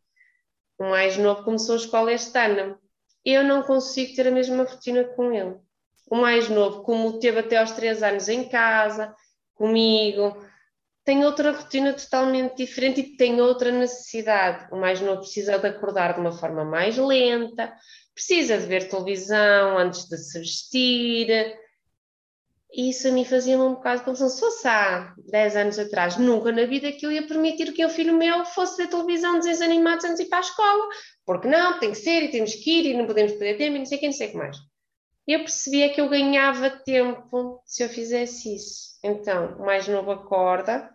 O 0.79 0.85
mais 0.85 1.17
novo 1.17 1.43
começou 1.43 1.75
a 1.75 1.79
escola 1.79 2.13
este 2.13 2.39
ano 2.39 2.79
eu 3.25 3.45
não 3.45 3.63
consigo 3.63 4.15
ter 4.15 4.27
a 4.29 4.31
mesma 4.31 4.65
rotina 4.65 5.05
com 5.05 5.33
ele. 5.33 5.57
O 6.11 6.17
mais 6.17 6.49
novo, 6.49 6.83
como 6.83 7.19
teve 7.19 7.41
até 7.41 7.57
aos 7.59 7.71
três 7.73 8.03
anos 8.03 8.29
em 8.29 8.49
casa, 8.49 9.15
comigo, 9.55 10.37
tem 11.05 11.25
outra 11.25 11.53
rotina 11.53 11.93
totalmente 11.93 12.57
diferente 12.57 13.01
e 13.01 13.17
tem 13.17 13.41
outra 13.41 13.71
necessidade. 13.71 14.69
O 14.73 14.77
mais 14.77 15.01
novo 15.01 15.21
precisa 15.21 15.59
de 15.59 15.67
acordar 15.67 16.15
de 16.15 16.21
uma 16.21 16.33
forma 16.33 16.65
mais 16.65 16.97
lenta, 16.97 17.73
precisa 18.15 18.59
de 18.59 18.67
ver 18.67 18.89
televisão 18.89 19.79
antes 19.79 20.07
de 20.07 20.17
se 20.19 20.39
vestir. 20.39 21.59
Isso 22.73 23.09
a 23.09 23.11
mim 23.11 23.25
fazia-me 23.25 23.63
um 23.63 23.75
bocado 23.75 23.99
de 23.99 24.05
confusão. 24.05 24.29
Se 24.29 24.39
fosse 24.39 24.69
há 24.69 25.13
10 25.29 25.57
anos 25.57 25.79
atrás, 25.79 26.17
nunca 26.17 26.53
na 26.53 26.67
vida 26.67 26.93
que 26.93 27.05
eu 27.05 27.11
ia 27.11 27.27
permitir 27.27 27.73
que 27.73 27.85
o 27.85 27.91
filho 27.91 28.17
meu 28.17 28.45
fosse 28.45 28.77
ver 28.77 28.89
televisão, 28.89 29.35
desenhos 29.35 29.61
animados 29.61 30.05
antes 30.05 30.19
de 30.19 30.23
ir 30.25 30.29
para 30.29 30.39
a 30.39 30.43
escola. 30.43 30.89
Porque 31.31 31.47
não, 31.47 31.79
tem 31.79 31.93
que 31.93 31.97
ser, 31.97 32.25
e 32.25 32.29
temos 32.33 32.57
que 32.57 32.81
ir, 32.81 32.87
e 32.87 32.97
não 32.97 33.07
podemos 33.07 33.31
perder 33.31 33.57
tempo, 33.57 33.77
e 33.77 33.79
não 33.79 33.87
sei 33.87 33.99
o 33.99 34.01
que, 34.01 34.07
não 34.07 34.13
sei 34.13 34.27
o 34.27 34.31
que 34.33 34.37
mais. 34.37 34.57
Eu 35.29 35.39
percebia 35.39 35.95
que 35.95 36.01
eu 36.01 36.09
ganhava 36.09 36.69
tempo 36.69 37.63
se 37.65 37.85
eu 37.85 37.89
fizesse 37.89 38.53
isso. 38.53 38.99
Então, 39.01 39.55
o 39.57 39.65
mais 39.65 39.87
novo 39.87 40.11
acorda, 40.11 40.91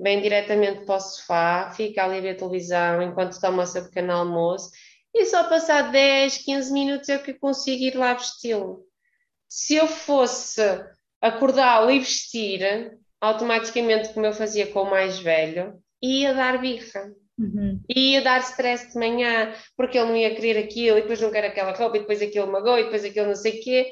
vem 0.00 0.22
diretamente 0.22 0.86
para 0.86 0.96
o 0.96 1.00
sofá, 1.00 1.70
fica 1.76 2.04
ali 2.04 2.16
a 2.16 2.20
ver 2.22 2.38
televisão 2.38 3.02
enquanto 3.02 3.38
toma 3.38 3.64
o 3.64 3.66
seu 3.66 3.84
pequeno 3.84 4.14
almoço, 4.14 4.70
e 5.14 5.26
só 5.26 5.46
passar 5.46 5.92
10, 5.92 6.38
15 6.38 6.72
minutos 6.72 7.10
é 7.10 7.18
que 7.18 7.32
eu 7.32 7.38
consigo 7.38 7.82
ir 7.82 7.98
lá 7.98 8.14
vesti-lo. 8.14 8.82
Se 9.46 9.74
eu 9.74 9.86
fosse 9.86 10.62
acordá-lo 11.20 11.90
e 11.90 11.98
vestir, 11.98 12.96
automaticamente, 13.20 14.08
como 14.14 14.24
eu 14.24 14.32
fazia 14.32 14.72
com 14.72 14.84
o 14.84 14.90
mais 14.90 15.18
velho, 15.18 15.78
ia 16.02 16.32
dar 16.32 16.58
birra. 16.62 17.12
Uhum. 17.38 17.80
Ia 17.94 18.22
dar 18.22 18.40
stress 18.40 18.92
de 18.92 18.98
manhã, 18.98 19.54
porque 19.76 19.98
ele 19.98 20.08
não 20.08 20.16
ia 20.16 20.34
querer 20.34 20.58
aquilo, 20.58 20.98
e 20.98 21.02
depois 21.02 21.20
não 21.20 21.30
quer 21.30 21.44
aquela 21.44 21.72
roupa, 21.72 21.96
e 21.96 22.00
depois 22.00 22.22
aquilo 22.22 22.50
magoou, 22.50 22.78
e 22.78 22.84
depois 22.84 23.04
aquilo 23.04 23.26
não 23.26 23.34
sei 23.34 23.58
o 23.58 23.62
quê. 23.62 23.90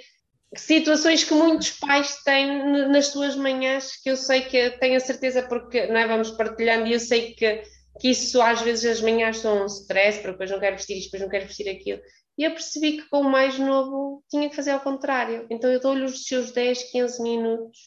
Situações 0.57 1.25
que 1.25 1.35
muitos 1.35 1.73
pais 1.73 2.23
têm 2.23 2.89
nas 2.89 3.09
suas 3.09 3.37
manhãs, 3.37 4.01
que 4.01 4.11
eu 4.11 4.17
sei 4.17 4.43
que 4.43 4.71
tenho 4.79 4.97
a 4.97 5.01
certeza, 5.01 5.43
porque 5.43 5.87
não 5.87 5.97
é, 5.97 6.07
vamos 6.07 6.31
partilhando, 6.31 6.87
e 6.87 6.93
eu 6.93 7.01
sei 7.01 7.35
que, 7.35 7.63
que 8.01 8.11
isso 8.11 8.41
às 8.41 8.63
vezes 8.63 8.85
as 8.85 9.01
manhãs 9.01 9.39
são 9.39 9.63
um 9.63 9.67
stress, 9.67 10.19
porque 10.19 10.33
depois 10.33 10.51
não 10.51 10.61
quero 10.61 10.77
vestir 10.77 10.97
isto, 10.97 11.07
depois 11.07 11.23
não 11.23 11.29
quero 11.29 11.47
vestir 11.47 11.69
aquilo. 11.69 12.01
E 12.37 12.45
eu 12.45 12.51
percebi 12.51 12.99
que 12.99 13.09
com 13.09 13.21
o 13.21 13.31
mais 13.31 13.59
novo 13.59 14.25
tinha 14.29 14.49
que 14.49 14.57
fazer 14.57 14.71
ao 14.71 14.81
contrário. 14.81 15.47
Então 15.51 15.71
eu 15.71 15.81
dou-lhe 15.81 16.05
os 16.05 16.25
seus 16.25 16.51
10, 16.51 16.91
15 16.91 17.23
minutos 17.23 17.79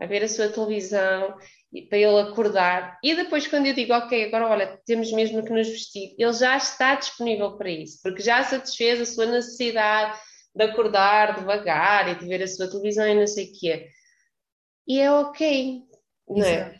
a 0.00 0.06
ver 0.06 0.24
a 0.24 0.28
sua 0.28 0.48
televisão 0.48 1.36
para 1.82 1.98
ele 1.98 2.20
acordar. 2.20 2.98
E 3.02 3.14
depois, 3.14 3.46
quando 3.46 3.66
eu 3.66 3.74
digo, 3.74 3.92
ok, 3.92 4.24
agora 4.24 4.48
olha, 4.48 4.80
temos 4.86 5.12
mesmo 5.12 5.44
que 5.44 5.52
nos 5.52 5.68
vestir, 5.68 6.14
ele 6.18 6.32
já 6.32 6.56
está 6.56 6.94
disponível 6.94 7.56
para 7.56 7.70
isso, 7.70 8.00
porque 8.02 8.22
já 8.22 8.42
satisfez 8.44 9.00
a 9.00 9.06
sua 9.06 9.26
necessidade 9.26 10.18
de 10.54 10.64
acordar 10.64 11.36
devagar 11.38 12.08
e 12.08 12.14
de 12.14 12.26
ver 12.26 12.42
a 12.42 12.46
sua 12.46 12.70
televisão 12.70 13.06
e 13.06 13.14
não 13.14 13.26
sei 13.26 13.46
o 13.46 13.52
quê. 13.58 13.88
E 14.86 15.00
é 15.00 15.10
ok, 15.10 15.82
não 16.28 16.44
é? 16.44 16.76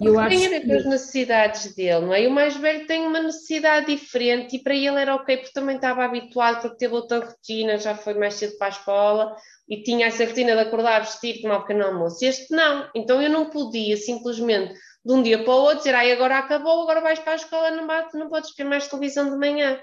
Eu 0.00 0.14
tem 0.14 0.20
acho 0.20 0.46
a 0.46 0.48
ver 0.48 0.66
com 0.66 0.72
as 0.72 0.84
necessidades 0.84 1.74
dele, 1.74 2.06
não 2.06 2.14
é? 2.14 2.22
E 2.22 2.26
o 2.26 2.30
mais 2.30 2.56
velho 2.56 2.86
tem 2.86 3.06
uma 3.06 3.20
necessidade 3.20 3.86
diferente 3.86 4.56
e 4.56 4.62
para 4.62 4.74
ele 4.74 5.00
era 5.00 5.14
ok, 5.14 5.36
porque 5.36 5.52
também 5.52 5.76
estava 5.76 6.04
habituado, 6.04 6.62
porque 6.62 6.78
teve 6.78 6.94
outra 6.94 7.18
rotina, 7.18 7.76
já 7.76 7.94
foi 7.94 8.14
mais 8.14 8.34
cedo 8.34 8.56
para 8.56 8.68
a 8.68 8.70
escola 8.70 9.36
e 9.68 9.82
tinha 9.82 10.06
essa 10.06 10.24
rotina 10.24 10.54
de 10.54 10.60
acordar, 10.60 11.00
vestir, 11.00 11.42
tomar 11.42 11.58
um 11.58 11.60
pequeno 11.62 11.84
almoço. 11.84 12.24
Este 12.24 12.54
não. 12.54 12.88
Então 12.94 13.20
eu 13.20 13.28
não 13.28 13.50
podia 13.50 13.96
simplesmente 13.96 14.74
de 15.04 15.12
um 15.12 15.22
dia 15.22 15.42
para 15.42 15.52
o 15.52 15.60
outro 15.60 15.78
dizer, 15.78 15.94
ai, 15.94 16.12
agora 16.12 16.38
acabou, 16.38 16.82
agora 16.82 17.00
vais 17.00 17.18
para 17.18 17.32
a 17.32 17.36
escola, 17.36 17.70
não, 17.70 17.86
bate, 17.86 18.16
não 18.16 18.28
podes 18.28 18.54
ver 18.56 18.64
mais 18.64 18.88
televisão 18.88 19.30
de 19.30 19.36
manhã. 19.36 19.80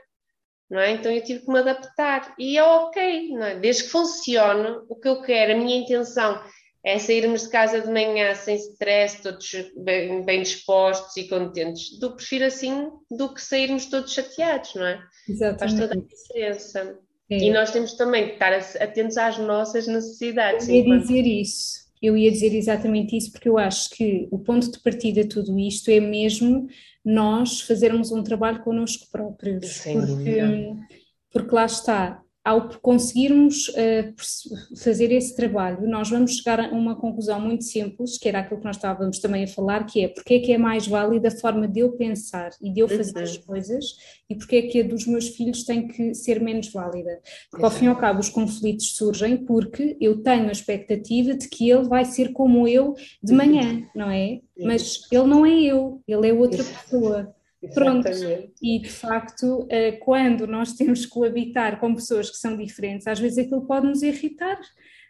Não 0.70 0.80
é? 0.80 0.92
Então 0.92 1.12
eu 1.12 1.24
tive 1.24 1.42
que 1.42 1.52
me 1.52 1.60
adaptar 1.60 2.34
e 2.40 2.58
é 2.58 2.64
ok, 2.64 3.30
não 3.30 3.46
é? 3.46 3.56
desde 3.60 3.84
que 3.84 3.90
funcione 3.90 4.80
o 4.90 4.96
que 4.96 5.08
eu 5.08 5.22
quero, 5.22 5.54
a 5.54 5.56
minha 5.56 5.78
intenção 5.78 6.42
é 6.86 7.00
sairmos 7.00 7.42
de 7.42 7.50
casa 7.50 7.82
de 7.82 7.88
manhã 7.88 8.36
sem 8.36 8.56
stress, 8.58 9.24
todos 9.24 9.50
bem, 9.76 10.24
bem, 10.24 10.44
dispostos 10.44 11.18
e 11.18 11.28
contentes. 11.28 11.98
Do 12.00 12.16
prefiro 12.16 12.46
assim 12.46 12.92
do 13.10 13.34
que 13.34 13.42
sairmos 13.42 13.88
todos 13.88 14.14
chateados, 14.14 14.76
não 14.76 14.86
é? 14.86 15.04
Exatamente. 15.28 15.60
Faz 15.60 15.74
toda 15.74 15.94
a 15.96 15.98
diferença. 15.98 17.00
É. 17.28 17.38
E 17.40 17.52
nós 17.52 17.72
temos 17.72 17.94
também 17.94 18.28
que 18.28 18.34
estar 18.34 18.54
atentos 18.80 19.18
às 19.18 19.40
nossas 19.40 19.88
necessidades. 19.88 20.70
Eu 20.70 20.76
ia 20.76 20.82
enquanto... 20.82 21.02
dizer 21.02 21.26
isso. 21.26 21.86
Eu 22.00 22.16
ia 22.16 22.32
dizer 22.32 22.54
exatamente 22.54 23.18
isso 23.18 23.32
porque 23.32 23.50
eu 23.50 23.58
acho 23.58 23.90
que 23.90 24.28
o 24.30 24.38
ponto 24.38 24.70
de 24.70 24.80
partida 24.80 25.24
de 25.24 25.30
tudo 25.30 25.58
isto 25.58 25.90
é 25.90 26.00
mesmo 26.00 26.68
nós 27.04 27.62
fazermos 27.62 28.12
um 28.12 28.22
trabalho 28.22 28.64
connosco 28.64 29.08
próprios. 29.12 29.66
Sem 29.66 29.98
porque, 29.98 30.14
dúvida. 30.14 30.78
porque 31.32 31.56
lá 31.56 31.66
está, 31.66 32.22
ao 32.46 32.70
conseguirmos 32.80 33.70
uh, 33.70 34.14
fazer 34.78 35.12
esse 35.12 35.36
trabalho, 35.36 35.90
nós 35.90 36.12
vamos 36.12 36.38
chegar 36.38 36.60
a 36.60 36.70
uma 36.70 36.96
conclusão 36.96 37.42
muito 37.42 37.64
simples, 37.64 38.20
que 38.20 38.30
era 38.30 38.40
aquilo 38.40 38.60
que 38.60 38.66
nós 38.66 38.76
estávamos 38.76 39.18
também 39.18 39.46
a 39.46 39.48
falar, 39.48 39.84
que 39.88 40.04
é 40.04 40.08
porque 40.08 40.36
é 40.36 40.40
que 40.40 40.52
é 40.52 40.58
mais 40.58 40.88
válida 40.88 41.30
a 41.30 41.32
forma 41.32 41.68
de 41.68 41.80
eu 41.80 41.94
pensar 41.94 42.52
e 42.62 42.72
de 42.72 42.82
eu 42.82 42.88
fazer 42.88 43.18
as 43.18 43.36
uhum. 43.38 43.42
coisas 43.42 43.86
e 44.30 44.36
porque 44.36 44.58
é 44.58 44.62
que 44.62 44.82
a 44.82 44.88
dos 44.88 45.08
meus 45.08 45.30
filhos 45.30 45.64
tem 45.64 45.88
que 45.88 46.14
ser 46.14 46.40
menos 46.40 46.72
válida. 46.72 47.20
Porque 47.50 47.66
ao 47.66 47.72
fim 47.72 47.86
e 47.86 47.88
ao 47.88 47.96
cabo 47.96 48.20
os 48.20 48.30
conflitos 48.30 48.96
surgem 48.96 49.38
porque 49.38 49.98
eu 50.00 50.22
tenho 50.22 50.48
a 50.48 50.52
expectativa 50.52 51.34
de 51.34 51.50
que 51.50 51.68
ele 51.68 51.88
vai 51.88 52.06
ser 52.06 52.32
como 52.32 52.68
eu 52.68 52.94
de 53.24 53.34
manhã, 53.34 53.84
não 53.96 54.12
é? 54.12 54.40
Mas 54.58 55.02
ele 55.12 55.26
não 55.26 55.46
é 55.46 55.64
eu, 55.64 56.00
ele 56.08 56.30
é 56.30 56.34
outra 56.34 56.64
pessoa. 56.64 57.35
Pronto, 57.74 58.08
e 58.62 58.80
de 58.80 58.90
facto, 58.90 59.68
eh, 59.70 59.94
quando 59.94 60.46
nós 60.46 60.74
temos 60.74 61.06
que 61.06 61.12
coabitar 61.12 61.80
com 61.80 61.96
pessoas 61.96 62.30
que 62.30 62.38
são 62.38 62.56
diferentes, 62.56 63.08
às 63.08 63.20
vezes 63.20 63.38
aquilo 63.38 63.66
pode 63.66 63.88
nos 63.88 64.04
irritar, 64.04 64.60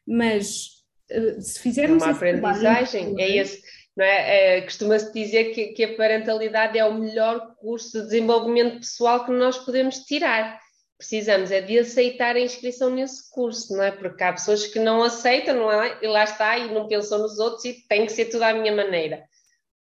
mas 0.07 0.83
eh, 1.09 1.39
se 1.39 1.59
fizermos. 1.59 2.03
Uma 2.03 2.11
aprendizagem, 2.11 3.05
trabalho, 3.05 3.19
é 3.19 3.37
esse. 3.37 3.61
Não 3.95 4.05
é? 4.05 4.57
é 4.57 4.61
Costuma-se 4.61 5.13
dizer 5.13 5.53
que, 5.53 5.67
que 5.67 5.83
a 5.83 5.95
parentalidade 5.95 6.77
é 6.77 6.85
o 6.85 6.93
melhor 6.93 7.55
curso 7.55 7.99
de 7.99 8.05
desenvolvimento 8.05 8.79
pessoal 8.79 9.25
que 9.25 9.31
nós 9.31 9.57
podemos 9.57 9.99
tirar 9.99 10.59
precisamos 10.97 11.51
é 11.51 11.61
de 11.61 11.79
aceitar 11.79 12.35
a 12.35 12.39
inscrição 12.39 12.89
nesse 12.89 13.29
curso, 13.31 13.75
não 13.75 13.83
é? 13.83 13.91
Porque 13.91 14.23
há 14.23 14.31
pessoas 14.31 14.65
que 14.65 14.79
não 14.79 15.03
aceitam, 15.03 15.55
não 15.55 15.71
é? 15.71 15.97
E 16.01 16.07
lá 16.07 16.23
está, 16.23 16.57
e 16.57 16.73
não 16.73 16.87
pensam 16.87 17.19
nos 17.19 17.37
outros 17.37 17.65
e 17.65 17.85
tem 17.87 18.05
que 18.05 18.11
ser 18.11 18.25
tudo 18.25 18.43
à 18.43 18.53
minha 18.53 18.73
maneira. 18.73 19.23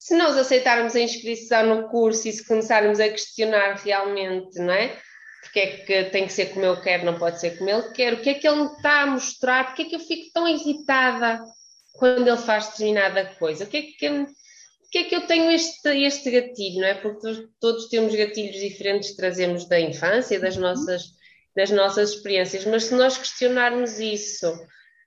Se 0.05 0.15
nós 0.19 0.37
aceitarmos 0.37 0.95
a 0.95 1.01
inscrição 1.01 1.67
no 1.67 1.89
curso 1.89 2.29
e 2.29 2.33
se 2.33 2.47
começarmos 2.47 3.01
a 3.01 3.09
questionar 3.09 3.77
realmente, 3.77 4.59
não 4.59 4.71
é? 4.75 5.01
Porque 5.41 5.59
é 5.59 5.77
que 5.79 6.05
tem 6.11 6.27
que 6.27 6.33
ser 6.35 6.53
como 6.53 6.63
eu 6.63 6.79
quero, 6.79 7.07
não 7.07 7.19
pode 7.19 7.41
ser 7.41 7.57
como 7.57 7.71
ele 7.71 7.91
quer, 7.93 8.13
o 8.13 8.21
que 8.21 8.29
é 8.29 8.35
que 8.35 8.47
ele 8.47 8.65
me 8.65 8.67
está 8.67 9.01
a 9.01 9.07
mostrar, 9.07 9.65
porque 9.65 9.81
é 9.81 9.85
que 9.87 9.95
eu 9.95 10.01
fico 10.01 10.31
tão 10.35 10.47
irritada 10.47 11.41
quando 11.95 12.29
ele 12.29 12.37
faz 12.37 12.69
determinada 12.69 13.25
coisa, 13.39 13.65
o 13.65 13.67
que 13.67 13.79
é 13.79 13.83
que, 13.83 14.09
o 14.11 14.91
que, 14.91 14.99
é 14.99 15.05
que 15.05 15.17
eu 15.17 15.27
tenho 15.27 15.51
este, 15.51 15.89
este 15.89 16.31
gatilho, 16.31 16.83
não 16.83 16.89
é? 16.89 16.95
Porque 16.97 17.49
todos 17.59 17.89
temos 17.89 18.15
gatilhos 18.15 18.61
diferentes 18.61 19.13
que 19.13 19.17
trazemos 19.17 19.67
da 19.67 19.81
infância, 19.81 20.39
das 20.39 20.57
uhum. 20.57 20.65
nossas, 20.65 21.03
das 21.57 21.71
nossas 21.71 22.11
experiências, 22.11 22.67
mas 22.67 22.85
se 22.85 22.95
nós 22.95 23.17
questionarmos 23.17 23.99
isso 23.99 24.55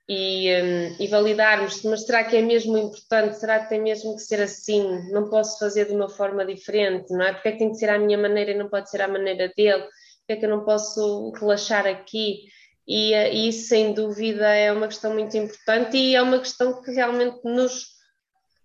e, 0.10 0.50
um, 0.62 0.96
e, 1.04 1.08
validarmos, 1.08 1.84
mas 1.84 2.06
será 2.06 2.24
que 2.24 2.38
é 2.38 2.42
mesmo 2.42 2.78
importante? 2.78 3.38
Será 3.38 3.60
que 3.60 3.70
tem 3.70 3.82
mesmo 3.82 4.16
que 4.16 4.22
ser 4.22 4.42
assim? 4.42 5.12
Não 5.12 5.30
posso 5.30 5.60
fazer 5.60 5.86
de 5.86 5.94
uma 5.94 6.08
forma 6.08 6.46
diferente, 6.46 7.12
não 7.12 7.24
é? 7.24 7.34
Porque 7.34 7.50
é 7.50 7.52
que 7.52 7.60
tem 7.60 7.72
que 7.72 7.78
ser 7.78 7.90
à 7.90 8.00
minha 8.00 8.18
maneira 8.18 8.52
e 8.52 8.58
não 8.58 8.70
pode 8.70 8.90
ser 8.90 9.02
à 9.02 9.08
maneira 9.08 9.52
dele? 9.56 9.84
Porque 9.84 10.34
é 10.34 10.36
que 10.38 10.46
eu 10.46 10.50
não 10.50 10.64
posso 10.64 11.32
relaxar 11.32 11.86
aqui? 11.86 12.46
E, 12.88 13.14
uh, 13.14 13.34
e 13.34 13.50
isso, 13.50 13.68
sem 13.68 13.94
dúvida, 13.94 14.48
é 14.48 14.72
uma 14.72 14.88
questão 14.88 15.14
muito 15.14 15.36
importante 15.36 15.98
e 15.98 16.16
é 16.16 16.22
uma 16.22 16.40
questão 16.40 16.82
que 16.82 16.92
realmente 16.92 17.42
nos, 17.44 17.88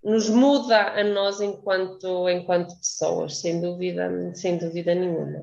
nos 0.05 0.31
muda 0.31 0.93
a 0.93 1.03
nós 1.03 1.41
enquanto, 1.41 2.29
enquanto 2.29 2.79
pessoas, 2.79 3.39
sem 3.39 3.61
dúvida, 3.61 4.33
sem 4.35 4.59
dúvida 4.59 4.95
nenhuma. 4.95 5.43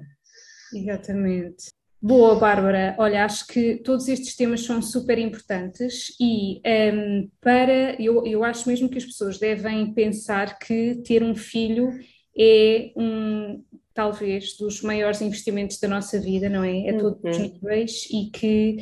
Exatamente. 0.74 1.79
Boa, 2.02 2.36
Bárbara. 2.36 2.95
Olha, 2.97 3.26
acho 3.26 3.45
que 3.45 3.76
todos 3.78 4.08
estes 4.08 4.34
temas 4.34 4.64
são 4.64 4.82
super 4.82 5.18
importantes 5.18 6.16
e 6.20 6.58
um, 6.58 6.62
ehm, 6.64 7.32
para 7.41 8.02
eu, 8.02 8.26
eu 8.26 8.41
acho 8.43 8.70
mesmo 8.70 8.88
que 8.88 8.97
as 8.97 9.04
pessoas 9.04 9.38
devem 9.38 9.93
pensar 9.93 10.58
que 10.58 11.02
ter 11.06 11.22
um 11.22 11.36
filho 11.36 11.91
é 12.38 12.91
um 12.95 13.62
talvez 13.93 14.56
dos 14.56 14.82
maiores 14.82 15.22
investimentos 15.22 15.78
da 15.78 15.89
nossa 15.89 16.18
vida, 16.18 16.47
não 16.47 16.64
é? 16.64 16.89
A 16.89 16.97
todos 16.97 17.20
os 17.22 17.38
uhum. 17.38 17.52
níveis 17.54 18.08
e 18.10 18.32
que 18.32 18.78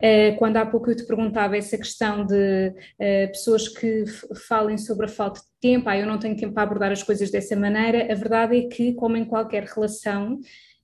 uh, 0.00 0.38
quando 0.38 0.56
há 0.56 0.64
pouco 0.64 0.90
eu 0.90 0.96
te 0.96 1.06
perguntava 1.06 1.58
essa 1.58 1.76
questão 1.76 2.24
de 2.24 2.68
uh, 2.68 3.28
pessoas 3.28 3.68
que 3.68 4.04
falem 4.48 4.78
sobre 4.78 5.04
a 5.04 5.10
falta 5.10 5.40
de 5.40 5.46
tempo, 5.60 5.90
ah, 5.90 5.98
eu 5.98 6.06
não 6.06 6.18
tenho 6.18 6.36
tempo 6.38 6.54
para 6.54 6.62
abordar 6.62 6.90
as 6.90 7.02
coisas 7.02 7.30
dessa 7.30 7.54
maneira, 7.54 8.10
a 8.10 8.14
verdade 8.14 8.56
é 8.56 8.62
que, 8.62 8.94
como 8.94 9.14
em 9.14 9.26
qualquer 9.26 9.64
relação, 9.64 10.40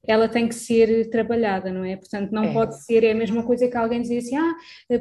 ela 0.09 0.29
tem 0.29 0.49
que 0.49 0.55
ser 0.55 1.11
trabalhada, 1.11 1.71
não 1.71 1.85
é? 1.85 1.95
Portanto, 1.95 2.33
não 2.33 2.45
é. 2.45 2.53
pode 2.53 2.83
ser 2.83 3.05
é 3.05 3.13
a 3.13 3.15
mesma 3.15 3.43
coisa 3.43 3.69
que 3.69 3.77
alguém 3.77 4.01
dizer 4.01 4.19
assim, 4.19 4.37
ah, 4.37 4.55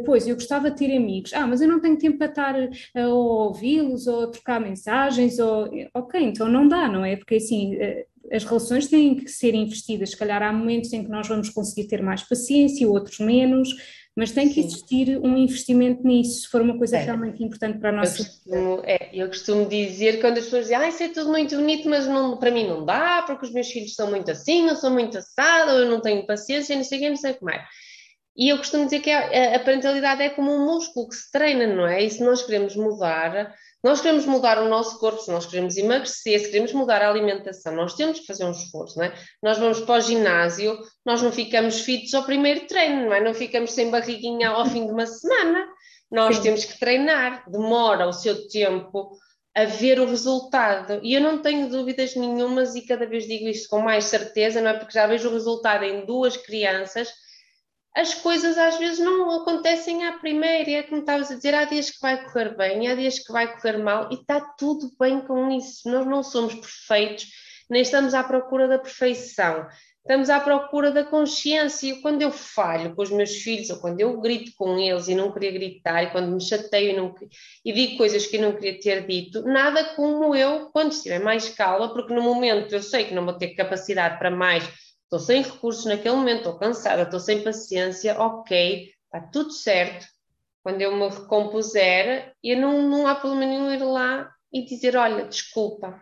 pois, 0.06 0.28
eu 0.28 0.36
gostava 0.36 0.70
de 0.70 0.78
ter 0.78 0.96
amigos, 0.96 1.34
ah, 1.34 1.48
mas 1.48 1.62
eu 1.62 1.68
não 1.68 1.80
tenho 1.80 1.98
tempo 1.98 2.18
para 2.18 2.28
estar 2.28 2.56
a 2.96 3.08
ouvi-los 3.08 4.06
ou 4.06 4.26
a 4.26 4.28
trocar 4.28 4.60
mensagens, 4.60 5.40
ou... 5.40 5.70
ok, 5.94 6.22
então 6.22 6.50
não 6.50 6.68
dá, 6.68 6.90
não 6.90 7.06
é? 7.06 7.16
Porque 7.16 7.36
assim, 7.36 7.76
eh, 7.76 8.06
as 8.32 8.44
relações 8.44 8.88
têm 8.88 9.16
que 9.16 9.30
ser 9.30 9.54
investidas, 9.54 10.12
se 10.12 10.18
calhar 10.18 10.42
há 10.42 10.52
momentos 10.52 10.92
em 10.94 11.04
que 11.04 11.10
nós 11.10 11.28
vamos 11.28 11.50
conseguir 11.50 11.88
ter 11.88 12.02
mais 12.02 12.24
paciência, 12.24 12.88
outros 12.88 13.20
menos, 13.20 13.70
mas 14.16 14.32
tem 14.32 14.50
que 14.50 14.60
existir 14.60 15.20
um 15.20 15.38
investimento 15.38 16.06
nisso, 16.06 16.42
se 16.42 16.48
for 16.48 16.62
uma 16.62 16.78
coisa 16.78 16.98
é. 16.98 17.04
realmente 17.04 17.44
importante 17.44 17.78
para 17.78 17.90
a 17.90 17.92
nossa 17.92 18.20
eu 18.20 18.26
costumo, 18.26 18.82
é, 18.84 19.10
eu 19.14 19.28
costumo 19.28 19.66
dizer 19.68 20.20
quando 20.20 20.40
as 20.40 20.46
pessoas 20.46 20.64
dizem, 20.64 20.78
ah, 20.78 20.90
isso 20.90 21.04
é 21.04 21.10
tudo 21.10 21.30
muito 21.30 21.56
bonito, 21.56 21.88
mas 21.88 22.08
não, 22.08 22.36
para 22.38 22.50
mim 22.50 22.68
não 22.68 22.84
dá, 22.84 23.22
porque 23.28 23.46
os 23.46 23.54
meus 23.54 23.68
filhos 23.68 23.94
são 23.94 24.10
muito 24.10 24.32
assim, 24.32 24.68
eu 24.68 24.76
sou 24.76 24.90
muito 24.90 25.20
assado, 25.20 25.72
eu 25.72 25.90
não 25.90 26.02
tenho 26.02 26.26
paciência, 26.26 26.76
não 26.76 26.84
sei 26.84 26.98
o 26.98 27.02
que, 27.02 27.10
não 27.10 27.16
sei 27.16 27.32
o 27.32 27.36
que 27.36 27.44
mais. 27.44 27.62
E 28.36 28.50
eu 28.50 28.58
costumo 28.58 28.86
dizer 28.86 29.00
que 29.00 29.10
a, 29.10 29.56
a 29.56 29.60
parentalidade 29.60 30.22
é 30.22 30.30
como 30.30 30.52
um 30.52 30.66
músculo 30.66 31.10
que 31.10 31.16
se 31.16 31.32
treina, 31.32 31.68
não 31.68 31.88
é? 31.88 32.04
E 32.04 32.10
se 32.10 32.24
nós 32.24 32.44
queremos 32.44 32.76
mudar, 32.76 33.54
nós 33.84 34.02
queremos 34.02 34.26
mudar 34.26 34.62
o 34.62 34.68
nosso 34.68 35.00
corpo, 35.00 35.22
se 35.22 35.32
nós 35.32 35.46
queremos 35.46 35.78
emagrecer, 35.78 36.40
se 36.40 36.48
queremos 36.48 36.74
mudar 36.74 37.02
a 37.02 37.10
alimentação, 37.10 37.76
nós 37.76 37.94
temos 37.94 38.20
que 38.20 38.26
fazer 38.26 38.44
um 38.44 38.52
esforço, 38.52 38.98
não 38.98 39.06
é? 39.06 39.14
Nós 39.42 39.58
vamos 39.58 39.82
para 39.82 40.00
o 40.00 40.02
ginásio, 40.02 40.80
nós 41.06 41.22
não 41.22 41.32
ficamos 41.32 41.82
fitos 41.82 42.14
ao 42.14 42.24
primeiro 42.24 42.66
treino, 42.68 43.06
não 43.06 43.14
é? 43.14 43.22
Não 43.22 43.34
ficamos 43.34 43.72
sem 43.72 43.92
barriguinha 43.92 44.50
ao 44.50 44.66
fim 44.66 44.86
de 44.86 44.92
uma 44.92 45.06
semana. 45.06 45.68
Nós 46.12 46.38
Sim. 46.38 46.44
temos 46.44 46.66
que 46.66 46.80
treinar, 46.80 47.44
demora 47.50 48.08
o 48.08 48.14
seu 48.14 48.48
tempo 48.48 49.12
a 49.56 49.66
ver 49.66 50.00
o 50.00 50.06
resultado. 50.06 51.00
E 51.04 51.14
eu 51.14 51.22
não 51.22 51.42
tenho 51.42 51.70
dúvidas 51.70 52.16
nenhumas 52.16 52.76
e 52.76 52.86
cada 52.86 53.06
vez 53.06 53.28
digo 53.28 53.48
isto 53.48 53.70
com 53.70 53.80
mais 53.80 54.06
certeza, 54.06 54.62
não 54.62 54.72
é? 54.72 54.74
Porque 54.74 54.94
já 54.94 55.06
vejo 55.06 55.30
o 55.30 55.34
resultado 55.34 55.84
em 55.84 56.06
duas 56.06 56.38
crianças 56.38 57.10
as 57.98 58.14
coisas 58.14 58.60
às 58.60 58.78
vezes 58.78 59.00
não 59.00 59.42
acontecem 59.42 60.06
à 60.06 60.20
primeira, 60.20 60.70
é 60.70 60.84
como 60.84 61.02
estavas 61.02 61.32
a 61.32 61.36
dizer, 61.36 61.56
há 61.56 61.64
dias 61.64 61.90
que 61.90 62.00
vai 62.00 62.24
correr 62.24 62.56
bem, 62.56 62.88
há 62.88 62.94
dias 62.94 63.18
que 63.18 63.32
vai 63.32 63.52
correr 63.52 63.80
mal, 63.80 64.10
e 64.12 64.14
está 64.14 64.40
tudo 64.40 64.92
bem 65.00 65.20
com 65.22 65.50
isso. 65.50 65.90
Nós 65.90 66.06
não 66.06 66.22
somos 66.22 66.54
perfeitos, 66.54 67.26
nem 67.68 67.82
estamos 67.82 68.14
à 68.14 68.24
procura 68.24 68.68
da 68.68 68.78
perfeição, 68.78 69.66
estamos 70.02 70.30
à 70.30 70.40
procura 70.40 70.92
da 70.92 71.04
consciência. 71.04 71.88
E 71.88 72.00
quando 72.00 72.22
eu 72.22 72.30
falho 72.30 72.96
com 72.96 73.02
os 73.02 73.10
meus 73.10 73.38
filhos, 73.38 73.72
ou 73.72 73.80
quando 73.80 74.00
eu 74.00 74.22
grito 74.22 74.52
com 74.56 74.78
eles 74.78 75.08
e 75.08 75.16
não 75.16 75.32
queria 75.32 75.52
gritar, 75.52 76.04
e 76.04 76.12
quando 76.12 76.32
me 76.32 76.40
chateio 76.40 76.92
e, 76.92 76.96
não, 76.96 77.16
e 77.66 77.74
digo 77.74 77.98
coisas 77.98 78.28
que 78.28 78.38
eu 78.38 78.44
não 78.44 78.54
queria 78.54 78.80
ter 78.80 79.08
dito, 79.08 79.42
nada 79.42 79.84
como 79.96 80.36
eu, 80.36 80.70
quando 80.72 80.92
estiver 80.92 81.20
mais 81.20 81.50
calma, 81.50 81.92
porque 81.92 82.14
no 82.14 82.22
momento 82.22 82.76
eu 82.76 82.84
sei 82.84 83.06
que 83.06 83.16
não 83.16 83.26
vou 83.26 83.34
ter 83.34 83.56
capacidade 83.56 84.20
para 84.20 84.30
mais 84.30 84.87
estou 85.08 85.20
sem 85.20 85.42
recursos 85.42 85.86
naquele 85.86 86.16
momento, 86.16 86.40
estou 86.40 86.60
cansada, 86.60 87.04
estou 87.04 87.20
sem 87.20 87.42
paciência, 87.42 88.20
ok, 88.20 88.92
está 89.06 89.26
tudo 89.32 89.52
certo. 89.52 90.06
Quando 90.62 90.82
eu 90.82 90.96
me 90.96 91.08
recompuser, 91.08 92.34
eu 92.44 92.58
não, 92.58 92.90
não 92.90 93.08
há 93.08 93.16
problema 93.16 93.46
nenhum 93.46 93.72
ir 93.72 93.84
lá 93.84 94.30
e 94.52 94.66
dizer: 94.66 94.98
Olha, 94.98 95.26
desculpa, 95.26 96.02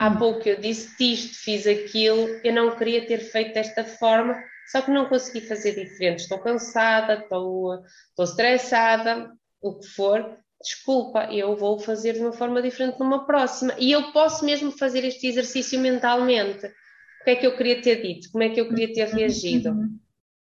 há 0.00 0.10
pouco 0.10 0.48
eu 0.48 0.60
disse 0.60 1.12
isto, 1.12 1.36
fiz 1.36 1.64
aquilo, 1.64 2.26
eu 2.42 2.52
não 2.52 2.76
queria 2.76 3.06
ter 3.06 3.18
feito 3.18 3.54
desta 3.54 3.84
forma, 3.84 4.36
só 4.72 4.82
que 4.82 4.90
não 4.90 5.08
consegui 5.08 5.42
fazer 5.42 5.76
diferente. 5.76 6.22
Estou 6.22 6.40
cansada, 6.40 7.20
estou, 7.20 7.76
estou 8.08 8.24
estressada, 8.24 9.30
o 9.62 9.78
que 9.78 9.86
for, 9.86 10.36
desculpa, 10.60 11.32
eu 11.32 11.56
vou 11.56 11.78
fazer 11.78 12.14
de 12.14 12.20
uma 12.20 12.32
forma 12.32 12.60
diferente 12.60 12.98
numa 12.98 13.24
próxima. 13.24 13.76
E 13.78 13.92
eu 13.92 14.10
posso 14.10 14.44
mesmo 14.44 14.72
fazer 14.72 15.04
este 15.04 15.28
exercício 15.28 15.78
mentalmente 15.78 16.68
o 17.20 17.24
que 17.24 17.30
é 17.30 17.36
que 17.36 17.46
eu 17.46 17.56
queria 17.56 17.80
ter 17.80 18.02
dito, 18.02 18.30
como 18.32 18.44
é 18.44 18.48
que 18.48 18.60
eu 18.60 18.68
queria 18.68 18.92
ter 18.92 19.08
reagido. 19.08 19.74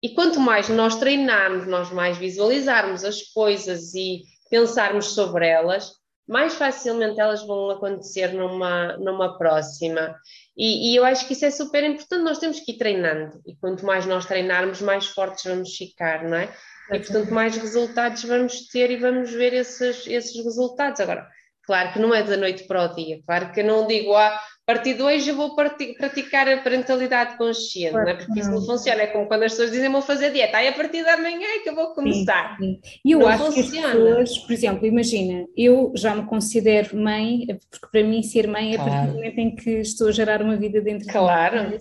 E 0.02 0.10
quanto 0.10 0.40
mais 0.40 0.70
nós 0.70 0.96
treinarmos, 0.96 1.68
nós 1.68 1.92
mais 1.92 2.18
visualizarmos 2.18 3.04
as 3.04 3.22
coisas 3.24 3.96
e 3.96 4.24
pensarmos 4.50 5.08
sobre 5.08 5.48
elas, 5.48 5.92
mais 6.28 6.56
facilmente 6.56 7.20
elas 7.20 7.46
vão 7.48 7.70
acontecer 7.70 8.34
numa, 8.34 8.98
numa 8.98 9.38
próxima. 9.38 10.16
E, 10.56 10.92
e, 10.92 10.96
eu 10.96 11.06
acho 11.06 11.26
que 11.26 11.34
isso 11.34 11.46
é 11.46 11.52
super 11.52 11.84
importante, 11.84 12.24
nós 12.24 12.38
temos 12.38 12.60
que 12.60 12.74
ir 12.74 12.78
treinando. 12.78 13.42
E 13.46 13.56
quanto 13.56 13.86
mais 13.86 14.06
nós 14.06 14.26
treinarmos, 14.26 14.82
mais 14.82 15.08
fortes 15.08 15.46
vamos 15.46 15.76
ficar, 15.76 16.24
não 16.24 16.38
é? 16.38 16.54
E 16.92 17.00
portanto, 17.00 17.34
mais 17.34 17.56
resultados 17.56 18.24
vamos 18.24 18.68
ter 18.68 18.92
e 18.92 18.98
vamos 18.98 19.32
ver 19.32 19.54
esses, 19.54 20.06
esses 20.08 20.44
resultados. 20.44 21.00
Agora, 21.00 21.28
claro 21.64 21.94
que 21.94 22.00
não 22.00 22.14
é 22.14 22.24
da 22.24 22.38
noite 22.38 22.64
para 22.66 22.84
o 22.84 22.96
dia, 22.96 23.22
claro 23.26 23.52
que 23.52 23.62
eu 23.62 23.66
não 23.66 23.88
digo, 23.88 24.14
ah, 24.14 24.40
partir 24.68 24.96
de 24.96 25.02
hoje 25.02 25.30
eu 25.30 25.36
vou 25.38 25.56
praticar 25.56 26.46
a 26.50 26.58
parentalidade 26.58 27.38
consciente, 27.38 27.92
claro, 27.92 28.06
não 28.06 28.12
é? 28.12 28.18
porque 28.18 28.40
isso 28.42 28.52
não 28.52 28.62
funciona. 28.62 29.02
É 29.02 29.08
como 29.08 29.26
quando 29.26 29.44
as 29.44 29.54
pessoas 29.54 29.72
dizem 29.72 29.90
vou 29.90 30.02
fazer 30.02 30.30
dieta, 30.34 30.58
aí 30.58 30.68
a 30.68 30.74
partir 30.74 31.04
de 31.04 31.10
amanhã 31.10 31.48
é 31.56 31.60
que 31.60 31.70
eu 31.70 31.76
vou 31.76 31.94
começar. 31.94 32.58
Sim, 32.60 32.78
sim. 32.84 33.00
E 33.06 33.12
eu 33.14 33.20
não 33.20 33.28
acho 33.28 33.46
funciona. 33.46 33.72
que 33.72 33.78
as 33.78 33.92
pessoas, 33.94 34.38
por 34.40 34.52
exemplo, 34.52 34.86
imagina, 34.86 35.48
eu 35.56 35.94
já 35.96 36.14
me 36.14 36.26
considero 36.26 36.98
mãe, 36.98 37.48
porque 37.72 37.88
para 37.90 38.04
mim 38.04 38.22
ser 38.22 38.46
mãe 38.46 38.74
é 38.74 38.76
claro. 38.76 38.92
a 38.92 38.96
partir 38.96 39.08
do 39.08 39.16
momento 39.16 39.40
em 39.40 39.56
que 39.56 39.70
estou 39.80 40.10
a 40.10 40.12
gerar 40.12 40.42
uma 40.42 40.58
vida 40.58 40.82
dentro 40.82 41.08
claro. 41.08 41.62
de 41.62 41.70
mim. 41.70 41.76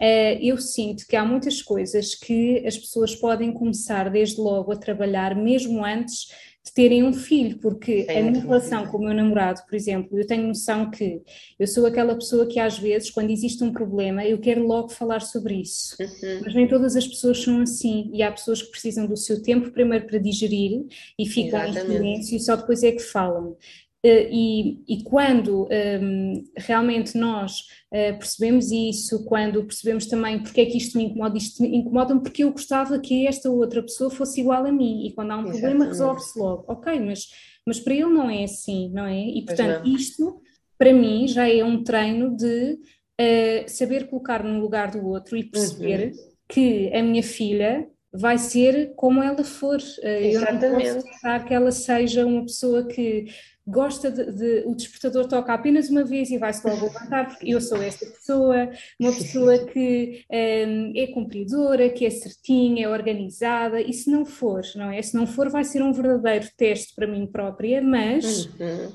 Uh, 0.00 0.38
eu 0.40 0.56
sinto 0.56 1.06
que 1.06 1.16
há 1.16 1.24
muitas 1.24 1.60
coisas 1.60 2.14
que 2.14 2.64
as 2.64 2.78
pessoas 2.78 3.14
podem 3.14 3.52
começar 3.52 4.08
desde 4.08 4.40
logo 4.40 4.72
a 4.72 4.76
trabalhar, 4.76 5.34
mesmo 5.34 5.84
antes 5.84 6.28
de 6.62 6.74
terem 6.74 7.02
um 7.02 7.12
filho, 7.12 7.58
porque 7.58 8.04
Sim, 8.04 8.10
a 8.10 8.22
minha 8.22 8.42
relação 8.42 8.86
com 8.86 8.98
o 8.98 9.00
meu 9.00 9.14
namorado, 9.14 9.62
por 9.66 9.74
exemplo, 9.74 10.18
eu 10.18 10.26
tenho 10.26 10.46
noção 10.46 10.90
que 10.90 11.22
eu 11.58 11.66
sou 11.66 11.86
aquela 11.86 12.14
pessoa 12.14 12.46
que 12.46 12.60
às 12.60 12.78
vezes, 12.78 13.10
quando 13.10 13.30
existe 13.30 13.64
um 13.64 13.72
problema, 13.72 14.24
eu 14.24 14.38
quero 14.38 14.66
logo 14.66 14.90
falar 14.90 15.20
sobre 15.20 15.54
isso. 15.54 15.96
Uhum. 15.98 16.40
Mas 16.44 16.54
nem 16.54 16.68
todas 16.68 16.96
as 16.96 17.06
pessoas 17.06 17.42
são 17.42 17.62
assim, 17.62 18.10
e 18.12 18.22
há 18.22 18.30
pessoas 18.30 18.62
que 18.62 18.70
precisam 18.70 19.06
do 19.06 19.16
seu 19.16 19.42
tempo 19.42 19.70
primeiro 19.70 20.06
para 20.06 20.18
digerir 20.18 20.84
e 21.18 21.26
ficam 21.26 21.60
Exatamente. 21.60 21.78
em 21.78 21.96
silêncio 21.96 22.36
e 22.36 22.40
só 22.40 22.56
depois 22.56 22.82
é 22.82 22.92
que 22.92 23.02
falam. 23.02 23.56
Uh, 24.02 24.26
e, 24.30 24.82
e, 24.88 25.04
quando 25.04 25.64
um, 25.64 25.68
ehm, 25.70 26.44
realmente 26.56 27.18
nós 27.18 27.58
uh, 27.92 28.16
percebemos 28.18 28.70
isso, 28.70 29.26
quando 29.26 29.62
percebemos 29.62 30.06
também 30.06 30.42
porque 30.42 30.62
é 30.62 30.64
que 30.64 30.78
isto 30.78 30.96
me 30.96 31.04
incomoda, 31.04 31.36
isto 31.36 31.62
me 31.62 31.76
incomoda 31.76 32.18
porque 32.18 32.42
eu 32.42 32.50
gostava 32.50 32.98
que 32.98 33.26
esta 33.26 33.50
outra 33.50 33.82
pessoa 33.82 34.10
fosse 34.10 34.40
igual 34.40 34.64
a 34.64 34.72
mim, 34.72 35.06
e 35.06 35.12
quando 35.12 35.32
há 35.32 35.36
um 35.36 35.40
Exatamente. 35.40 35.60
problema 35.60 35.84
resolve-se 35.84 36.38
logo, 36.38 36.64
ok, 36.66 36.98
mas, 36.98 37.26
mas 37.66 37.78
para 37.78 37.92
ele 37.92 38.06
não 38.06 38.30
é 38.30 38.44
assim, 38.44 38.90
não 38.90 39.04
é? 39.04 39.20
E 39.20 39.44
portanto 39.44 39.86
isto 39.86 40.40
para 40.78 40.94
mim 40.94 41.28
já 41.28 41.46
é 41.46 41.62
um 41.62 41.84
treino 41.84 42.34
de 42.34 42.78
uh, 43.20 43.68
saber 43.68 44.08
colocar 44.08 44.42
no 44.42 44.58
lugar 44.60 44.90
do 44.92 45.06
outro 45.06 45.36
e 45.36 45.44
perceber 45.44 46.06
uhum. 46.06 46.32
que 46.48 46.90
a 46.94 47.02
minha 47.02 47.22
filha 47.22 47.86
vai 48.10 48.38
ser 48.38 48.94
como 48.96 49.22
ela 49.22 49.44
for. 49.44 49.76
Exatamente. 49.76 50.64
Eu 50.64 50.70
não 50.70 50.80
posso 50.80 51.04
deixar 51.04 51.44
que 51.44 51.52
ela 51.52 51.70
seja 51.70 52.24
uma 52.24 52.42
pessoa 52.42 52.86
que 52.86 53.26
gosta 53.66 54.10
de, 54.10 54.32
de, 54.32 54.64
o 54.66 54.74
despertador 54.74 55.26
toca 55.26 55.52
apenas 55.52 55.90
uma 55.90 56.04
vez 56.04 56.30
e 56.30 56.38
vai-se 56.38 56.66
logo 56.66 56.86
levantar, 56.86 57.28
porque 57.28 57.52
eu 57.52 57.60
sou 57.60 57.82
essa 57.82 58.06
pessoa, 58.06 58.70
uma 58.98 59.12
pessoa 59.12 59.58
que 59.66 60.24
um, 60.30 60.92
é 60.96 61.06
cumpridora, 61.08 61.90
que 61.90 62.04
é 62.04 62.10
certinha, 62.10 62.86
é 62.86 62.88
organizada, 62.88 63.80
e 63.80 63.92
se 63.92 64.10
não 64.10 64.24
for, 64.24 64.62
não 64.74 64.90
é? 64.90 65.00
Se 65.02 65.14
não 65.14 65.26
for, 65.26 65.48
vai 65.50 65.64
ser 65.64 65.82
um 65.82 65.92
verdadeiro 65.92 66.48
teste 66.56 66.94
para 66.94 67.06
mim 67.06 67.26
própria, 67.26 67.80
mas 67.82 68.46
uhum. 68.46 68.92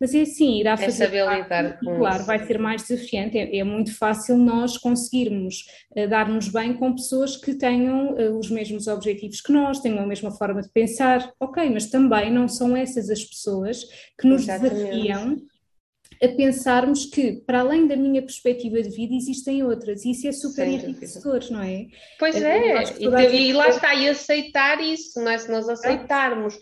Mas 0.00 0.14
é 0.14 0.22
assim, 0.22 0.60
irá 0.60 0.76
fazer. 0.76 1.04
É 1.04 1.06
saber 1.06 1.42
lidar 1.42 1.78
com 1.80 1.96
Claro, 1.96 2.24
vai 2.24 2.46
ser 2.46 2.58
mais 2.58 2.82
desafiante. 2.86 3.36
É, 3.36 3.58
é 3.58 3.64
muito 3.64 3.96
fácil 3.96 4.36
nós 4.36 4.76
conseguirmos 4.78 5.64
uh, 5.96 6.08
dar-nos 6.08 6.48
bem 6.48 6.74
com 6.74 6.94
pessoas 6.94 7.36
que 7.36 7.54
tenham 7.54 8.14
uh, 8.14 8.38
os 8.38 8.48
mesmos 8.50 8.86
objetivos 8.86 9.40
que 9.40 9.52
nós, 9.52 9.80
tenham 9.80 9.98
a 9.98 10.06
mesma 10.06 10.30
forma 10.30 10.62
de 10.62 10.68
pensar. 10.68 11.32
Ok, 11.40 11.68
mas 11.70 11.86
também 11.90 12.32
não 12.32 12.46
são 12.46 12.76
essas 12.76 13.10
as 13.10 13.24
pessoas 13.24 13.84
que 14.18 14.26
nos 14.26 14.42
Exatamente. 14.42 14.74
desafiam 14.74 15.36
a 16.22 16.28
pensarmos 16.28 17.06
que, 17.06 17.42
para 17.46 17.60
além 17.60 17.86
da 17.86 17.96
minha 17.96 18.20
perspectiva 18.20 18.82
de 18.82 18.90
vida, 18.90 19.14
existem 19.14 19.62
outras, 19.62 20.04
e 20.04 20.10
isso 20.10 20.26
é 20.26 20.32
super 20.32 20.66
enriquecedor, 20.66 21.44
não 21.50 21.62
é? 21.62 21.86
Pois 22.18 22.34
é, 22.34 22.82
e, 22.98 23.04
e, 23.04 23.52
lá 23.52 23.68
está, 23.68 23.94
e 23.94 24.08
aceitar 24.08 24.80
isso, 24.82 25.20
não 25.20 25.30
é? 25.30 25.38
Se 25.38 25.50
nós 25.50 25.68
aceitarmos 25.68 26.56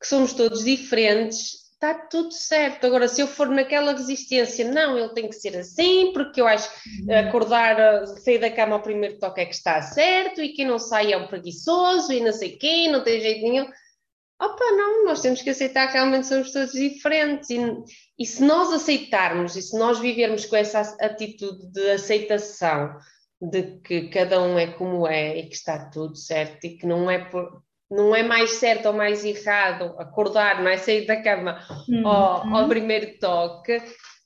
que 0.00 0.06
somos 0.06 0.32
todos 0.32 0.64
diferentes, 0.64 1.61
está 1.82 1.94
tudo 1.94 2.32
certo. 2.32 2.86
Agora, 2.86 3.08
se 3.08 3.20
eu 3.20 3.26
for 3.26 3.48
naquela 3.48 3.92
resistência, 3.92 4.70
não, 4.70 4.96
ele 4.96 5.12
tem 5.12 5.28
que 5.28 5.34
ser 5.34 5.56
assim, 5.56 6.12
porque 6.12 6.40
eu 6.40 6.46
acho 6.46 6.70
que 6.70 7.02
uhum. 7.02 7.18
acordar, 7.18 8.06
sair 8.18 8.38
da 8.38 8.50
cama 8.50 8.76
ao 8.76 8.82
primeiro 8.82 9.18
toque 9.18 9.40
é 9.40 9.46
que 9.46 9.54
está 9.54 9.82
certo, 9.82 10.40
e 10.40 10.52
quem 10.52 10.64
não 10.64 10.78
sai 10.78 11.12
é 11.12 11.16
um 11.16 11.26
preguiçoso, 11.26 12.12
e 12.12 12.20
não 12.20 12.32
sei 12.32 12.56
quem, 12.56 12.90
não 12.90 13.02
tem 13.02 13.20
jeito 13.20 13.42
nenhum. 13.42 13.68
Opa, 14.40 14.64
não, 14.72 15.04
nós 15.04 15.20
temos 15.20 15.42
que 15.42 15.50
aceitar 15.50 15.88
que 15.88 15.94
realmente 15.94 16.26
somos 16.26 16.52
todos 16.52 16.72
diferentes. 16.72 17.50
E, 17.50 17.58
e 18.18 18.26
se 18.26 18.42
nós 18.44 18.72
aceitarmos, 18.72 19.56
e 19.56 19.62
se 19.62 19.76
nós 19.76 19.98
vivermos 19.98 20.46
com 20.46 20.56
essa 20.56 20.80
atitude 21.00 21.66
de 21.72 21.90
aceitação, 21.90 22.96
de 23.40 23.80
que 23.80 24.08
cada 24.08 24.40
um 24.40 24.56
é 24.56 24.68
como 24.68 25.06
é 25.06 25.36
e 25.36 25.48
que 25.48 25.54
está 25.56 25.90
tudo 25.90 26.16
certo 26.16 26.64
e 26.64 26.76
que 26.76 26.86
não 26.86 27.10
é 27.10 27.24
por, 27.24 27.62
não 27.92 28.16
é 28.16 28.22
mais 28.22 28.52
certo 28.52 28.86
ou 28.86 28.92
mais 28.92 29.24
errado 29.24 29.94
acordar, 29.98 30.62
não 30.62 30.70
é 30.70 30.78
sair 30.78 31.06
da 31.06 31.22
cama 31.22 31.60
uhum. 31.88 32.08
ao, 32.08 32.56
ao, 32.56 32.68
primeiro 32.68 33.18
toque, 33.18 33.80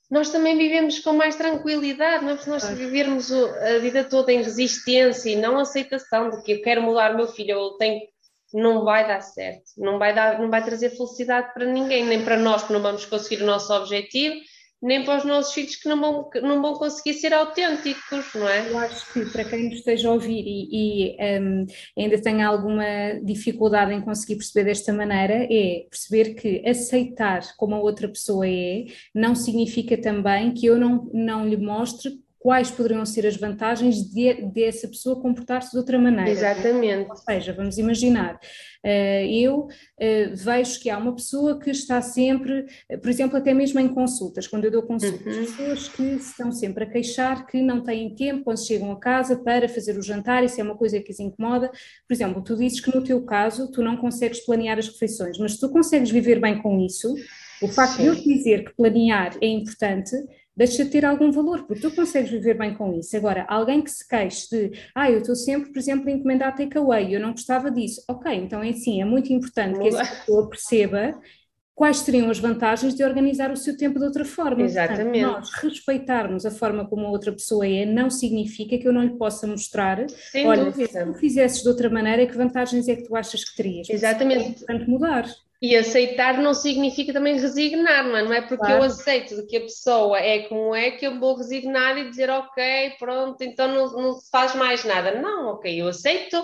nós 0.09 0.29
também 0.29 0.57
vivemos 0.57 0.99
com 0.99 1.11
mais 1.11 1.35
tranquilidade, 1.35 2.23
não 2.23 2.31
é? 2.31 2.35
Porque 2.35 2.49
nós 2.49 2.67
vivermos 2.69 3.29
a 3.31 3.77
vida 3.79 4.05
toda 4.05 4.31
em 4.31 4.41
resistência 4.41 5.29
e 5.29 5.35
não 5.35 5.59
aceitação 5.59 6.29
de 6.29 6.41
que 6.43 6.53
eu 6.53 6.61
quero 6.61 6.81
mudar 6.81 7.13
o 7.13 7.17
meu 7.17 7.27
filho, 7.27 7.59
ou 7.59 7.77
tenho 7.77 7.99
não 8.53 8.85
vai 8.85 9.05
dar 9.05 9.19
certo, 9.19 9.63
não 9.77 9.99
vai 9.99 10.15
dar, 10.15 10.39
não 10.39 10.49
vai 10.49 10.63
trazer 10.63 10.91
felicidade 10.91 11.53
para 11.53 11.65
ninguém, 11.65 12.05
nem 12.05 12.23
para 12.23 12.37
nós 12.37 12.63
que 12.63 12.71
não 12.71 12.81
vamos 12.81 13.05
conseguir 13.05 13.43
o 13.43 13.45
nosso 13.45 13.73
objetivo, 13.73 14.37
nem 14.81 15.03
para 15.03 15.17
os 15.17 15.25
nossos 15.25 15.53
filhos 15.53 15.75
que 15.75 15.89
não 15.89 15.99
vão, 15.99 16.29
não 16.41 16.61
vão 16.61 16.73
conseguir 16.75 17.15
ser 17.15 17.33
autênticos, 17.33 18.25
não 18.35 18.47
é? 18.47 18.69
Eu 18.69 18.77
acho 18.77 19.11
que 19.11 19.25
para 19.31 19.43
quem 19.43 19.65
nos 19.65 19.79
esteja 19.79 20.09
a 20.09 20.13
ouvir 20.13 20.43
e, 20.45 21.15
e 21.15 21.39
um, 21.39 21.65
ainda 21.97 22.21
tenha 22.21 22.47
alguma 22.47 22.85
dificuldade 23.23 23.93
em 23.93 24.01
conseguir 24.01 24.35
perceber 24.35 24.65
desta 24.65 24.93
maneira, 24.93 25.47
é 25.49 25.85
perceber 25.89 26.35
que 26.35 26.67
aceitar 26.67 27.41
como 27.57 27.75
a 27.75 27.79
outra 27.79 28.07
pessoa 28.07 28.47
é, 28.47 28.85
não 29.13 29.33
significa 29.33 29.97
também 29.99 30.53
que 30.53 30.67
eu 30.67 30.77
não, 30.77 31.09
não 31.11 31.47
lhe 31.47 31.57
mostre 31.57 32.26
quais 32.39 32.69
poderiam 32.71 33.05
ser 33.05 33.25
as 33.25 33.35
vantagens 33.35 34.03
de, 34.09 34.41
dessa 34.53 34.87
pessoa 34.87 35.21
comportar-se 35.21 35.71
de 35.71 35.77
outra 35.77 35.97
maneira. 35.97 36.29
Exatamente. 36.29 37.09
Ou 37.09 37.15
seja, 37.15 37.53
vamos 37.53 37.77
imaginar, 37.77 38.39
eh, 38.83 39.27
eu 39.29 39.67
eh, 39.99 40.27
vejo 40.33 40.79
que 40.79 40.89
há 40.89 40.97
uma 40.97 41.15
pessoa 41.15 41.59
que 41.59 41.71
está 41.71 42.01
sempre, 42.01 42.65
por 43.01 43.09
exemplo, 43.09 43.37
até 43.37 43.53
mesmo 43.53 43.79
em 43.79 43.87
consultas, 43.87 44.47
quando 44.47 44.65
eu 44.65 44.71
dou 44.71 44.83
consultas, 44.83 45.35
uhum. 45.35 45.45
pessoas 45.45 45.87
que 45.89 46.03
estão 46.03 46.51
sempre 46.51 46.83
a 46.83 46.89
queixar 46.89 47.45
que 47.47 47.61
não 47.61 47.81
têm 47.81 48.13
tempo 48.15 48.43
quando 48.43 48.65
chegam 48.65 48.91
a 48.91 48.99
casa 48.99 49.35
para 49.35 49.67
fazer 49.67 49.97
o 49.97 50.01
jantar, 50.01 50.43
isso 50.43 50.61
é 50.61 50.63
uma 50.63 50.77
coisa 50.77 50.99
que 50.99 51.11
as 51.11 51.19
incomoda. 51.19 51.69
Por 52.07 52.13
exemplo, 52.13 52.43
tu 52.43 52.55
dizes 52.55 52.79
que 52.79 52.95
no 52.95 53.03
teu 53.03 53.25
caso 53.25 53.71
tu 53.71 53.81
não 53.81 53.97
consegues 53.97 54.45
planear 54.45 54.77
as 54.77 54.87
refeições, 54.87 55.37
mas 55.37 55.57
tu 55.57 55.69
consegues 55.69 56.11
viver 56.11 56.39
bem 56.39 56.61
com 56.61 56.79
isso, 56.79 57.13
o 57.61 57.67
facto 57.67 57.97
Sim. 57.97 58.03
de 58.03 58.07
eu 58.07 58.15
dizer 58.15 58.65
que 58.65 58.75
planear 58.75 59.35
é 59.41 59.47
importante 59.47 60.15
deixa 60.57 60.83
de 60.83 60.89
ter 60.89 61.05
algum 61.05 61.31
valor, 61.31 61.63
porque 61.67 61.81
tu 61.81 61.95
consegues 61.95 62.31
viver 62.31 62.57
bem 62.57 62.73
com 62.73 62.91
isso. 62.93 63.15
Agora, 63.15 63.45
alguém 63.47 63.81
que 63.81 63.91
se 63.91 64.05
queixe 64.07 64.49
de, 64.49 64.79
ah, 64.95 65.09
eu 65.09 65.19
estou 65.19 65.35
sempre, 65.35 65.71
por 65.71 65.77
exemplo, 65.77 66.09
a 66.09 66.11
encomendar 66.11 66.55
takeaway, 66.55 67.13
eu 67.13 67.19
não 67.19 67.31
gostava 67.31 67.69
disso. 67.69 68.03
Ok, 68.09 68.33
então 68.33 68.63
é 68.63 68.69
assim, 68.69 68.99
é 68.99 69.05
muito 69.05 69.31
importante 69.31 69.79
que 69.79 69.87
essa 69.87 70.03
pessoa 70.03 70.49
perceba 70.49 71.17
quais 71.75 71.97
seriam 71.99 72.27
as 72.31 72.39
vantagens 72.39 72.95
de 72.95 73.03
organizar 73.03 73.51
o 73.51 73.55
seu 73.55 73.77
tempo 73.77 73.99
de 73.99 74.05
outra 74.05 74.25
forma. 74.25 74.63
Exatamente. 74.63 75.23
Portanto, 75.23 75.39
nós 75.41 75.53
respeitarmos 75.61 76.43
a 76.43 76.49
forma 76.49 76.89
como 76.89 77.05
a 77.05 77.11
outra 77.11 77.31
pessoa 77.31 77.67
é 77.67 77.85
não 77.85 78.09
significa 78.09 78.79
que 78.79 78.87
eu 78.87 78.91
não 78.91 79.03
lhe 79.03 79.15
possa 79.15 79.45
mostrar, 79.45 80.09
Sem 80.09 80.47
olha, 80.47 80.65
dúvida. 80.65 80.87
se 80.87 81.05
tu 81.05 81.13
fizesses 81.13 81.61
de 81.61 81.69
outra 81.69 81.87
maneira, 81.87 82.25
que 82.25 82.35
vantagens 82.35 82.87
é 82.87 82.95
que 82.95 83.03
tu 83.03 83.15
achas 83.15 83.43
que 83.43 83.55
terias? 83.55 83.87
Exatamente. 83.91 84.43
É 84.43 84.47
importante 84.47 84.89
mudar. 84.89 85.29
E 85.61 85.75
aceitar 85.75 86.37
não 86.37 86.53
significa 86.53 87.11
também 87.11 87.39
resignar, 87.39 88.05
não 88.07 88.15
é? 88.15 88.23
Não 88.23 88.33
é 88.33 88.41
porque 88.41 88.63
claro. 88.63 88.75
eu 88.75 88.83
aceito 88.83 89.47
que 89.47 89.57
a 89.57 89.61
pessoa 89.61 90.19
é 90.19 90.47
como 90.47 90.75
é 90.75 90.91
que 90.91 91.07
eu 91.07 91.19
vou 91.19 91.35
resignar 91.35 91.97
e 91.97 92.09
dizer 92.09 92.29
ok, 92.29 92.95
pronto, 92.99 93.41
então 93.41 93.67
não, 93.67 93.91
não 93.93 94.19
faz 94.31 94.53
mais 94.53 94.83
nada. 94.83 95.19
Não, 95.19 95.47
ok, 95.47 95.81
eu 95.81 95.87
aceito, 95.87 96.43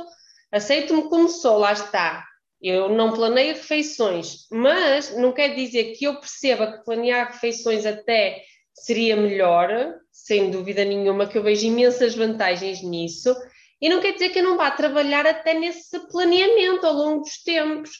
aceito-me 0.51 1.03
como 1.09 1.29
sou, 1.29 1.59
lá 1.59 1.73
está. 1.73 2.25
Eu 2.59 2.89
não 2.89 3.13
planeio 3.13 3.55
refeições, 3.55 4.47
mas 4.49 5.15
não 5.15 5.31
quer 5.31 5.53
dizer 5.53 5.93
que 5.95 6.05
eu 6.05 6.15
perceba 6.15 6.71
que 6.71 6.83
planear 6.85 7.33
refeições 7.33 7.85
até 7.85 8.41
seria 8.73 9.15
melhor, 9.15 9.93
sem 10.11 10.49
dúvida 10.49 10.83
nenhuma, 10.83 11.27
que 11.27 11.37
eu 11.37 11.43
vejo 11.43 11.67
imensas 11.67 12.15
vantagens 12.15 12.81
nisso, 12.81 13.35
e 13.81 13.89
não 13.89 13.99
quer 13.99 14.13
dizer 14.13 14.29
que 14.29 14.39
eu 14.39 14.43
não 14.43 14.57
vá 14.57 14.71
trabalhar 14.71 15.27
até 15.27 15.53
nesse 15.53 15.99
planeamento 16.07 16.87
ao 16.87 16.93
longo 16.93 17.21
dos 17.21 17.43
tempos 17.43 17.91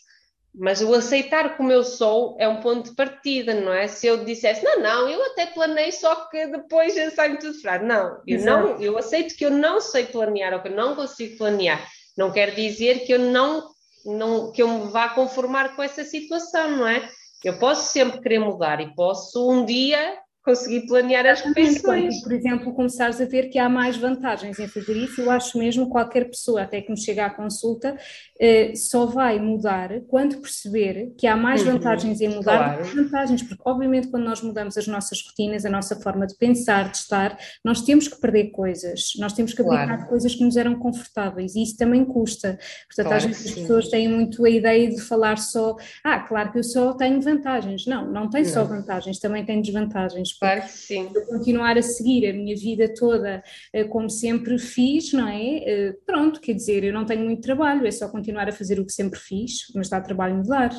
mas 0.56 0.82
o 0.82 0.94
aceitar 0.94 1.58
como 1.58 1.72
eu 1.72 1.84
sou 1.84 2.36
é 2.40 2.48
um 2.48 2.62
ponto 2.62 2.90
de 2.90 2.96
partida, 2.96 3.54
não 3.56 3.74
é? 3.74 3.88
Se 3.88 4.06
eu 4.06 4.24
dissesse, 4.24 4.64
não, 4.64 4.80
não, 4.80 5.10
eu 5.10 5.24
até 5.26 5.48
planei, 5.48 5.92
só 5.92 6.28
que 6.28 6.46
depois 6.48 6.94
sai 7.16 7.38
tudo 7.38 7.60
fraco. 7.60 7.86
Não, 7.86 8.22
eu 8.28 8.40
não, 8.42 8.82
eu 8.82 8.98
aceito 8.98 9.36
que 9.36 9.46
eu 9.46 9.50
não 9.50 9.82
sei 9.82 10.06
planear 10.06 10.54
ou 10.54 10.62
que 10.62 10.68
eu 10.68 10.76
não 10.76 10.96
consigo 10.96 11.38
planear. 11.38 11.84
Não 12.16 12.32
quer 12.32 12.54
dizer 12.54 13.00
que 13.00 13.14
eu 13.14 13.20
não, 13.20 13.68
não 14.06 14.52
que 14.52 14.62
eu 14.62 14.68
me 14.68 14.92
vá 14.92 15.10
conformar 15.10 15.76
com 15.76 15.82
essa 15.82 16.04
situação, 16.04 16.70
não 16.70 16.88
é? 16.88 17.10
Eu 17.44 17.58
posso 17.58 17.92
sempre 17.92 18.22
querer 18.22 18.40
mudar 18.40 18.80
e 18.80 18.94
posso 18.94 19.50
um 19.50 19.66
dia 19.66 20.18
conseguir 20.44 20.86
planear 20.88 21.26
as 21.26 21.42
refeições. 21.42 22.22
Por 22.22 22.34
exemplo, 22.34 22.74
começares 22.74 23.22
a 23.22 23.26
ver 23.26 23.50
que 23.50 23.58
há 23.58 23.70
mais 23.70 23.96
vantagens 23.98 24.60
em 24.60 24.68
fazer 24.68 24.96
isso, 24.98 25.22
eu 25.22 25.32
acho 25.32 25.58
mesmo 25.58 25.90
qualquer 25.90 26.26
pessoa, 26.26 26.64
até 26.64 26.82
que 26.82 26.92
me 26.92 27.00
chega 27.00 27.26
à 27.26 27.30
consulta, 27.30 27.98
eh, 28.40 28.76
só 28.76 29.06
vai 29.06 29.40
mudar 29.40 30.02
quando 30.08 30.42
perceber 30.42 31.14
que 31.18 31.28
há 31.28 31.36
mais 31.36 31.62
uhum, 31.62 31.74
vantagens 31.74 32.20
em 32.20 32.28
mudar 32.28 32.58
claro. 32.58 32.84
do 32.84 32.90
que 32.90 32.96
vantagens, 32.96 33.44
porque 33.44 33.62
obviamente 33.66 34.10
quando 34.10 34.24
nós 34.24 34.42
mudamos 34.42 34.78
as 34.78 34.88
nossas 34.88 35.24
rotinas, 35.26 35.66
a 35.66 35.70
nossa 35.70 35.96
forma 35.96 36.28
de 36.28 36.36
pensar, 36.36 36.92
de 36.92 36.98
estar, 36.98 37.38
nós 37.64 37.82
temos 37.82 38.08
que 38.08 38.20
perder 38.20 38.52
coisas, 38.52 39.14
nós 39.18 39.34
temos 39.34 39.54
que 39.54 39.62
aplicar 39.62 39.88
claro. 39.88 40.08
coisas 40.08 40.36
que 40.36 40.44
nos 40.44 40.58
eram 40.58 40.76
confortáveis 40.76 41.56
e 41.56 41.64
isso 41.64 41.78
também 41.78 42.04
custa. 42.04 42.60
Portanto, 42.88 43.08
claro 43.08 43.18
às 43.18 43.26
vezes 43.26 43.48
as 43.48 43.54
pessoas 43.54 43.88
têm 43.88 44.10
muito 44.10 44.44
a 44.44 44.50
ideia 44.50 44.90
de 44.90 45.00
falar 45.00 45.38
só, 45.38 45.78
ah, 46.04 46.20
claro 46.20 46.52
que 46.52 46.60
eu 46.60 46.64
só 46.64 46.94
tenho 46.94 47.22
vantagens. 47.22 47.86
Não, 47.86 48.12
não 48.12 48.30
tem 48.30 48.44
não. 48.44 48.50
só 48.50 48.64
vantagens, 48.66 49.20
também 49.20 49.46
tem 49.46 49.62
desvantagens. 49.62 50.33
Claro 50.40 50.62
que 50.62 50.72
sim. 50.72 51.10
Eu 51.14 51.26
continuar 51.26 51.78
a 51.78 51.82
seguir 51.82 52.30
a 52.30 52.34
minha 52.34 52.56
vida 52.56 52.94
toda 52.94 53.44
eh, 53.72 53.84
como 53.86 54.10
sempre 54.10 54.60
fiz, 54.60 55.14
não 55.14 55.28
é? 55.28 55.58
Eh, 55.58 55.94
pronto, 56.06 56.42
quer 56.42 56.54
dizer, 56.54 56.84
eu 56.84 56.94
não 56.94 57.06
tenho 57.06 57.24
muito 57.24 57.42
trabalho, 57.42 57.88
é 57.88 57.92
só 57.92 58.10
continuar 58.10 58.34
continuar 58.34 58.50
a 58.50 58.52
fazer 58.52 58.80
o 58.80 58.86
que 58.86 58.92
sempre 58.92 59.20
fiz, 59.20 59.72
mas 59.76 59.90
dá 59.90 60.02
trabalho 60.02 60.36
mudar. 60.36 60.72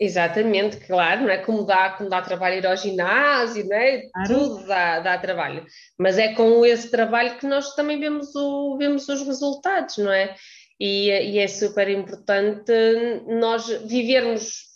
Exatamente, 0.00 0.76
claro, 0.76 1.22
não 1.22 1.30
é 1.30 1.38
como 1.38 1.64
dá, 1.64 1.90
como 1.90 2.08
dá 2.08 2.22
trabalho 2.22 2.58
ir 2.58 2.66
ao 2.66 2.76
ginásio, 2.76 3.66
não 3.66 3.76
é? 3.76 4.02
Claro. 4.12 4.28
Tudo 4.28 4.66
dá, 4.66 5.00
dá 5.00 5.18
trabalho. 5.18 5.66
Mas 5.98 6.18
é 6.18 6.34
com 6.34 6.64
esse 6.64 6.88
trabalho 6.88 7.36
que 7.38 7.46
nós 7.46 7.74
também 7.74 7.98
vemos, 7.98 8.32
o, 8.36 8.76
vemos 8.76 9.08
os 9.08 9.26
resultados, 9.26 9.98
não 9.98 10.12
é? 10.12 10.36
E, 10.78 11.08
e 11.08 11.38
é 11.38 11.48
super 11.48 11.88
importante 11.88 12.72
nós 13.26 13.66
vivermos 13.88 14.67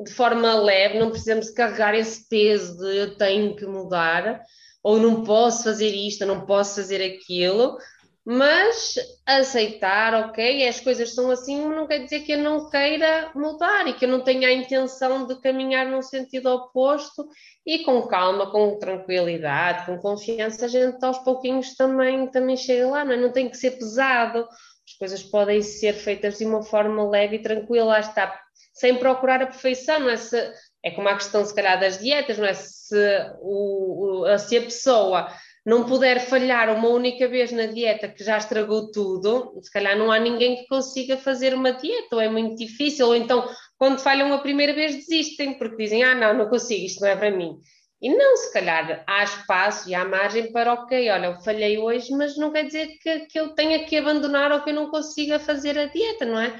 de 0.00 0.12
forma 0.12 0.54
leve, 0.54 0.98
não 0.98 1.10
precisamos 1.10 1.50
carregar 1.50 1.94
esse 1.94 2.28
peso 2.28 2.76
de 2.78 2.96
eu 2.96 3.16
tenho 3.16 3.54
que 3.54 3.66
mudar, 3.66 4.42
ou 4.82 4.98
não 4.98 5.24
posso 5.24 5.64
fazer 5.64 5.90
isto, 5.90 6.26
não 6.26 6.44
posso 6.44 6.76
fazer 6.76 7.02
aquilo, 7.02 7.78
mas 8.26 8.94
aceitar, 9.26 10.14
ok, 10.14 10.66
as 10.66 10.80
coisas 10.80 11.14
são 11.14 11.30
assim, 11.30 11.68
não 11.68 11.86
quer 11.86 12.04
dizer 12.04 12.20
que 12.20 12.32
eu 12.32 12.38
não 12.38 12.70
queira 12.70 13.30
mudar 13.34 13.86
e 13.86 13.92
que 13.92 14.06
eu 14.06 14.08
não 14.08 14.24
tenha 14.24 14.48
a 14.48 14.52
intenção 14.52 15.26
de 15.26 15.38
caminhar 15.40 15.86
num 15.86 16.00
sentido 16.00 16.46
oposto 16.46 17.28
e 17.66 17.80
com 17.80 18.06
calma, 18.06 18.50
com 18.50 18.78
tranquilidade, 18.78 19.84
com 19.84 19.98
confiança, 19.98 20.64
a 20.64 20.68
gente 20.68 21.04
aos 21.04 21.18
pouquinhos 21.18 21.74
também, 21.74 22.26
também 22.30 22.56
chega 22.56 22.88
lá, 22.88 23.04
não, 23.04 23.12
é? 23.12 23.16
não 23.16 23.30
tem 23.30 23.48
que 23.48 23.58
ser 23.58 23.72
pesado, 23.72 24.48
as 24.94 24.98
coisas 24.98 25.22
podem 25.24 25.60
ser 25.60 25.94
feitas 25.94 26.38
de 26.38 26.46
uma 26.46 26.62
forma 26.62 27.08
leve 27.08 27.36
e 27.36 27.42
tranquila, 27.42 27.84
lá 27.84 28.00
está, 28.00 28.40
sem 28.72 28.96
procurar 28.96 29.42
a 29.42 29.46
perfeição, 29.46 30.00
não 30.00 30.10
é? 30.10 30.16
Se, 30.16 30.52
é 30.84 30.90
como 30.92 31.08
a 31.08 31.14
questão, 31.14 31.44
se 31.44 31.54
calhar, 31.54 31.78
das 31.80 31.98
dietas, 31.98 32.38
não 32.38 32.46
é? 32.46 32.54
Se, 32.54 32.96
o, 33.40 34.22
o, 34.22 34.38
se 34.38 34.56
a 34.56 34.62
pessoa 34.62 35.28
não 35.66 35.84
puder 35.84 36.20
falhar 36.20 36.70
uma 36.70 36.88
única 36.88 37.26
vez 37.26 37.50
na 37.50 37.66
dieta 37.66 38.08
que 38.08 38.22
já 38.22 38.36
estragou 38.36 38.90
tudo, 38.92 39.58
se 39.62 39.70
calhar 39.70 39.98
não 39.98 40.12
há 40.12 40.18
ninguém 40.18 40.56
que 40.56 40.66
consiga 40.68 41.16
fazer 41.16 41.54
uma 41.54 41.72
dieta, 41.72 42.14
ou 42.14 42.20
é 42.20 42.28
muito 42.28 42.56
difícil, 42.56 43.06
ou 43.06 43.16
então 43.16 43.48
quando 43.78 43.98
falham 43.98 44.32
a 44.32 44.38
primeira 44.38 44.74
vez 44.74 44.94
desistem, 44.94 45.58
porque 45.58 45.76
dizem, 45.76 46.04
ah 46.04 46.14
não, 46.14 46.34
não 46.34 46.48
consigo, 46.48 46.84
isto 46.84 47.00
não 47.00 47.08
é 47.08 47.16
para 47.16 47.30
mim. 47.30 47.58
E 48.04 48.14
não, 48.14 48.36
se 48.36 48.52
calhar 48.52 49.02
há 49.06 49.24
espaço 49.24 49.88
e 49.88 49.94
há 49.94 50.04
margem 50.04 50.52
para, 50.52 50.74
ok, 50.74 51.08
olha, 51.08 51.28
eu 51.28 51.40
falhei 51.40 51.78
hoje, 51.78 52.12
mas 52.12 52.36
não 52.36 52.52
quer 52.52 52.66
dizer 52.66 52.98
que, 53.00 53.20
que 53.20 53.40
eu 53.40 53.54
tenha 53.54 53.82
que 53.86 53.96
abandonar 53.96 54.52
ou 54.52 54.60
que 54.62 54.68
eu 54.68 54.74
não 54.74 54.90
consiga 54.90 55.38
fazer 55.38 55.78
a 55.78 55.86
dieta, 55.86 56.26
não 56.26 56.38
é? 56.38 56.54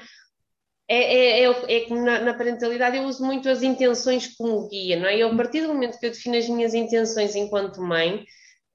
É, 0.89 1.43
é, 1.43 1.43
é, 1.43 1.75
é 1.77 1.79
que 1.81 1.93
na, 1.93 2.19
na, 2.21 2.33
parentalidade 2.33 2.97
eu 2.97 3.03
uso 3.03 3.23
muito 3.23 3.47
as 3.47 3.61
intenções 3.61 4.35
como 4.35 4.67
guia, 4.67 4.97
não 4.99 5.07
é? 5.07 5.17
Eu, 5.19 5.31
a 5.31 5.35
partir 5.35 5.61
do 5.61 5.67
momento 5.67 5.99
que 5.99 6.07
eu 6.07 6.09
defino 6.09 6.35
as 6.35 6.49
minhas 6.49 6.73
intenções 6.73 7.35
enquanto 7.35 7.79
mãe, 7.79 8.25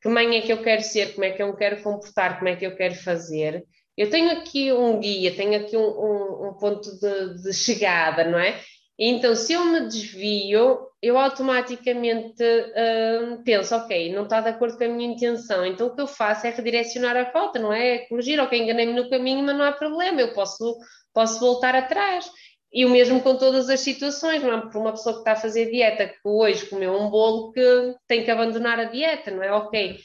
que 0.01 0.09
mãe 0.09 0.37
é 0.37 0.41
que 0.41 0.53
eu 0.53 0.63
quero 0.63 0.83
ser, 0.83 1.15
como 1.15 1.25
é 1.25 1.33
que 1.33 1.43
eu 1.43 1.49
me 1.49 1.57
quero 1.57 1.83
comportar, 1.83 2.39
como 2.39 2.51
é 2.51 2.55
que 2.55 2.65
eu 2.65 2.77
quero 2.77 2.95
fazer. 2.95 3.65
Eu 3.97 4.11
tenho 4.11 4.31
aqui 4.31 4.73
um 4.73 5.01
guia, 5.01 5.35
tenho 5.35 5.61
aqui 5.61 5.77
um, 5.77 5.81
um, 5.81 6.49
um 6.51 6.55
ponto 6.55 6.89
de, 7.01 7.43
de, 7.43 7.53
chegada, 7.53 8.23
não 8.23 8.39
é? 8.39 8.61
Então, 9.03 9.35
se 9.35 9.55
eu 9.55 9.65
me 9.65 9.81
desvio, 9.89 10.87
eu 11.01 11.17
automaticamente 11.17 12.43
uh, 12.43 13.43
penso, 13.43 13.75
ok, 13.75 14.13
não 14.13 14.25
está 14.25 14.43
de 14.43 14.51
acordo 14.51 14.77
com 14.77 14.85
a 14.85 14.89
minha 14.89 15.11
intenção, 15.11 15.65
então 15.65 15.87
o 15.87 15.95
que 15.95 16.03
eu 16.03 16.07
faço 16.07 16.47
é 16.47 16.51
redirecionar 16.51 17.17
a 17.17 17.23
rota, 17.23 17.59
não 17.59 17.73
é? 17.73 18.01
Corrigir, 18.01 18.39
ok, 18.39 18.61
enganei-me 18.61 18.93
no 18.93 19.09
caminho, 19.09 19.43
mas 19.43 19.57
não 19.57 19.65
há 19.65 19.73
problema, 19.73 20.21
eu 20.21 20.35
posso, 20.35 20.77
posso 21.15 21.41
voltar 21.41 21.75
atrás. 21.75 22.31
E 22.71 22.85
o 22.85 22.91
mesmo 22.91 23.23
com 23.23 23.37
todas 23.37 23.71
as 23.71 23.81
situações, 23.81 24.43
não 24.43 24.53
é? 24.53 24.61
Por 24.71 24.77
uma 24.77 24.93
pessoa 24.93 25.15
que 25.15 25.21
está 25.21 25.33
a 25.33 25.37
fazer 25.37 25.71
dieta, 25.71 26.07
que 26.07 26.21
hoje 26.23 26.67
comeu 26.67 26.93
um 26.93 27.09
bolo 27.09 27.53
que 27.53 27.95
tem 28.07 28.23
que 28.23 28.31
abandonar 28.31 28.79
a 28.79 28.85
dieta, 28.85 29.31
não 29.31 29.43
é? 29.43 29.51
Ok, 29.51 29.99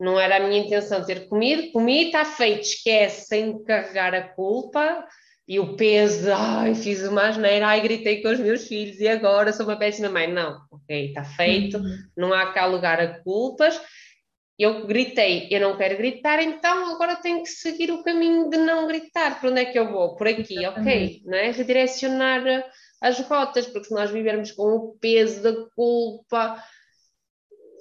não 0.00 0.18
era 0.18 0.38
a 0.38 0.40
minha 0.40 0.64
intenção 0.64 1.04
ter 1.04 1.28
comido, 1.28 1.70
comi, 1.72 2.06
está 2.06 2.24
feito, 2.24 2.62
esquece, 2.62 3.26
sem 3.26 3.62
carregar 3.62 4.14
a 4.14 4.28
culpa 4.28 5.06
e 5.46 5.60
o 5.60 5.76
peso 5.76 6.32
ai, 6.32 6.74
fiz 6.74 7.02
uma 7.02 7.28
asneira, 7.28 7.66
ai, 7.66 7.80
gritei 7.80 8.22
com 8.22 8.28
os 8.28 8.40
meus 8.40 8.66
filhos 8.66 8.98
e 9.00 9.08
agora 9.08 9.52
sou 9.52 9.66
uma 9.66 9.76
péssima 9.76 10.08
mãe. 10.08 10.32
Não, 10.32 10.60
ok, 10.70 11.08
está 11.08 11.24
feito, 11.24 11.78
uhum. 11.78 11.98
não 12.16 12.32
há 12.32 12.52
cá 12.52 12.66
lugar 12.66 13.00
a 13.00 13.20
culpas 13.20 13.80
eu 14.58 14.86
gritei, 14.86 15.48
eu 15.50 15.60
não 15.60 15.76
quero 15.76 15.96
gritar, 15.96 16.40
então 16.40 16.94
agora 16.94 17.16
tenho 17.16 17.42
que 17.42 17.48
seguir 17.48 17.90
o 17.90 18.04
caminho 18.04 18.48
de 18.48 18.56
não 18.56 18.86
gritar. 18.86 19.40
Para 19.40 19.50
onde 19.50 19.60
é 19.60 19.64
que 19.64 19.78
eu 19.78 19.90
vou? 19.90 20.14
Por 20.14 20.28
aqui, 20.28 20.64
ok, 20.66 21.22
não 21.24 21.36
é? 21.36 21.50
Redirecionar 21.50 22.42
as 23.00 23.18
rotas, 23.20 23.66
porque 23.66 23.88
se 23.88 23.94
nós 23.94 24.10
vivermos 24.10 24.52
com 24.52 24.68
o 24.76 24.96
peso 25.00 25.42
da 25.42 25.52
culpa, 25.74 26.62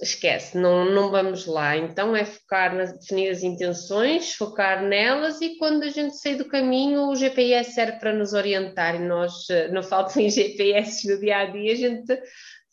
esquece, 0.02 0.58
não, 0.58 0.86
não 0.86 1.12
vamos 1.12 1.46
lá. 1.46 1.78
Então 1.78 2.16
é 2.16 2.26
focar 2.26 2.76
nas 2.76 2.94
definir 2.94 3.30
as 3.30 3.44
intenções, 3.44 4.34
focar 4.34 4.84
nelas 4.84 5.42
e 5.42 5.58
quando 5.58 5.84
a 5.84 5.90
gente 5.90 6.18
sair 6.18 6.36
do 6.36 6.46
caminho, 6.46 7.10
o 7.10 7.16
GPS 7.16 7.74
serve 7.74 8.00
para 8.00 8.14
nos 8.14 8.34
orientar 8.34 8.96
e 8.96 9.00
nós, 9.00 9.46
não 9.72 9.84
faltam 9.84 10.22
GPS 10.30 11.08
no 11.10 11.20
dia 11.20 11.38
a 11.38 11.46
dia, 11.46 11.74
a 11.74 11.76
gente 11.76 12.22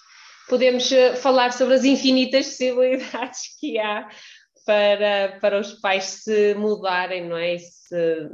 podemos 0.49 0.91
eh, 0.91 1.15
falar 1.15 1.53
sobre 1.53 1.75
as 1.75 1.85
infinitas 1.85 2.47
possibilidades 2.47 3.41
que 3.61 3.77
há 3.77 4.09
para, 4.65 5.37
para 5.39 5.59
os 5.59 5.73
pais 5.73 6.23
se 6.23 6.55
mudarem, 6.55 7.27
não 7.27 7.37
é? 7.37 7.59
Se, 7.59 8.27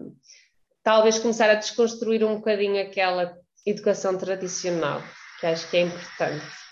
talvez 0.81 1.19
começar 1.19 1.49
a 1.49 1.55
desconstruir 1.55 2.23
um 2.23 2.36
bocadinho 2.36 2.81
aquela 2.81 3.38
educação 3.65 4.17
tradicional, 4.17 5.03
que 5.41 5.47
acho 5.47 5.69
que 5.69 5.75
é 5.75 5.81
importante. 5.81 6.64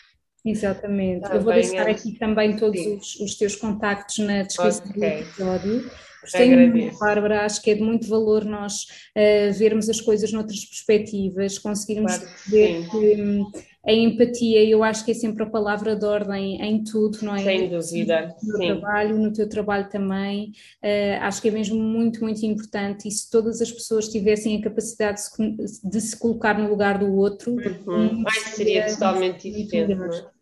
Exatamente. 0.46 1.30
Eu 1.32 1.41
vou 1.41 1.54
deixar 1.54 1.88
aqui 1.88 2.18
também 2.18 2.58
todos 2.58 2.86
os, 2.86 3.16
os, 3.20 3.36
teus 3.36 3.56
contactos 3.56 4.18
na 4.20 4.44
descrição 4.44 4.86
okay. 4.89 5.00
do 5.00 5.06
episódio. 5.06 5.91
Gostei 6.22 6.56
muito, 6.56 6.98
Bárbara, 6.98 7.46
acho 7.46 7.62
que 7.62 7.72
é 7.72 7.76
de 7.76 7.82
muito 7.82 8.08
valor 8.08 8.46
nós 8.46 8.84
uh, 8.84 9.54
vermos 9.54 9.89
as 9.89 10.00
coisas 10.00 10.32
noutras 10.32 10.64
perspectivas, 10.64 11.60
conseguirmos 11.60 12.16
claro, 12.16 12.34
ver 12.48 12.89
que 12.89 13.22
um, 13.22 13.52
a 13.86 13.91
empatia, 13.91 14.64
eu 14.64 14.82
acho 14.82 15.04
que 15.04 15.12
é 15.12 15.14
sempre 15.14 15.44
a 15.44 15.46
palavra 15.46 15.98
de 15.98 16.06
ordem 16.06 16.62
em 16.62 16.82
tudo, 16.82 17.18
não 17.24 17.36
é? 17.36 17.44
Sem 17.44 17.70
dúvida. 17.70 18.34
No 18.41 18.58
trabalho, 18.58 19.18
no 19.18 19.34
teu 19.34 19.50
trabalho 19.50 19.89
também, 19.89 20.54
uh, 20.82 21.24
acho 21.24 21.41
que 21.41 21.50
é 21.50 21.52
mesmo 21.52 21.78
muito, 21.78 22.22
muito 22.22 22.46
importante 22.46 23.06
e 23.10 23.12
se 23.12 23.30
todas 23.30 23.62
as 23.62 23.70
pessoas 23.70 24.08
tivessem 24.08 24.58
a 24.58 24.62
capacidade 24.62 25.18
de 25.18 25.68
se, 25.68 25.89
de 25.89 26.02
se 26.02 26.18
colocar 26.18 26.58
no 26.58 26.70
lugar 26.70 26.98
do 26.98 27.14
outro, 27.14 27.52
uhum. 27.52 28.24
Ai, 28.26 28.39
seria, 28.39 28.84
seria 28.84 28.88
totalmente 28.88 29.52
diferente 29.52 30.33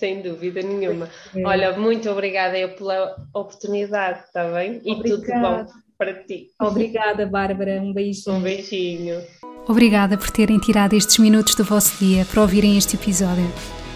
sem 0.00 0.22
dúvida 0.22 0.62
nenhuma. 0.62 1.10
É. 1.36 1.46
Olha, 1.46 1.78
muito 1.78 2.10
obrigada 2.10 2.58
eu 2.58 2.70
pela 2.70 3.14
oportunidade, 3.34 4.20
está 4.24 4.50
bem? 4.50 4.80
E 4.82 4.92
obrigada. 4.92 5.22
tudo 5.22 5.40
bom 5.40 5.66
para 5.98 6.14
ti. 6.24 6.46
Obrigada, 6.58 7.26
Bárbara. 7.26 7.82
Um 7.82 7.92
beijinho. 7.92 8.36
Um 8.36 8.40
beijinho. 8.40 9.22
Obrigada 9.68 10.16
por 10.16 10.30
terem 10.30 10.58
tirado 10.58 10.94
estes 10.94 11.18
minutos 11.18 11.54
do 11.54 11.62
vosso 11.62 12.02
dia 12.02 12.24
para 12.24 12.40
ouvirem 12.40 12.78
este 12.78 12.96
episódio. 12.96 13.46